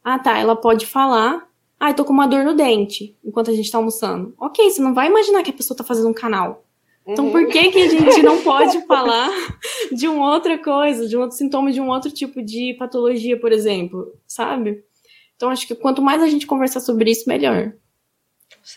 ah 0.05 0.19
tá, 0.19 0.39
ela 0.39 0.55
pode 0.55 0.87
falar, 0.87 1.49
ah, 1.81 1.91
eu 1.91 1.95
tô 1.95 2.05
com 2.05 2.13
uma 2.13 2.29
dor 2.29 2.45
no 2.45 2.55
dente, 2.55 3.17
enquanto 3.25 3.51
a 3.51 3.55
gente 3.55 3.71
tá 3.71 3.79
almoçando. 3.79 4.35
Ok, 4.39 4.71
você 4.71 4.81
não 4.81 4.95
vai 4.95 5.09
imaginar 5.09 5.43
que 5.43 5.51
a 5.51 5.55
pessoa 5.55 5.77
tá 5.77 5.83
fazendo 5.83 6.09
um 6.09 6.15
canal. 6.15 6.65
Então, 7.07 7.31
por 7.31 7.47
que, 7.47 7.71
que 7.71 7.79
a 7.79 7.89
gente 7.89 8.21
não 8.21 8.43
pode 8.43 8.85
falar 8.85 9.31
de 9.93 10.09
uma 10.09 10.33
outra 10.33 10.59
coisa, 10.59 11.07
de 11.07 11.17
um 11.17 11.21
outro 11.21 11.37
sintoma, 11.37 11.71
de 11.71 11.81
um 11.81 11.89
outro 11.89 12.11
tipo 12.11 12.43
de 12.43 12.75
patologia, 12.75 13.39
por 13.39 13.53
exemplo, 13.53 14.13
sabe? 14.27 14.85
Então, 15.37 15.51
acho 15.51 15.69
que 15.69 15.75
quanto 15.75 16.03
mais 16.03 16.21
a 16.21 16.29
gente 16.29 16.47
conversar 16.47 16.81
sobre 16.81 17.11
isso, 17.11 17.29
melhor. 17.29 17.73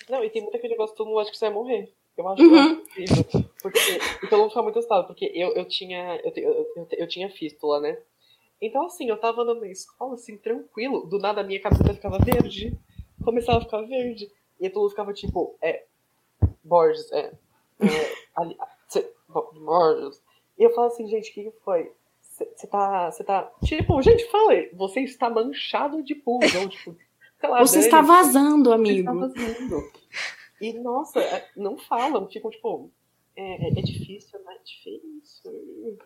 Não, 0.07 0.23
e 0.23 0.29
tem 0.29 0.43
muito 0.43 0.55
aquele 0.55 0.73
negócio 0.73 0.93
que 0.93 0.97
todo 0.97 1.07
mundo 1.07 1.19
acha 1.19 1.31
que 1.31 1.37
você 1.37 1.45
vai 1.45 1.53
morrer. 1.55 1.91
Eu 2.19 2.27
acho 2.27 2.43
uhum. 2.43 2.71
incrível. 2.71 3.25
Porque, 3.61 3.79
então 4.25 4.49
ficar 4.49 4.61
muito 4.61 4.77
assustado, 4.77 5.07
porque 5.07 5.31
eu, 5.33 5.55
eu 5.55 5.63
tinha. 5.65 6.17
Eu, 6.17 6.33
eu, 6.35 6.87
eu, 6.97 7.07
tinha 7.07 7.29
fístula, 7.29 7.79
né? 7.79 7.97
Então, 8.61 8.85
assim, 8.85 9.09
eu 9.09 9.15
tava 9.17 9.41
andando 9.41 9.61
na 9.61 9.67
escola, 9.67 10.15
assim, 10.15 10.35
tranquilo. 10.35 11.07
Do 11.07 11.17
nada 11.17 11.39
a 11.39 11.43
minha 11.45 11.61
cabeça 11.61 11.93
ficava 11.93 12.19
verde. 12.19 12.77
Começava 13.23 13.59
a 13.59 13.61
ficar 13.61 13.83
verde. 13.83 14.29
E 14.59 14.69
todo 14.69 14.81
mundo 14.81 14.89
ficava 14.89 15.13
tipo, 15.13 15.55
é. 15.61 15.85
Borges, 16.61 17.09
é. 17.13 17.31
é 17.79 18.13
ali, 18.35 18.57
cê, 18.89 19.09
Borges. 19.29 20.21
E 20.57 20.63
eu 20.63 20.73
falo 20.73 20.87
assim, 20.87 21.07
gente, 21.07 21.31
o 21.31 21.33
que, 21.33 21.53
foi? 21.63 21.89
Você 22.21 22.67
tá. 22.67 23.09
Você 23.09 23.23
tá. 23.23 23.49
Tipo, 23.63 24.01
gente, 24.01 24.29
fala 24.29 24.51
aí, 24.51 24.69
você 24.73 24.99
está 24.99 25.29
manchado 25.29 26.03
de 26.03 26.15
pulga. 26.15 26.59
Ou, 26.59 26.67
tipo, 26.67 26.97
lá, 27.43 27.59
você 27.61 27.79
está 27.79 28.01
vazando, 28.01 28.73
amigo. 28.73 29.09
Você 29.09 29.39
está 29.39 29.45
vazando. 29.47 29.99
E, 30.61 30.73
nossa, 30.73 31.19
é, 31.19 31.47
não 31.55 31.77
falam, 31.77 32.27
ficam 32.27 32.51
tipo, 32.51 32.91
é, 33.35 33.67
é, 33.67 33.69
é 33.69 33.81
difícil, 33.81 34.39
não 34.43 34.51
é 34.51 34.57
difícil. 34.63 35.97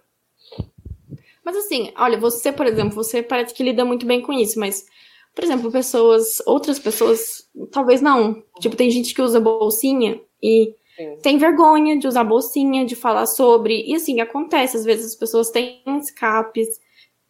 Mas 1.44 1.58
assim, 1.58 1.92
olha, 1.98 2.18
você, 2.18 2.52
por 2.52 2.66
exemplo, 2.66 2.96
você 2.96 3.22
parece 3.22 3.54
que 3.54 3.64
lida 3.64 3.84
muito 3.84 4.06
bem 4.06 4.22
com 4.22 4.32
isso, 4.32 4.60
mas, 4.60 4.86
por 5.34 5.44
exemplo, 5.44 5.72
pessoas, 5.72 6.42
outras 6.46 6.80
pessoas, 6.80 7.50
talvez 7.72 8.02
não. 8.02 8.44
Tipo, 8.60 8.76
tem 8.76 8.90
gente 8.90 9.14
que 9.14 9.22
usa 9.22 9.40
bolsinha 9.40 10.22
e 10.42 10.76
Sim. 10.96 11.18
tem 11.22 11.38
vergonha 11.38 11.98
de 11.98 12.08
usar 12.08 12.24
bolsinha, 12.24 12.86
de 12.86 12.96
falar 12.96 13.26
sobre. 13.26 13.84
E 13.86 13.96
assim, 13.96 14.22
acontece, 14.22 14.78
às 14.78 14.86
vezes 14.86 15.08
as 15.08 15.16
pessoas 15.16 15.50
têm 15.50 15.82
escapes. 16.00 16.80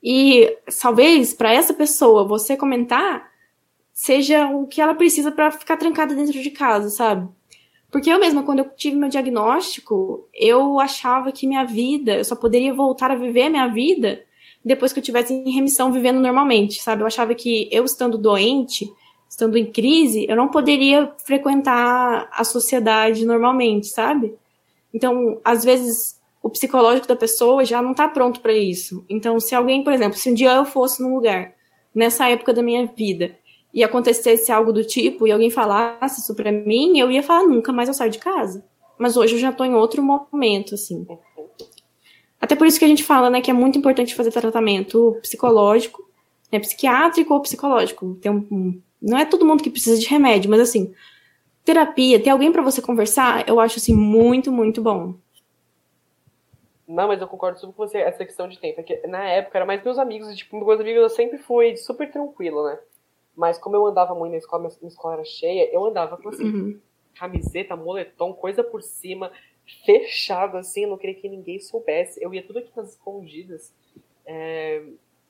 E 0.01 0.57
talvez 0.81 1.33
para 1.33 1.53
essa 1.53 1.73
pessoa 1.73 2.27
você 2.27 2.57
comentar 2.57 3.31
seja 3.93 4.47
o 4.47 4.65
que 4.65 4.81
ela 4.81 4.95
precisa 4.95 5.31
para 5.31 5.51
ficar 5.51 5.77
trancada 5.77 6.15
dentro 6.15 6.41
de 6.41 6.49
casa, 6.49 6.89
sabe? 6.89 7.29
Porque 7.91 8.09
eu 8.09 8.19
mesma, 8.19 8.41
quando 8.41 8.59
eu 8.59 8.69
tive 8.75 8.95
meu 8.95 9.07
diagnóstico, 9.07 10.27
eu 10.33 10.79
achava 10.79 11.31
que 11.31 11.45
minha 11.45 11.63
vida, 11.63 12.15
eu 12.15 12.25
só 12.25 12.35
poderia 12.35 12.73
voltar 12.73 13.11
a 13.11 13.15
viver 13.15 13.49
minha 13.49 13.67
vida 13.67 14.23
depois 14.65 14.91
que 14.91 14.99
eu 14.99 15.03
tivesse 15.03 15.33
em 15.33 15.51
remissão 15.51 15.91
vivendo 15.91 16.19
normalmente, 16.19 16.81
sabe? 16.81 17.03
Eu 17.03 17.07
achava 17.07 17.35
que 17.35 17.69
eu 17.71 17.85
estando 17.85 18.17
doente, 18.17 18.91
estando 19.29 19.57
em 19.57 19.65
crise, 19.71 20.25
eu 20.27 20.35
não 20.35 20.47
poderia 20.47 21.11
frequentar 21.23 22.29
a 22.31 22.43
sociedade 22.43 23.25
normalmente, 23.25 23.87
sabe? 23.87 24.33
Então, 24.93 25.39
às 25.43 25.63
vezes, 25.63 26.19
o 26.41 26.49
psicológico 26.49 27.07
da 27.07 27.15
pessoa 27.15 27.65
já 27.65 27.81
não 27.81 27.91
está 27.91 28.07
pronto 28.07 28.39
para 28.39 28.53
isso. 28.53 29.05
Então, 29.09 29.39
se 29.39 29.53
alguém, 29.53 29.83
por 29.83 29.93
exemplo, 29.93 30.17
se 30.17 30.31
um 30.31 30.33
dia 30.33 30.51
eu 30.53 30.65
fosse 30.65 31.01
num 31.01 31.13
lugar, 31.13 31.53
nessa 31.93 32.27
época 32.29 32.53
da 32.53 32.63
minha 32.63 32.85
vida, 32.85 33.35
e 33.73 33.83
acontecesse 33.83 34.51
algo 34.51 34.71
do 34.71 34.83
tipo 34.83 35.27
e 35.27 35.31
alguém 35.31 35.49
falasse 35.49 36.21
isso 36.21 36.35
pra 36.35 36.51
mim, 36.51 36.99
eu 36.99 37.09
ia 37.09 37.23
falar, 37.23 37.47
nunca 37.47 37.71
mais 37.71 37.89
eu 37.89 37.93
saio 37.93 38.11
de 38.11 38.19
casa. 38.19 38.63
Mas 38.97 39.17
hoje 39.17 39.35
eu 39.35 39.39
já 39.39 39.51
tô 39.51 39.65
em 39.65 39.73
outro 39.73 40.03
momento, 40.03 40.75
assim. 40.75 41.07
Até 42.39 42.55
por 42.55 42.67
isso 42.67 42.77
que 42.77 42.85
a 42.85 42.87
gente 42.87 43.03
fala, 43.03 43.29
né, 43.29 43.41
que 43.41 43.49
é 43.49 43.53
muito 43.53 43.77
importante 43.77 44.13
fazer 44.13 44.31
tratamento 44.31 45.17
psicológico 45.21 46.03
né, 46.53 46.59
psiquiátrico 46.59 47.33
ou 47.33 47.41
psicológico. 47.41 48.15
Tem 48.21 48.31
um, 48.31 48.81
não 49.01 49.17
é 49.17 49.25
todo 49.25 49.45
mundo 49.45 49.63
que 49.63 49.71
precisa 49.71 49.99
de 49.99 50.07
remédio, 50.07 50.49
mas 50.49 50.61
assim, 50.61 50.93
terapia, 51.65 52.21
ter 52.21 52.29
alguém 52.29 52.51
para 52.51 52.61
você 52.61 52.81
conversar, 52.81 53.49
eu 53.49 53.59
acho 53.59 53.79
assim 53.79 53.95
muito, 53.95 54.51
muito 54.51 54.81
bom. 54.81 55.15
Não, 56.87 57.07
mas 57.07 57.19
eu 57.19 57.27
concordo 57.27 57.59
super 57.59 57.73
com 57.73 57.87
você, 57.87 57.97
essa 57.97 58.23
questão 58.23 58.47
de 58.47 58.59
tempo. 58.59 58.79
É 58.79 58.83
que 58.83 59.07
na 59.07 59.23
época 59.23 59.57
era 59.57 59.65
mais 59.65 59.83
meus 59.83 59.97
amigos, 59.97 60.29
e 60.29 60.35
tipo, 60.35 60.63
meus 60.63 60.79
amigos 60.79 61.01
eu 61.01 61.09
sempre 61.09 61.39
fui 61.39 61.75
super 61.75 62.11
tranquilo, 62.11 62.63
né? 62.67 62.77
Mas 63.35 63.57
como 63.57 63.75
eu 63.75 63.85
andava 63.85 64.13
muito 64.13 64.31
na 64.31 64.37
escola, 64.37 64.69
minha 64.79 64.89
escola 64.89 65.15
era 65.15 65.25
cheia, 65.25 65.69
eu 65.73 65.83
andava 65.85 66.17
com 66.17 66.29
assim, 66.29 66.43
uhum. 66.43 66.79
camiseta, 67.15 67.75
moletom, 67.75 68.33
coisa 68.33 68.63
por 68.63 68.83
cima, 68.83 69.31
fechado 69.85 70.57
assim, 70.57 70.83
eu 70.83 70.89
não 70.89 70.97
queria 70.97 71.15
que 71.15 71.27
ninguém 71.27 71.59
soubesse. 71.59 72.21
Eu 72.23 72.33
ia 72.33 72.43
tudo 72.43 72.59
aqui 72.59 72.71
nas 72.75 72.91
escondidas. 72.91 73.73
É... 74.25 74.83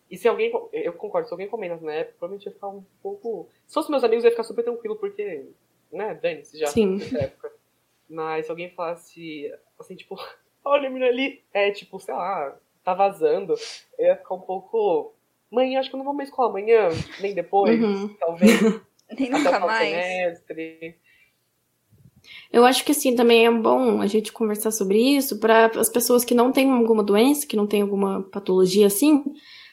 E 0.10 0.18
se 0.18 0.28
alguém. 0.28 0.52
Eu 0.72 0.94
concordo, 0.94 1.28
se 1.28 1.34
alguém 1.34 1.48
comenta 1.48 1.84
na 1.84 1.94
época, 1.94 2.18
provavelmente 2.20 2.46
ia 2.46 2.52
ficar 2.52 2.68
um 2.68 2.84
pouco. 3.02 3.48
Se 3.66 3.74
fosse 3.74 3.90
meus 3.90 4.04
amigos, 4.04 4.24
eu 4.24 4.28
ia 4.28 4.32
ficar 4.32 4.44
super 4.44 4.64
tranquilo, 4.64 4.96
porque. 4.96 5.48
Né, 5.92 6.14
Dani-se 6.16 6.58
já 6.58 6.68
Sim. 6.68 6.98
nessa 6.98 7.20
época. 7.20 7.52
Mas 8.10 8.46
se 8.46 8.52
alguém 8.52 8.70
falasse 8.70 9.52
assim, 9.80 9.96
tipo, 9.96 10.16
olha 10.64 10.88
a 10.88 10.92
menina 10.92 11.08
ali, 11.08 11.42
é 11.52 11.72
tipo, 11.72 12.00
sei 12.00 12.14
lá, 12.14 12.56
tá 12.84 12.94
vazando, 12.94 13.56
eu 13.98 14.06
ia 14.06 14.16
ficar 14.16 14.36
um 14.36 14.42
pouco. 14.42 15.14
Mãe, 15.54 15.78
acho 15.78 15.88
que 15.88 15.96
eu 15.96 16.00
não 16.00 16.06
vou 16.06 16.16
mais 16.16 16.30
escola 16.30 16.50
amanhã, 16.50 16.90
nem 17.22 17.36
depois, 17.36 17.80
uhum. 17.80 18.10
talvez. 18.20 18.60
nem 19.20 19.30
nunca 19.30 19.60
mais. 19.60 19.88
Semestre. 19.88 20.96
Eu 22.52 22.66
acho 22.66 22.84
que 22.84 22.92
assim 22.92 23.16
também 23.16 23.46
é 23.46 23.52
bom 23.52 24.02
a 24.02 24.08
gente 24.08 24.32
conversar 24.32 24.72
sobre 24.72 24.98
isso 24.98 25.40
para 25.40 25.68
as 25.68 25.90
pessoas 25.90 26.26
que 26.26 26.34
não 26.34 26.52
têm 26.52 26.72
alguma 26.72 27.04
doença, 27.04 27.46
que 27.46 27.56
não 27.56 27.68
têm 27.68 27.84
alguma 27.84 28.24
patologia 28.24 28.88
assim, 28.88 29.24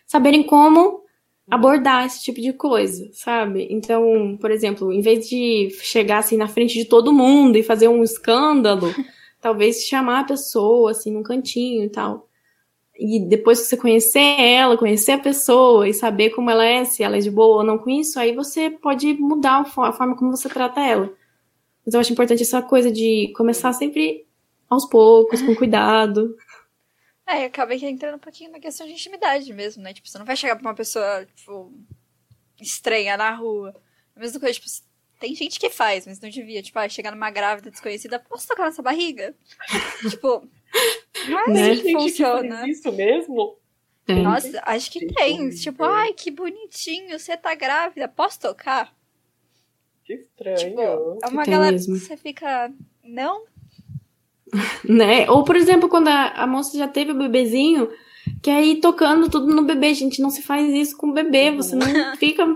saberem 0.07 0.43
como 0.43 1.03
abordar 1.51 2.05
esse 2.05 2.22
tipo 2.22 2.43
de 2.43 2.53
coisa, 2.53 3.09
sabe? 3.14 3.66
Então, 3.70 4.37
por 4.39 4.51
exemplo, 4.51 4.93
em 4.93 5.01
vez 5.01 5.31
de 5.31 5.70
chegar 5.81 6.18
assim 6.18 6.37
na 6.37 6.47
frente 6.47 6.74
de 6.74 6.85
todo 6.85 7.11
mundo 7.11 7.57
e 7.57 7.62
fazer 7.62 7.89
um 7.89 8.03
escândalo, 8.03 8.95
talvez 9.41 9.85
chamar 9.85 10.20
a 10.20 10.24
pessoa 10.24 10.91
assim 10.91 11.11
num 11.11 11.22
cantinho 11.22 11.85
e 11.85 11.89
tal. 11.89 12.30
E 13.03 13.19
depois 13.19 13.61
que 13.61 13.67
você 13.67 13.77
conhecer 13.79 14.39
ela, 14.39 14.77
conhecer 14.77 15.13
a 15.13 15.19
pessoa 15.19 15.89
e 15.89 15.95
saber 15.95 16.31
como 16.31 16.51
ela 16.51 16.65
é, 16.65 16.85
se 16.85 17.03
ela 17.03 17.17
é 17.17 17.21
de 17.21 17.31
boa 17.31 17.59
ou 17.59 17.65
não 17.65 17.79
com 17.79 17.89
isso, 17.89 18.21
aí 18.21 18.35
você 18.35 18.69
pode 18.69 19.15
mudar 19.15 19.63
a 19.63 19.65
forma 19.65 20.15
como 20.15 20.37
você 20.37 20.51
trata 20.51 20.81
ela. 20.83 21.11
Mas 21.85 21.95
eu 21.95 22.01
acho 22.01 22.13
importante 22.13 22.43
essa 22.43 22.61
coisa 22.61 22.93
de 22.93 23.33
começar 23.35 23.73
sempre 23.73 24.27
aos 24.69 24.85
poucos, 24.85 25.41
com 25.41 25.55
cuidado. 25.57 26.37
É, 27.27 27.47
acaba 27.47 27.75
entrando 27.75 28.17
um 28.17 28.21
pouquinho 28.21 28.51
na 28.51 28.61
questão 28.61 28.87
de 28.87 28.93
intimidade 28.93 29.51
mesmo, 29.55 29.83
né? 29.83 29.95
Tipo, 29.95 30.07
você 30.07 30.19
não 30.19 30.27
vai 30.27 30.37
chegar 30.37 30.57
pra 30.57 30.69
uma 30.69 30.75
pessoa, 30.75 31.27
tipo, 31.35 31.73
estranha 32.61 33.17
na 33.17 33.35
rua. 33.35 33.75
A 34.15 34.21
mesma 34.21 34.39
coisa, 34.39 34.55
tipo, 34.55 34.67
tem 35.19 35.35
gente 35.35 35.59
que 35.59 35.71
faz, 35.71 36.07
mas 36.07 36.21
não 36.21 36.29
devia. 36.29 36.63
Tipo, 36.63 36.79
ah, 36.79 36.89
chegar 36.89 37.13
numa 37.13 37.31
grávida 37.31 37.71
desconhecida, 37.71 38.19
posso 38.19 38.49
tocar 38.49 38.67
nessa 38.67 38.83
barriga? 38.83 39.35
tipo, 40.11 40.47
é 41.29 41.51
né? 41.51 41.77
que 41.77 41.93
funciona. 41.93 42.64
Que 42.64 42.71
isso 42.71 42.93
mesmo? 42.93 43.57
Tem. 44.07 44.23
Nossa, 44.23 44.61
acho 44.64 44.91
que 44.91 45.07
tem. 45.07 45.51
Tipo, 45.51 45.85
ai, 45.85 46.12
que 46.12 46.31
bonitinho, 46.31 47.18
você 47.18 47.37
tá 47.37 47.55
grávida, 47.55 48.09
posso 48.09 48.41
tocar? 48.41 48.95
Que 50.05 50.14
estranho. 50.14 50.57
Tipo, 50.57 50.81
é 50.81 51.29
uma 51.29 51.45
tem 51.45 51.53
galera 51.53 51.73
mesmo. 51.73 51.95
que 51.95 52.01
você 52.01 52.16
fica, 52.16 52.73
não? 53.05 53.45
né? 54.89 55.31
Ou, 55.31 55.45
por 55.45 55.57
exemplo, 55.57 55.89
quando 55.89 56.09
a, 56.09 56.29
a 56.29 56.47
moça 56.47 56.77
já 56.77 56.89
teve 56.89 57.12
o 57.12 57.18
bebezinho, 57.18 57.89
que 58.43 58.51
aí 58.51 58.81
tocando 58.81 59.31
tudo 59.31 59.55
no 59.55 59.64
bebê. 59.64 59.95
Gente, 59.95 60.21
não 60.21 60.31
se 60.31 60.43
faz 60.43 60.68
isso 60.73 60.97
com 60.97 61.09
o 61.09 61.14
bebê. 61.14 61.51
Você 61.53 61.77
não 61.77 61.87
fica 62.16 62.47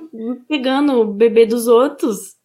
pegando 0.48 1.00
o 1.00 1.04
bebê 1.04 1.46
dos 1.46 1.66
outros. 1.66 2.36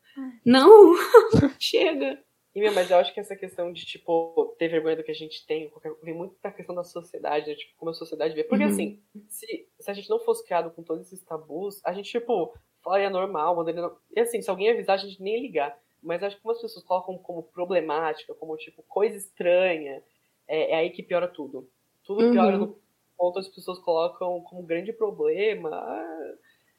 Não, 0.45 0.95
chega. 1.59 2.19
E, 2.55 2.59
meu, 2.61 2.73
mas 2.73 2.89
eu 2.89 2.97
acho 2.97 3.13
que 3.13 3.19
essa 3.19 3.35
questão 3.35 3.71
de, 3.71 3.85
tipo, 3.85 4.55
ter 4.57 4.67
vergonha 4.67 4.95
do 4.95 5.03
que 5.03 5.11
a 5.11 5.15
gente 5.15 5.45
tem, 5.45 5.71
vem 6.01 6.13
muito 6.13 6.35
da 6.41 6.51
questão 6.51 6.73
da 6.73 6.83
sociedade, 6.83 7.47
né? 7.47 7.55
Tipo, 7.55 7.77
como 7.77 7.91
a 7.91 7.93
sociedade 7.93 8.33
vê. 8.33 8.43
Porque, 8.43 8.63
uhum. 8.63 8.71
assim, 8.71 9.03
se, 9.27 9.67
se 9.79 9.91
a 9.91 9.93
gente 9.93 10.09
não 10.09 10.19
fosse 10.19 10.43
criado 10.43 10.71
com 10.71 10.81
todos 10.81 11.05
esses 11.05 11.23
tabus, 11.23 11.79
a 11.85 11.93
gente, 11.93 12.09
tipo, 12.09 12.53
falaria 12.81 13.09
normal, 13.09 13.55
mandaria... 13.55 13.91
E, 14.15 14.19
assim, 14.19 14.41
se 14.41 14.49
alguém 14.49 14.71
avisar, 14.71 14.95
a 14.95 14.99
gente 14.99 15.21
nem 15.21 15.39
ligar. 15.39 15.77
Mas 16.01 16.23
acho 16.23 16.37
que 16.37 16.41
como 16.41 16.53
as 16.53 16.61
pessoas 16.61 16.83
colocam 16.83 17.17
como 17.19 17.43
problemática, 17.43 18.33
como, 18.33 18.57
tipo, 18.57 18.81
coisa 18.83 19.15
estranha, 19.15 20.01
é, 20.47 20.71
é 20.71 20.75
aí 20.75 20.89
que 20.89 21.03
piora 21.03 21.27
tudo. 21.27 21.69
Tudo 22.03 22.25
uhum. 22.25 22.31
piora 22.31 22.57
no 22.57 22.79
ponto 23.15 23.37
as 23.37 23.47
pessoas 23.47 23.77
colocam 23.79 24.41
como 24.41 24.63
grande 24.63 24.91
problema. 24.91 26.03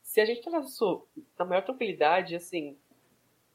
Se 0.02 0.20
a 0.20 0.24
gente 0.24 0.40
isso 0.40 1.06
na 1.38 1.44
maior 1.44 1.62
tranquilidade, 1.62 2.34
assim 2.34 2.76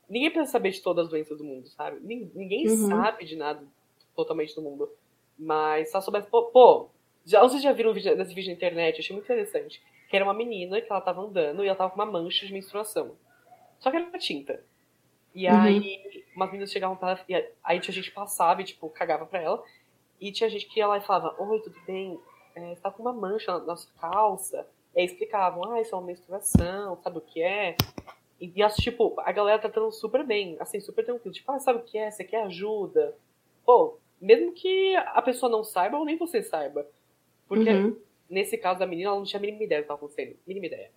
ninguém 0.10 0.32
precisa 0.32 0.52
saber 0.52 0.72
de 0.72 0.82
todas 0.82 1.06
as 1.06 1.12
doenças 1.12 1.38
do 1.38 1.44
mundo, 1.44 1.68
sabe? 1.70 2.00
Ninguém 2.02 2.68
uhum. 2.68 2.88
sabe 2.88 3.26
de 3.26 3.36
nada 3.36 3.64
totalmente 4.16 4.56
do 4.56 4.62
mundo. 4.62 4.90
Mas 5.38 5.92
só 5.92 6.00
soubesse. 6.00 6.30
Pô, 6.30 6.44
pô 6.44 6.90
já, 7.26 7.42
vocês 7.42 7.62
já 7.62 7.74
viram 7.74 7.90
um 7.90 7.94
vídeo, 7.94 8.16
nesse 8.16 8.36
vídeo 8.36 8.50
na 8.50 8.56
internet? 8.56 8.96
Eu 8.96 9.00
achei 9.00 9.16
muito 9.16 9.26
interessante. 9.26 9.82
Que 10.08 10.16
era 10.16 10.24
uma 10.24 10.34
menina 10.34 10.80
que 10.80 10.92
ela 10.92 11.02
tava 11.02 11.22
andando 11.22 11.64
e 11.64 11.68
ela 11.68 11.76
tava 11.76 11.90
com 11.90 11.96
uma 11.96 12.06
mancha 12.06 12.46
de 12.46 12.54
menstruação. 12.54 13.16
Só 13.80 13.90
que 13.90 13.98
era 13.98 14.06
uma 14.06 14.20
tinta. 14.20 14.64
E 15.34 15.48
uhum. 15.48 15.60
aí, 15.60 16.24
umas 16.36 16.50
meninas 16.52 16.72
chegavam 16.72 16.96
pra 16.96 17.12
ela, 17.12 17.20
e 17.28 17.50
aí 17.64 17.80
tinha 17.80 17.94
gente 17.94 18.10
que 18.10 18.16
passava 18.16 18.62
e, 18.62 18.66
tipo, 18.66 18.88
cagava 18.90 19.26
pra 19.26 19.42
ela. 19.42 19.64
E 20.22 20.32
tinha 20.32 20.50
gente 20.50 20.68
que 20.68 20.80
ia 20.80 20.88
lá 20.88 20.98
e 20.98 21.02
falava: 21.02 21.36
Oi, 21.42 21.60
tudo 21.62 21.76
bem? 21.86 22.18
É, 22.56 22.76
você 22.76 22.82
tá 22.82 22.92
com 22.92 23.02
uma 23.02 23.12
mancha 23.12 23.52
na, 23.52 23.66
na 23.66 23.76
sua 23.76 23.92
calça. 24.00 24.66
E 24.96 25.00
aí 25.00 25.06
explicavam: 25.06 25.74
Ah, 25.74 25.82
isso 25.82 25.94
é 25.94 25.98
uma 25.98 26.08
menstruação, 26.08 26.98
sabe 27.04 27.18
o 27.18 27.22
que 27.22 27.42
é? 27.42 27.76
E, 28.40 28.52
e 28.56 28.70
tipo, 28.82 29.16
a 29.20 29.32
galera 29.32 29.60
tá 29.60 29.70
tratando 29.70 29.92
super 29.92 30.26
bem, 30.26 30.58
assim, 30.60 30.80
super 30.80 31.06
tranquilo. 31.06 31.34
Tipo, 31.34 31.52
ah, 31.52 31.60
sabe 31.60 31.80
o 31.80 31.84
que 31.84 31.98
é? 31.98 32.12
Você 32.12 32.24
quer 32.24 32.44
ajuda? 32.44 33.16
Pô, 33.66 33.98
mesmo 34.22 34.52
que 34.52 34.96
a 34.96 35.22
pessoa 35.22 35.52
não 35.52 35.64
saiba 35.64 35.98
ou 35.98 36.06
nem 36.06 36.18
você 36.18 36.42
saiba. 36.42 36.86
Porque 37.48 37.70
uhum. 37.70 37.96
nesse 38.30 38.58
caso 38.58 38.80
da 38.80 38.88
menina, 38.88 39.10
ela 39.10 39.18
não 39.18 39.26
tinha 39.26 39.40
a 39.40 39.42
mínima 39.42 39.64
ideia 39.64 39.82
do 39.82 39.84
que 39.84 39.94
estava 39.94 40.00
acontecendo. 40.00 40.36
Mínima 40.48 40.66
ideia. 40.66 40.92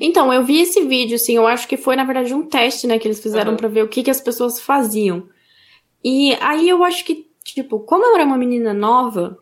Então, 0.00 0.32
eu 0.32 0.44
vi 0.44 0.60
esse 0.60 0.82
vídeo, 0.86 1.16
assim, 1.16 1.36
eu 1.36 1.46
acho 1.46 1.68
que 1.68 1.76
foi, 1.76 1.96
na 1.96 2.04
verdade, 2.04 2.32
um 2.32 2.48
teste, 2.48 2.86
né, 2.86 2.98
que 2.98 3.06
eles 3.06 3.20
fizeram 3.20 3.52
uhum. 3.52 3.56
para 3.56 3.68
ver 3.68 3.82
o 3.82 3.88
que, 3.88 4.02
que 4.02 4.10
as 4.10 4.20
pessoas 4.20 4.60
faziam. 4.60 5.28
E 6.02 6.34
aí 6.40 6.68
eu 6.68 6.84
acho 6.84 7.04
que, 7.04 7.30
tipo, 7.42 7.80
como 7.80 8.04
eu 8.04 8.14
era 8.14 8.24
uma 8.24 8.36
menina 8.36 8.72
nova, 8.72 9.38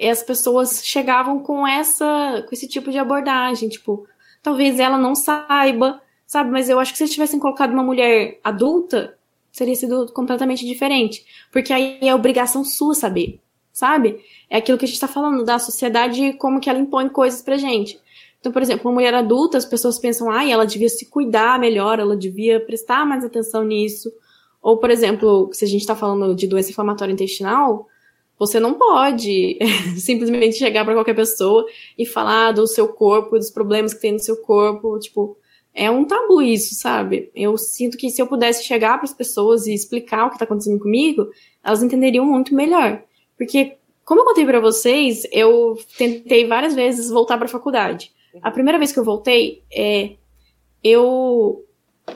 as 0.00 0.22
pessoas 0.22 0.84
chegavam 0.84 1.42
com 1.42 1.66
essa, 1.66 2.44
com 2.48 2.54
esse 2.54 2.68
tipo 2.68 2.90
de 2.90 2.98
abordagem, 2.98 3.68
tipo, 3.68 4.06
talvez 4.42 4.78
ela 4.78 4.98
não 4.98 5.14
saiba, 5.14 6.00
sabe? 6.26 6.50
Mas 6.50 6.68
eu 6.68 6.78
acho 6.78 6.92
que 6.92 6.98
se 6.98 7.04
eles 7.04 7.12
tivessem 7.12 7.40
colocado 7.40 7.72
uma 7.72 7.82
mulher 7.82 8.38
adulta, 8.42 9.16
teria 9.56 9.74
sido 9.74 10.12
completamente 10.12 10.66
diferente. 10.66 11.24
Porque 11.52 11.72
aí 11.72 11.98
é 12.00 12.14
obrigação 12.14 12.64
sua 12.64 12.94
saber, 12.94 13.40
sabe? 13.72 14.20
É 14.48 14.58
aquilo 14.58 14.78
que 14.78 14.84
a 14.84 14.88
gente 14.88 15.00
tá 15.00 15.08
falando 15.08 15.44
da 15.44 15.58
sociedade 15.58 16.22
e 16.22 16.32
como 16.32 16.60
que 16.60 16.70
ela 16.70 16.78
impõe 16.78 17.08
coisas 17.08 17.42
pra 17.42 17.56
gente. 17.56 18.00
Então, 18.40 18.50
por 18.50 18.62
exemplo, 18.62 18.88
uma 18.88 18.94
mulher 18.94 19.12
adulta, 19.12 19.58
as 19.58 19.66
pessoas 19.66 19.98
pensam, 19.98 20.30
ah, 20.30 20.48
ela 20.48 20.66
devia 20.66 20.88
se 20.88 21.06
cuidar 21.06 21.58
melhor, 21.58 21.98
ela 21.98 22.16
devia 22.16 22.58
prestar 22.58 23.04
mais 23.04 23.22
atenção 23.22 23.62
nisso. 23.62 24.10
Ou, 24.62 24.78
por 24.78 24.90
exemplo, 24.90 25.50
se 25.52 25.64
a 25.64 25.68
gente 25.68 25.82
está 25.82 25.94
falando 25.94 26.34
de 26.34 26.46
doença 26.46 26.70
inflamatória 26.70 27.12
intestinal, 27.12 27.86
você 28.40 28.58
não 28.58 28.72
pode 28.72 29.58
simplesmente 30.00 30.56
chegar 30.56 30.82
para 30.82 30.94
qualquer 30.94 31.14
pessoa 31.14 31.66
e 31.98 32.06
falar 32.06 32.52
do 32.52 32.66
seu 32.66 32.88
corpo, 32.88 33.36
dos 33.36 33.50
problemas 33.50 33.92
que 33.92 34.00
tem 34.00 34.12
no 34.12 34.18
seu 34.18 34.38
corpo. 34.38 34.98
Tipo, 34.98 35.36
é 35.74 35.90
um 35.90 36.06
tabu 36.06 36.40
isso, 36.40 36.74
sabe? 36.74 37.30
Eu 37.34 37.58
sinto 37.58 37.98
que 37.98 38.08
se 38.08 38.22
eu 38.22 38.26
pudesse 38.26 38.64
chegar 38.64 38.96
para 38.96 39.04
as 39.04 39.12
pessoas 39.12 39.66
e 39.66 39.74
explicar 39.74 40.24
o 40.24 40.28
que 40.30 40.36
está 40.36 40.46
acontecendo 40.46 40.80
comigo, 40.80 41.28
elas 41.62 41.82
entenderiam 41.82 42.24
muito 42.24 42.54
melhor. 42.54 43.02
Porque, 43.36 43.76
como 44.06 44.22
eu 44.22 44.24
contei 44.24 44.46
para 44.46 44.58
vocês, 44.58 45.26
eu 45.30 45.78
tentei 45.98 46.46
várias 46.46 46.74
vezes 46.74 47.10
voltar 47.10 47.36
para 47.36 47.46
a 47.46 47.50
faculdade. 47.50 48.10
A 48.40 48.50
primeira 48.50 48.78
vez 48.78 48.90
que 48.90 48.98
eu 48.98 49.04
voltei, 49.04 49.62
é, 49.70 50.12
eu 50.82 51.62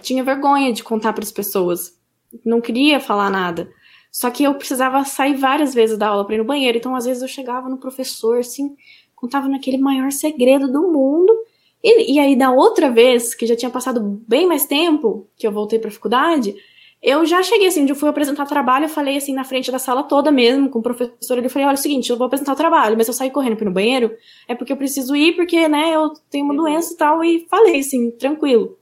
tinha 0.00 0.24
vergonha 0.24 0.72
de 0.72 0.82
contar 0.82 1.12
para 1.12 1.22
as 1.22 1.32
pessoas. 1.32 1.98
Não 2.42 2.62
queria 2.62 2.98
falar 2.98 3.28
nada. 3.28 3.68
Só 4.14 4.30
que 4.30 4.44
eu 4.44 4.54
precisava 4.54 5.04
sair 5.04 5.34
várias 5.34 5.74
vezes 5.74 5.98
da 5.98 6.06
aula 6.06 6.24
para 6.24 6.36
ir 6.36 6.38
no 6.38 6.44
banheiro. 6.44 6.78
Então, 6.78 6.94
às 6.94 7.04
vezes, 7.04 7.20
eu 7.20 7.26
chegava 7.26 7.68
no 7.68 7.78
professor, 7.78 8.38
assim, 8.38 8.76
contava 9.12 9.48
naquele 9.48 9.76
maior 9.76 10.12
segredo 10.12 10.70
do 10.70 10.82
mundo. 10.82 11.34
E, 11.82 12.12
e 12.14 12.20
aí, 12.20 12.36
da 12.36 12.52
outra 12.52 12.88
vez, 12.92 13.34
que 13.34 13.44
já 13.44 13.56
tinha 13.56 13.72
passado 13.72 14.22
bem 14.28 14.46
mais 14.46 14.66
tempo 14.66 15.26
que 15.36 15.44
eu 15.44 15.50
voltei 15.50 15.80
pra 15.80 15.90
faculdade, 15.90 16.54
eu 17.02 17.26
já 17.26 17.42
cheguei 17.42 17.66
assim, 17.66 17.88
eu 17.88 17.96
fui 17.96 18.08
apresentar 18.08 18.46
trabalho, 18.46 18.84
eu 18.84 18.88
falei 18.88 19.16
assim, 19.16 19.34
na 19.34 19.42
frente 19.42 19.72
da 19.72 19.80
sala 19.80 20.04
toda 20.04 20.30
mesmo, 20.30 20.70
com 20.70 20.78
o 20.78 20.82
professor, 20.82 21.36
ele 21.36 21.48
falei, 21.48 21.66
olha, 21.66 21.74
é 21.74 21.78
o 21.78 21.82
seguinte, 21.82 22.08
eu 22.08 22.16
vou 22.16 22.28
apresentar 22.28 22.52
o 22.52 22.56
trabalho, 22.56 22.96
mas 22.96 23.08
eu 23.08 23.12
sair 23.12 23.32
correndo 23.32 23.56
para 23.56 23.64
ir 23.64 23.68
no 23.68 23.74
banheiro, 23.74 24.16
é 24.46 24.54
porque 24.54 24.72
eu 24.72 24.76
preciso 24.76 25.16
ir, 25.16 25.34
porque, 25.34 25.68
né, 25.68 25.90
eu 25.92 26.10
tenho 26.30 26.44
uma 26.44 26.54
doença 26.54 26.94
e 26.94 26.96
tal, 26.96 27.24
e 27.24 27.46
falei 27.50 27.80
assim, 27.80 28.12
tranquilo. 28.12 28.78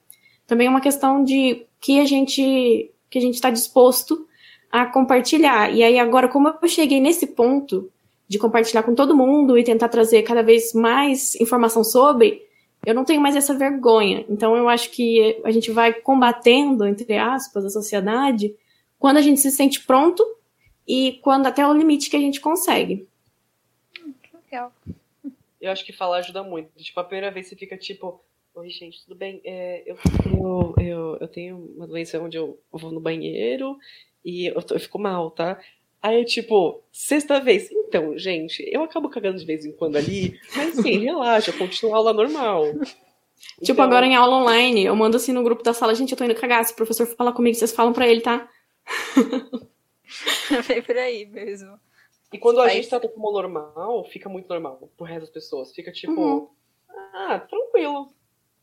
Também 0.47 0.66
é 0.66 0.70
uma 0.70 0.83
questão 0.83 1.24
de 1.24 1.66
que 1.80 1.99
a 1.99 2.05
gente, 2.05 2.93
que 3.11 3.18
a 3.18 3.20
gente 3.22 3.35
está 3.35 3.49
disposto 3.49 4.26
a 4.73 4.87
compartilhar. 4.87 5.70
E 5.70 5.83
aí 5.83 5.99
agora, 5.99 6.27
como 6.27 6.49
eu 6.49 6.68
cheguei 6.68 6.99
nesse 6.99 7.27
ponto 7.27 7.93
de 8.27 8.39
compartilhar 8.39 8.83
com 8.83 8.95
todo 8.95 9.14
mundo 9.14 9.59
e 9.59 9.62
tentar 9.62 9.91
trazer 9.91 10.23
cada 10.23 10.43
vez 10.43 10.73
mais 10.73 11.35
informação 11.35 11.85
sobre, 11.85 12.43
eu 12.87 12.95
não 12.95 13.05
tenho 13.05 13.20
mais 13.20 13.37
essa 13.37 13.55
vergonha. 13.55 14.25
Então 14.31 14.57
eu 14.57 14.70
acho 14.70 14.91
que 14.91 15.39
a 15.45 15.51
gente 15.51 15.70
vai 15.70 15.93
combatendo, 15.93 16.87
entre 16.87 17.18
aspas, 17.18 17.66
a 17.66 17.70
sociedade 17.70 18.57
quando 18.99 19.18
a 19.18 19.20
gente 19.20 19.41
se 19.41 19.51
sente 19.51 19.85
pronto 19.85 20.25
e 20.89 21.18
quando 21.23 21.47
até 21.47 21.66
o 21.66 21.75
limite 21.75 22.09
que 22.09 22.16
a 22.16 22.20
gente 22.20 22.41
consegue. 22.41 23.07
Legal. 24.47 24.73
Eu 25.61 25.70
acho 25.70 25.85
que 25.85 25.93
falar 25.93 26.18
ajuda 26.18 26.43
muito. 26.43 26.70
Tipo, 26.77 27.01
a 27.01 27.05
primeira 27.05 27.31
vez 27.31 27.47
você 27.47 27.57
fica 27.57 27.77
tipo, 27.77 28.25
oi 28.55 28.70
gente, 28.70 29.05
tudo 29.05 29.16
bem? 29.16 29.41
É, 29.45 29.83
eu, 29.85 29.97
tenho, 30.23 30.75
eu, 30.81 31.16
eu 31.20 31.29
tenho 31.29 31.57
uma 31.77 31.87
doença 31.87 32.18
onde 32.20 32.39
eu 32.39 32.59
vou 32.73 32.91
no 32.91 33.01
banheiro 33.01 33.77
e 34.25 34.47
eu, 34.47 34.62
tô, 34.62 34.75
eu 34.75 34.81
fico 34.81 34.99
mal, 34.99 35.31
tá? 35.31 35.59
Aí, 36.01 36.25
tipo, 36.25 36.83
sexta 36.91 37.41
vez. 37.41 37.70
Então, 37.70 38.18
gente, 38.18 38.62
eu 38.73 38.83
acabo 38.83 39.09
cagando 39.09 39.39
de 39.39 39.45
vez 39.47 39.64
em 39.64 39.73
quando 39.73 39.97
ali, 39.97 40.39
mas 40.57 40.75
sim, 40.77 40.99
relaxa, 41.05 41.53
continua 41.53 41.95
a 41.95 41.97
aula 41.99 42.12
normal. 42.12 42.64
Tipo, 43.61 43.73
Então, 43.73 43.85
agora 43.85 44.07
em 44.07 44.14
aula 44.16 44.37
online, 44.37 44.85
eu 44.85 44.95
mando 44.97 45.16
assim 45.16 45.33
no 45.33 45.43
grupo 45.45 45.62
da 45.62 45.73
sala, 45.75 45.95
gente, 45.95 46.11
eu 46.12 46.18
tô 46.18 46.25
indo 46.25 46.35
cagar. 46.35 46.64
Se 46.64 46.73
o 46.73 46.77
professor 46.77 47.07
for 47.07 47.16
falar 47.16 47.33
comigo, 47.33 47.55
vocês 47.57 47.73
falam 47.73 47.93
pra 47.93 48.07
ele, 48.09 48.20
tá? 48.20 48.49
Vem 50.66 50.83
por 50.83 50.97
aí 50.97 51.27
mesmo. 51.27 51.79
E 52.33 52.39
quando 52.39 52.61
a 52.61 52.64
Aí- 52.66 52.77
gente 52.77 52.89
trata 52.89 53.09
como 53.09 53.31
normal, 53.31 54.05
fica 54.11 54.29
muito 54.29 54.49
normal 54.49 54.91
pro 54.97 55.07
resto 55.07 55.20
das 55.23 55.31
pessoas. 55.31 55.73
Fica 55.75 55.93
tipo, 55.93 56.12
Uhum. 56.20 56.49
ah, 57.14 57.39
tranquilo, 57.41 58.12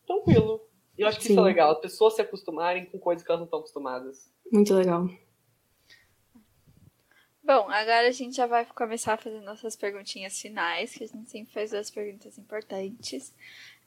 tranquilo. 0.06 0.62
E 0.98 1.02
eu 1.04 1.08
acho 1.08 1.18
que 1.20 1.24
isso 1.26 1.34
é 1.34 1.36
Sim. 1.36 1.42
legal, 1.42 1.72
as 1.72 1.80
pessoas 1.80 2.16
se 2.16 2.22
acostumarem 2.22 2.86
com 2.86 3.00
coisas 3.00 3.24
que 3.24 3.32
elas 3.32 3.40
não 3.40 3.46
estão 3.46 3.60
acostumadas. 3.60 4.30
Muito 4.52 4.74
legal. 4.74 5.08
Bom, 7.50 7.68
agora 7.68 8.08
a 8.08 8.12
gente 8.12 8.36
já 8.38 8.46
vai 8.46 8.64
começar 8.64 9.14
a 9.16 9.18
fazer 9.18 9.42
nossas 9.42 9.76
perguntinhas 9.76 10.40
finais, 10.40 10.92
que 10.94 11.04
a 11.04 11.08
gente 11.08 11.28
sempre 11.28 11.52
faz 11.52 11.72
duas 11.72 11.90
perguntas 11.90 12.38
importantes. 12.38 13.34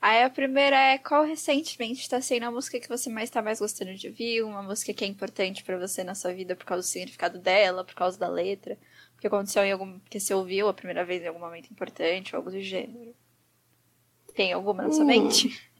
Aí 0.01 0.25
a 0.25 0.29
primeira 0.29 0.77
é 0.77 0.99
qual 0.99 1.23
recentemente 1.23 2.01
está 2.01 2.21
sendo 2.21 2.43
a 2.43 2.51
música 2.51 2.81
que 2.81 2.89
você 2.89 3.09
mais 3.09 3.29
está 3.29 3.41
mais 3.41 3.61
gostando 3.61 3.95
de 3.95 4.09
ouvir, 4.09 4.43
uma 4.43 4.65
música 4.65 4.93
que 4.93 5.05
é 5.05 5.07
importante 5.07 5.63
pra 5.63 5.79
você 5.79 6.03
na 6.03 6.17
sua 6.17 6.33
vida 6.33 6.57
por 6.57 6.65
causa 6.67 6.83
do 6.83 6.91
significado 6.91 7.39
dela, 7.39 7.85
por 7.85 7.95
causa 7.95 8.19
da 8.19 8.27
letra, 8.27 8.77
porque 9.15 9.29
aconteceu 9.29 9.63
em 9.63 9.71
algum 9.71 10.01
que 10.11 10.19
você 10.19 10.35
ouviu 10.35 10.67
a 10.67 10.75
primeira 10.75 11.05
vez 11.05 11.23
em 11.23 11.29
algum 11.29 11.39
momento 11.39 11.71
importante 11.71 12.35
ou 12.35 12.41
algo 12.41 12.51
do 12.51 12.61
gênero. 12.61 13.15
Tem 14.35 14.53
alguma 14.53 14.83
na 14.83 14.91
sua 14.91 15.05
Hum. 15.05 15.07
mente? 15.07 15.71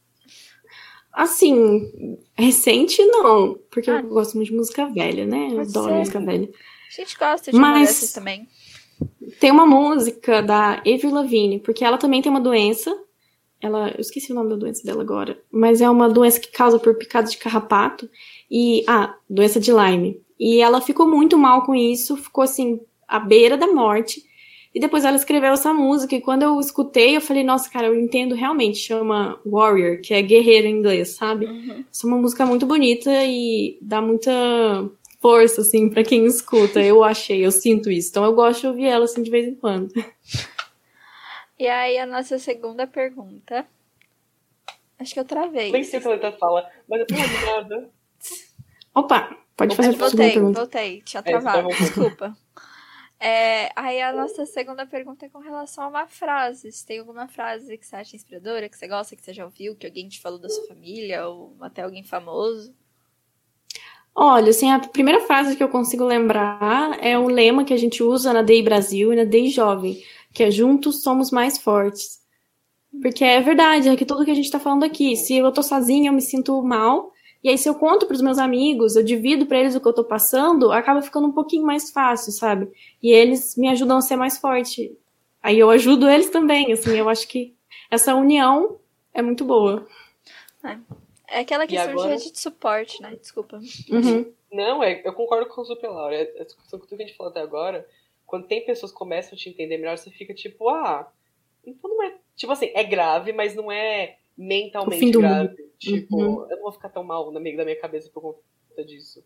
Assim, 1.13 2.17
recente 2.39 3.05
não, 3.05 3.59
porque 3.73 3.91
Ah. 3.91 3.99
eu 3.99 4.09
gosto 4.09 4.37
muito 4.37 4.51
de 4.51 4.57
música 4.57 4.87
velha, 4.87 5.27
né? 5.27 5.49
Eu 5.51 5.57
Pode 5.57 5.71
adoro 5.71 5.89
ser. 5.89 5.99
música 5.99 6.21
velha. 6.21 6.49
A 6.93 7.01
gente 7.01 7.17
gosta 7.17 7.51
de 7.51 7.57
uma 7.57 7.71
Mas- 7.71 7.89
dessas 7.89 8.13
também. 8.13 8.47
Tem 9.41 9.51
uma 9.51 9.67
música 9.67 10.43
da 10.43 10.75
Avril 10.75 11.11
Lavigne, 11.13 11.59
porque 11.59 11.85
ela 11.85 11.99
também 11.99 12.21
tem 12.21 12.31
uma 12.31 12.41
doença. 12.41 12.95
Ela, 13.61 13.91
eu 13.91 14.01
esqueci 14.01 14.31
o 14.31 14.35
nome 14.35 14.51
da 14.51 14.57
doença 14.57 14.85
dela 14.85 15.03
agora, 15.03 15.41
mas 15.51 15.81
é 15.81 15.89
uma 15.89 16.09
doença 16.09 16.39
que 16.39 16.51
causa 16.51 16.79
por 16.79 16.97
picadas 16.97 17.31
de 17.33 17.39
carrapato 17.39 18.11
e 18.51 18.85
ah, 18.87 19.15
doença 19.31 19.59
de 19.59 19.73
Lyme. 19.73 20.21
E 20.39 20.61
ela 20.61 20.81
ficou 20.81 21.09
muito 21.09 21.39
mal 21.39 21.65
com 21.65 21.75
isso, 21.75 22.17
ficou 22.17 22.43
assim 22.43 22.81
à 23.09 23.19
beira 23.19 23.57
da 23.57 23.69
morte. 23.69 24.23
E 24.75 24.81
depois 24.81 25.05
ela 25.05 25.17
escreveu 25.17 25.53
essa 25.53 25.73
música 25.73 26.17
e 26.17 26.21
quando 26.21 26.43
eu 26.43 26.59
escutei, 26.59 27.17
eu 27.17 27.21
falei, 27.21 27.45
nossa, 27.45 27.71
cara, 27.71 27.87
eu 27.87 27.99
entendo 27.99 28.35
realmente, 28.35 28.79
chama 28.79 29.39
Warrior, 29.45 30.01
que 30.01 30.15
é 30.15 30.23
guerreiro 30.23 30.67
em 30.67 30.79
inglês, 30.79 31.11
sabe? 31.11 31.47
Uhum. 31.47 31.85
Essa 31.91 32.07
é 32.07 32.09
uma 32.09 32.19
música 32.19 32.47
muito 32.47 32.67
bonita 32.67 33.11
e 33.25 33.79
dá 33.83 34.01
muita 34.01 34.33
força, 35.23 35.61
assim, 35.63 35.89
pra 35.89 36.03
quem 36.03 36.27
escuta. 36.27 36.83
Eu 36.83 37.03
achei, 37.03 37.47
eu 37.47 37.51
sinto 37.53 37.91
isso. 37.91 38.11
Então 38.11 38.25
eu 38.25 38.35
gosto 38.35 38.61
de 38.63 38.67
ouvir 38.67 38.87
ela, 38.87 39.05
assim, 39.07 39.23
de 39.23 39.31
vez 39.31 39.47
em 39.49 39.55
quando. 39.55 39.91
E 41.59 41.67
aí 41.69 41.97
a 41.99 42.05
nossa 42.07 42.39
segunda 42.39 42.87
pergunta. 42.87 43.67
Acho 44.99 45.15
que 45.15 45.21
eu 45.21 45.25
travei. 45.25 45.71
Nem 45.73 45.85
sei 45.85 45.99
o 45.99 46.03
que 46.03 46.09
a 46.09 46.11
letra 46.13 46.33
fala, 46.33 46.69
mas 46.89 47.01
eu 47.01 47.07
tô 47.07 47.15
nada. 47.15 47.91
Opa, 48.95 49.37
pode 49.57 49.75
fazer 49.77 49.89
a 49.89 49.93
segunda 49.93 50.11
Voltei, 50.11 50.33
pergunta. 50.33 50.59
voltei. 50.61 51.03
Tinha 51.03 51.21
É, 51.21 51.23
travado, 51.23 51.69
travou 51.69 51.73
um 51.73 51.77
pouco. 51.77 51.85
desculpa. 51.85 52.37
É, 53.19 53.71
aí 53.77 54.03
a 54.03 54.13
nossa 54.13 54.45
segunda 54.47 54.85
pergunta 54.85 55.27
é 55.27 55.29
com 55.29 55.39
relação 55.39 55.85
a 55.85 55.89
uma 55.89 56.07
frase. 56.09 56.73
Se 56.73 56.85
tem 56.85 56.99
alguma 56.99 57.29
frase 57.29 57.79
que 57.79 57.87
você 57.87 57.95
acha 57.95 58.17
inspiradora, 58.17 58.69
que 58.69 58.77
você 58.77 58.89
gosta, 58.89 59.15
que 59.15 59.23
você 59.23 59.33
já 59.33 59.45
ouviu, 59.45 59.77
que 59.77 59.87
alguém 59.87 60.09
te 60.09 60.21
falou 60.21 60.41
da 60.41 60.49
sua 60.49 60.67
família, 60.67 61.27
ou 61.29 61.57
até 61.61 61.83
alguém 61.83 62.03
famoso? 62.03 62.75
Olha, 64.15 64.51
assim, 64.51 64.71
a 64.71 64.79
primeira 64.79 65.21
frase 65.21 65.57
que 65.57 65.63
eu 65.63 65.69
consigo 65.69 66.05
lembrar 66.05 66.99
é 67.03 67.19
o 67.19 67.29
lema 67.29 67.65
que 67.65 67.73
a 67.73 67.79
gente 67.79 68.03
usa 68.03 68.33
na 68.33 68.43
DEI 68.43 68.63
Brasil 68.63 69.13
e 69.13 69.17
na 69.17 69.25
DEI 69.25 69.49
Jovem, 69.49 70.03
que 70.33 70.43
é 70.43 70.51
Juntos 70.51 71.03
Somos 71.03 71.31
Mais 71.31 71.57
Fortes. 71.57 72.21
Porque 73.01 73.25
é 73.25 73.41
verdade, 73.41 73.89
é 73.89 73.97
que 73.97 74.05
tudo 74.05 74.25
que 74.25 74.31
a 74.31 74.35
gente 74.35 74.51
tá 74.51 74.61
falando 74.61 74.85
aqui, 74.85 75.17
se 75.17 75.37
eu 75.39 75.51
tô 75.51 75.63
sozinha, 75.63 76.11
eu 76.11 76.13
me 76.13 76.21
sinto 76.21 76.63
mal, 76.63 77.11
e 77.43 77.49
aí 77.49 77.57
se 77.57 77.67
eu 77.69 77.75
conto 77.75 78.07
pros 78.07 78.21
meus 78.21 78.39
amigos, 78.39 78.97
eu 78.97 79.03
divido 79.03 79.47
pra 79.47 79.59
eles 79.59 79.75
o 79.75 79.81
que 79.81 79.89
eu 79.89 79.95
tô 79.95 80.05
passando, 80.05 80.71
acaba 80.71 81.01
ficando 81.01 81.27
um 81.29 81.33
pouquinho 81.33 81.65
mais 81.65 81.91
fácil, 81.91 82.33
sabe? 82.33 82.71
E 83.03 83.11
eles 83.11 83.57
me 83.57 83.69
ajudam 83.69 83.97
a 83.97 84.03
ser 84.03 84.17
mais 84.17 84.37
forte. 84.37 84.95
Aí 85.43 85.59
eu 85.59 85.71
ajudo 85.71 86.09
eles 86.09 86.29
também, 86.29 86.71
assim, 86.71 86.93
eu 86.97 87.09
acho 87.09 87.27
que 87.27 87.55
essa 87.91 88.15
união 88.15 88.77
é 89.15 89.23
muito 89.23 89.45
boa. 89.45 89.87
É 90.65 90.77
aquela 91.41 91.67
questão 91.67 91.91
agora? 91.93 92.09
de 92.09 92.15
rede 92.15 92.33
de 92.33 92.39
suporte, 92.39 93.01
né? 93.03 93.17
Desculpa. 93.17 93.59
Uhum. 93.91 94.33
Não, 94.53 94.83
é, 94.83 95.01
eu 95.05 95.13
concordo 95.15 95.49
com 95.49 95.61
o 95.61 95.65
Super 95.65 95.89
Laura. 95.89 96.15
É, 96.15 96.23
é, 96.43 96.47
tudo 96.71 96.87
que 96.87 96.95
a 96.95 96.99
gente 96.99 97.17
falou 97.17 97.31
até 97.31 97.41
agora, 97.41 97.89
quando 98.27 98.47
tem 98.47 98.65
pessoas 98.65 98.93
que 98.93 98.99
começam 98.99 99.35
a 99.35 99.37
te 99.37 99.49
entender 99.49 99.79
melhor, 99.79 99.97
você 99.97 100.11
fica 100.11 100.35
tipo, 100.35 100.69
ah, 100.69 101.11
então 101.65 101.91
não 101.91 102.03
é. 102.05 102.15
Tipo 102.37 102.53
assim, 102.53 102.71
é 102.75 102.85
grave, 102.85 103.33
mas 103.33 103.55
não 103.55 103.71
é 103.71 104.17
O 104.37 104.43
mentalmente 104.43 105.01
fim 105.01 105.11
do 105.11 105.21
grave. 105.21 105.57
Tipo, 105.79 106.17
Uhum. 106.17 106.43
eu 106.51 106.57
não 106.57 106.63
vou 106.63 106.73
ficar 106.73 106.89
tão 106.91 107.03
mal 107.03 107.31
na 107.33 107.41
minha, 107.41 107.57
da 107.57 107.65
minha 107.65 107.79
cabeça 107.81 108.11
por 108.11 108.21
conta 108.21 108.85
disso. 108.85 109.25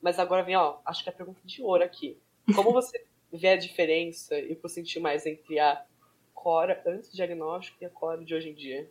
Mas 0.00 0.18
agora 0.18 0.42
vem, 0.42 0.56
ó, 0.56 0.78
acho 0.84 1.02
que 1.02 1.08
é 1.08 1.12
a 1.12 1.16
pergunta 1.16 1.40
de 1.44 1.62
ouro 1.62 1.82
aqui. 1.82 2.16
Como 2.54 2.72
você 2.72 3.04
vê 3.32 3.48
a 3.48 3.56
diferença 3.56 4.38
e 4.38 4.54
por 4.54 4.68
sentir 4.68 5.00
mais 5.00 5.26
entre 5.26 5.58
a 5.58 5.84
Cora 6.32 6.80
antes 6.86 7.10
do 7.10 7.16
diagnóstico 7.16 7.78
e 7.82 7.84
a 7.84 7.90
Cora 7.90 8.24
de 8.24 8.32
hoje 8.34 8.48
em 8.50 8.54
dia? 8.54 8.88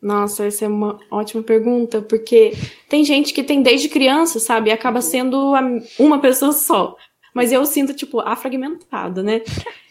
Nossa, 0.00 0.46
essa 0.46 0.64
é 0.64 0.68
uma 0.68 0.98
ótima 1.10 1.42
pergunta, 1.42 2.02
porque 2.02 2.52
tem 2.88 3.04
gente 3.04 3.32
que 3.32 3.42
tem 3.42 3.62
desde 3.62 3.88
criança, 3.88 4.38
sabe? 4.38 4.70
E 4.70 4.72
acaba 4.72 5.00
sendo 5.00 5.54
uma 5.98 6.20
pessoa 6.20 6.52
só. 6.52 6.96
Mas 7.34 7.52
eu 7.52 7.64
sinto, 7.66 7.94
tipo, 7.94 8.20
a 8.20 8.36
fragmentada, 8.36 9.22
né? 9.22 9.42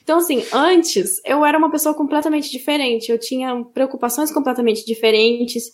Então, 0.04 0.20
assim, 0.20 0.46
antes 0.54 1.20
eu 1.26 1.44
era 1.44 1.58
uma 1.58 1.72
pessoa 1.72 1.96
completamente 1.96 2.52
diferente. 2.52 3.12
Eu 3.12 3.18
tinha 3.18 3.64
preocupações 3.74 4.32
completamente 4.32 4.86
diferentes. 4.86 5.74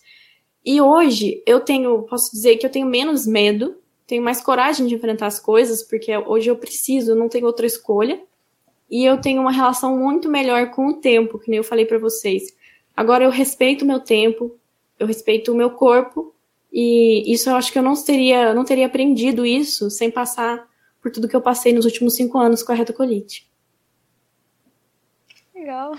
E 0.65 0.79
hoje 0.79 1.43
eu 1.45 1.59
tenho, 1.59 2.03
posso 2.03 2.31
dizer 2.31 2.55
que 2.55 2.65
eu 2.65 2.69
tenho 2.69 2.87
menos 2.87 3.27
medo, 3.27 3.75
tenho 4.07 4.23
mais 4.23 4.41
coragem 4.41 4.87
de 4.87 4.95
enfrentar 4.95 5.27
as 5.27 5.39
coisas, 5.39 5.83
porque 5.83 6.15
hoje 6.17 6.49
eu 6.49 6.55
preciso, 6.55 7.11
eu 7.11 7.15
não 7.15 7.27
tenho 7.27 7.45
outra 7.45 7.65
escolha. 7.65 8.21
E 8.89 9.05
eu 9.05 9.19
tenho 9.19 9.41
uma 9.41 9.51
relação 9.51 9.97
muito 9.97 10.29
melhor 10.29 10.71
com 10.71 10.87
o 10.87 10.93
tempo, 10.93 11.39
que 11.39 11.49
nem 11.49 11.57
eu 11.57 11.63
falei 11.63 11.85
pra 11.85 11.97
vocês. 11.97 12.53
Agora 13.01 13.23
eu 13.23 13.31
respeito 13.31 13.81
o 13.81 13.87
meu 13.87 13.99
tempo, 13.99 14.59
eu 14.99 15.07
respeito 15.07 15.51
o 15.51 15.55
meu 15.55 15.71
corpo, 15.71 16.35
e 16.71 17.33
isso 17.33 17.49
eu 17.49 17.55
acho 17.55 17.71
que 17.71 17.79
eu 17.79 17.81
não 17.81 17.95
teria, 17.95 18.53
não 18.53 18.63
teria 18.63 18.85
aprendido 18.85 19.43
isso 19.43 19.89
sem 19.89 20.11
passar 20.11 20.69
por 21.01 21.11
tudo 21.11 21.27
que 21.27 21.35
eu 21.35 21.41
passei 21.41 21.73
nos 21.73 21.83
últimos 21.83 22.15
cinco 22.15 22.37
anos 22.37 22.61
com 22.61 22.71
a 22.71 22.75
retocolite. 22.75 23.49
Legal. 25.55 25.93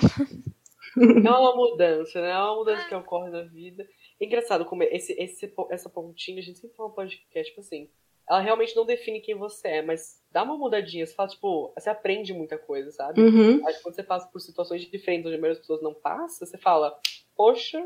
É 0.95 1.31
uma 1.31 1.57
mudança, 1.57 2.21
né? 2.21 2.31
É 2.31 2.39
uma 2.39 2.55
mudança 2.55 2.87
que 2.87 2.95
ocorre 2.95 3.31
na 3.31 3.43
vida. 3.43 3.85
É 4.21 4.25
engraçado 4.25 4.65
como 4.65 4.85
esse, 4.85 5.13
esse, 5.15 5.53
essa 5.71 5.91
pontinha, 5.91 6.39
a 6.39 6.43
gente 6.45 6.61
sempre 6.61 6.77
fala 6.77 6.89
no 6.89 6.95
podcast, 6.95 7.51
tipo 7.51 7.63
assim, 7.63 7.89
ela 8.29 8.41
realmente 8.41 8.75
não 8.77 8.87
define 8.87 9.21
quem 9.21 9.35
você 9.35 9.69
é, 9.69 9.83
mas 9.83 10.21
dá 10.31 10.43
uma 10.43 10.57
mudadinha. 10.57 11.05
Você 11.07 11.15
fala, 11.15 11.29
tipo, 11.29 11.73
você 11.75 11.91
aprende 11.91 12.33
muita 12.33 12.57
coisa, 12.57 12.91
sabe? 12.91 13.21
Uhum. 13.21 13.67
Acho 13.67 13.79
que 13.79 13.83
quando 13.83 13.95
você 13.95 14.03
passa 14.03 14.27
por 14.29 14.41
situações 14.41 14.83
diferentes 14.83 15.27
onde 15.27 15.37
a 15.37 15.39
maioria 15.41 15.55
das 15.59 15.61
pessoas 15.67 15.83
não 15.83 15.95
passa, 15.95 16.47
você 16.47 16.57
fala, 16.57 16.97
poxa, 17.37 17.85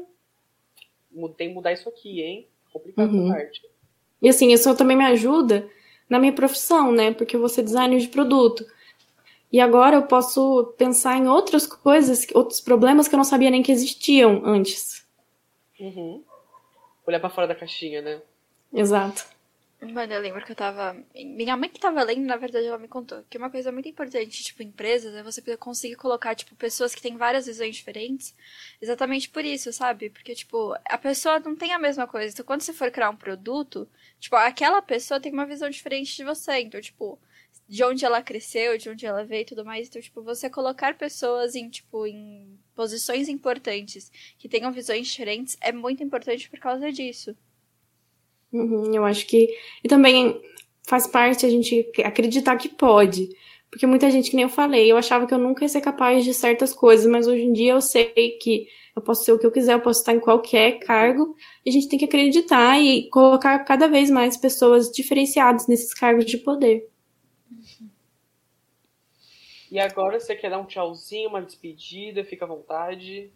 tem 1.37 1.49
que 1.49 1.55
mudar 1.55 1.73
isso 1.73 1.89
aqui, 1.89 2.21
hein? 2.21 2.49
Complicado 2.73 3.13
Uhum. 3.13 3.27
essa 3.27 3.35
parte. 3.35 3.63
E 4.23 4.29
assim, 4.29 4.53
isso 4.53 4.75
também 4.77 4.97
me 4.97 5.05
ajuda 5.05 5.69
na 6.09 6.19
minha 6.19 6.33
profissão, 6.33 6.93
né? 6.93 7.13
Porque 7.13 7.37
eu 7.37 7.41
vou 7.41 7.49
ser 7.49 7.63
designer 7.63 7.99
de 7.99 8.09
produto. 8.09 8.65
E 9.53 9.61
agora 9.61 9.97
eu 9.97 10.03
posso 10.03 10.75
pensar 10.77 11.17
em 11.17 11.29
outras 11.29 11.67
coisas, 11.67 12.27
outros 12.35 12.61
problemas 12.61 13.09
que 13.09 13.15
eu 13.15 13.19
não 13.19 13.25
sabia 13.25 13.51
nem 13.51 13.63
que 13.63 13.73
existiam 13.73 14.43
antes. 14.45 15.07
Uhum. 15.79 16.23
Olhar 17.07 17.21
pra 17.21 17.31
fora 17.31 17.47
da 17.47 17.55
caixinha, 17.55 18.03
né? 18.03 18.21
Exato. 18.73 19.36
Mano, 19.81 20.15
eu 20.15 20.21
lembro 20.23 20.45
que 20.45 20.53
eu 20.53 20.57
tava. 20.57 20.97
Minha 21.15 21.55
mãe 21.57 21.69
que 21.69 21.79
tava 21.79 22.03
lendo, 22.03 22.25
na 22.27 22.37
verdade, 22.37 22.67
ela 22.67 22.79
me 22.79 22.89
contou 22.89 23.23
que 23.29 23.37
uma 23.37 23.51
coisa 23.51 23.71
muito 23.71 23.89
importante, 23.89 24.43
tipo, 24.43 24.63
empresas, 24.63 25.15
é 25.15 25.23
você 25.23 25.43
conseguir 25.57 25.97
colocar, 25.97 26.35
tipo, 26.35 26.57
pessoas 26.57 26.95
que 26.95 27.03
têm 27.03 27.17
várias 27.17 27.47
visões 27.47 27.77
diferentes. 27.77 28.35
Exatamente 28.81 29.29
por 29.29 29.45
isso, 29.45 29.71
sabe? 29.73 30.09
Porque, 30.09 30.35
tipo, 30.35 30.75
a 30.85 30.97
pessoa 30.97 31.39
não 31.41 31.55
tem 31.55 31.73
a 31.73 31.79
mesma 31.79 32.07
coisa. 32.07 32.33
Então, 32.33 32.45
quando 32.45 32.63
você 32.63 32.73
for 32.73 32.91
criar 32.91 33.11
um 33.11 33.17
produto, 33.17 33.87
tipo, 34.19 34.35
aquela 34.37 34.81
pessoa 34.81 35.21
tem 35.21 35.33
uma 35.33 35.47
visão 35.47 35.69
diferente 35.69 36.17
de 36.17 36.25
você. 36.25 36.59
Então, 36.61 36.81
tipo, 36.81 37.19
de 37.69 37.85
onde 37.85 38.05
ela 38.05 38.23
cresceu, 38.23 38.79
de 38.79 38.89
onde 38.89 39.05
ela 39.07 39.25
veio 39.25 39.43
e 39.43 39.47
tudo 39.47 39.65
mais. 39.65 39.89
Então, 39.89 40.01
tipo, 40.01 40.23
você 40.23 40.49
colocar 40.49 40.97
pessoas 40.97 41.55
em, 41.55 41.69
tipo, 41.69 42.07
em 42.07 42.59
posições 42.75 43.29
importantes, 43.29 44.11
que 44.39 44.49
tenham 44.49 44.73
visões 44.73 45.07
diferentes, 45.09 45.57
é 45.61 45.71
muito 45.73 46.03
importante 46.03 46.49
por 46.49 46.59
causa 46.59 46.91
disso. 46.91 47.37
Uhum, 48.53 48.95
eu 48.95 49.05
acho 49.05 49.27
que. 49.27 49.49
E 49.83 49.89
também 49.89 50.41
faz 50.87 51.07
parte 51.07 51.45
a 51.45 51.51
gente 51.51 51.91
acreditar 52.05 52.57
que 52.57 52.69
pode. 52.69 53.29
Porque 53.71 53.87
muita 53.87 54.11
gente, 54.11 54.31
que 54.31 54.37
nem 54.37 54.45
eu 54.45 54.49
falei, 54.49 54.91
eu 54.91 54.97
achava 54.97 55.27
que 55.27 55.35
eu 55.35 55.39
nunca 55.39 55.65
ia 55.65 55.69
ser 55.69 55.81
capaz 55.81 56.25
de 56.25 56.33
certas 56.33 56.73
coisas, 56.73 57.05
mas 57.07 57.27
hoje 57.27 57.43
em 57.43 57.53
dia 57.53 57.73
eu 57.73 57.81
sei 57.81 58.39
que 58.41 58.69
eu 58.95 59.03
posso 59.03 59.25
ser 59.25 59.33
o 59.33 59.39
que 59.39 59.45
eu 59.45 59.51
quiser, 59.51 59.75
eu 59.75 59.81
posso 59.81 60.01
estar 60.01 60.15
em 60.15 60.21
qualquer 60.21 60.79
cargo, 60.79 61.37
e 61.65 61.69
a 61.69 61.73
gente 61.73 61.89
tem 61.89 61.99
que 61.99 62.07
acreditar 62.07 62.81
e 62.81 63.11
colocar 63.11 63.59
cada 63.65 63.89
vez 63.89 64.09
mais 64.11 64.37
pessoas 64.37 64.91
diferenciadas 64.91 65.67
nesses 65.67 65.93
cargos 65.93 66.25
de 66.25 66.39
poder. 66.39 66.89
E 69.71 69.79
agora 69.79 70.19
você 70.19 70.35
quer 70.35 70.49
dar 70.49 70.59
um 70.59 70.65
tchauzinho, 70.65 71.29
uma 71.29 71.43
despedida, 71.43 72.25
fica 72.25 72.45
à 72.45 72.49
vontade. 72.49 73.31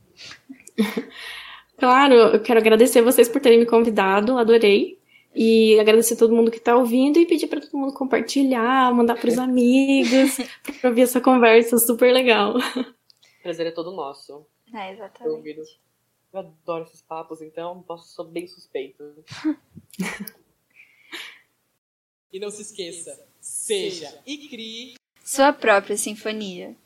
claro, 1.77 2.15
eu 2.15 2.41
quero 2.41 2.61
agradecer 2.61 3.03
vocês 3.03 3.29
por 3.29 3.41
terem 3.41 3.59
me 3.59 3.67
convidado, 3.67 4.39
adorei. 4.39 5.00
E 5.35 5.79
agradecer 5.79 6.15
a 6.15 6.17
todo 6.17 6.35
mundo 6.35 6.51
que 6.51 6.59
está 6.59 6.77
ouvindo 6.77 7.19
e 7.19 7.27
pedir 7.27 7.47
para 7.47 7.61
todo 7.61 7.77
mundo 7.79 7.95
compartilhar, 7.95 8.93
mandar 8.95 9.19
para 9.19 9.29
os 9.29 9.39
amigos, 9.39 10.39
para 10.81 10.91
ouvir 10.91 11.03
essa 11.03 11.21
conversa 11.21 11.79
super 11.79 12.13
legal. 12.13 12.55
Prazer 13.43 13.67
é 13.67 13.71
todo 13.71 13.93
nosso. 13.93 14.45
É, 14.75 14.93
exatamente. 14.93 15.79
Eu 16.33 16.41
adoro 16.41 16.85
esses 16.85 17.03
papos, 17.03 17.43
então 17.43 17.83
posso 17.83 18.13
sou 18.15 18.25
bem 18.25 18.47
suspeito. 18.47 19.03
e 22.33 22.39
não 22.39 22.51
se 22.51 22.63
esqueça, 22.63 23.27
seja 23.41 24.21
e 24.25 24.49
crie 24.49 24.95
sua 25.31 25.53
própria 25.53 25.97
sinfonia. 25.97 26.77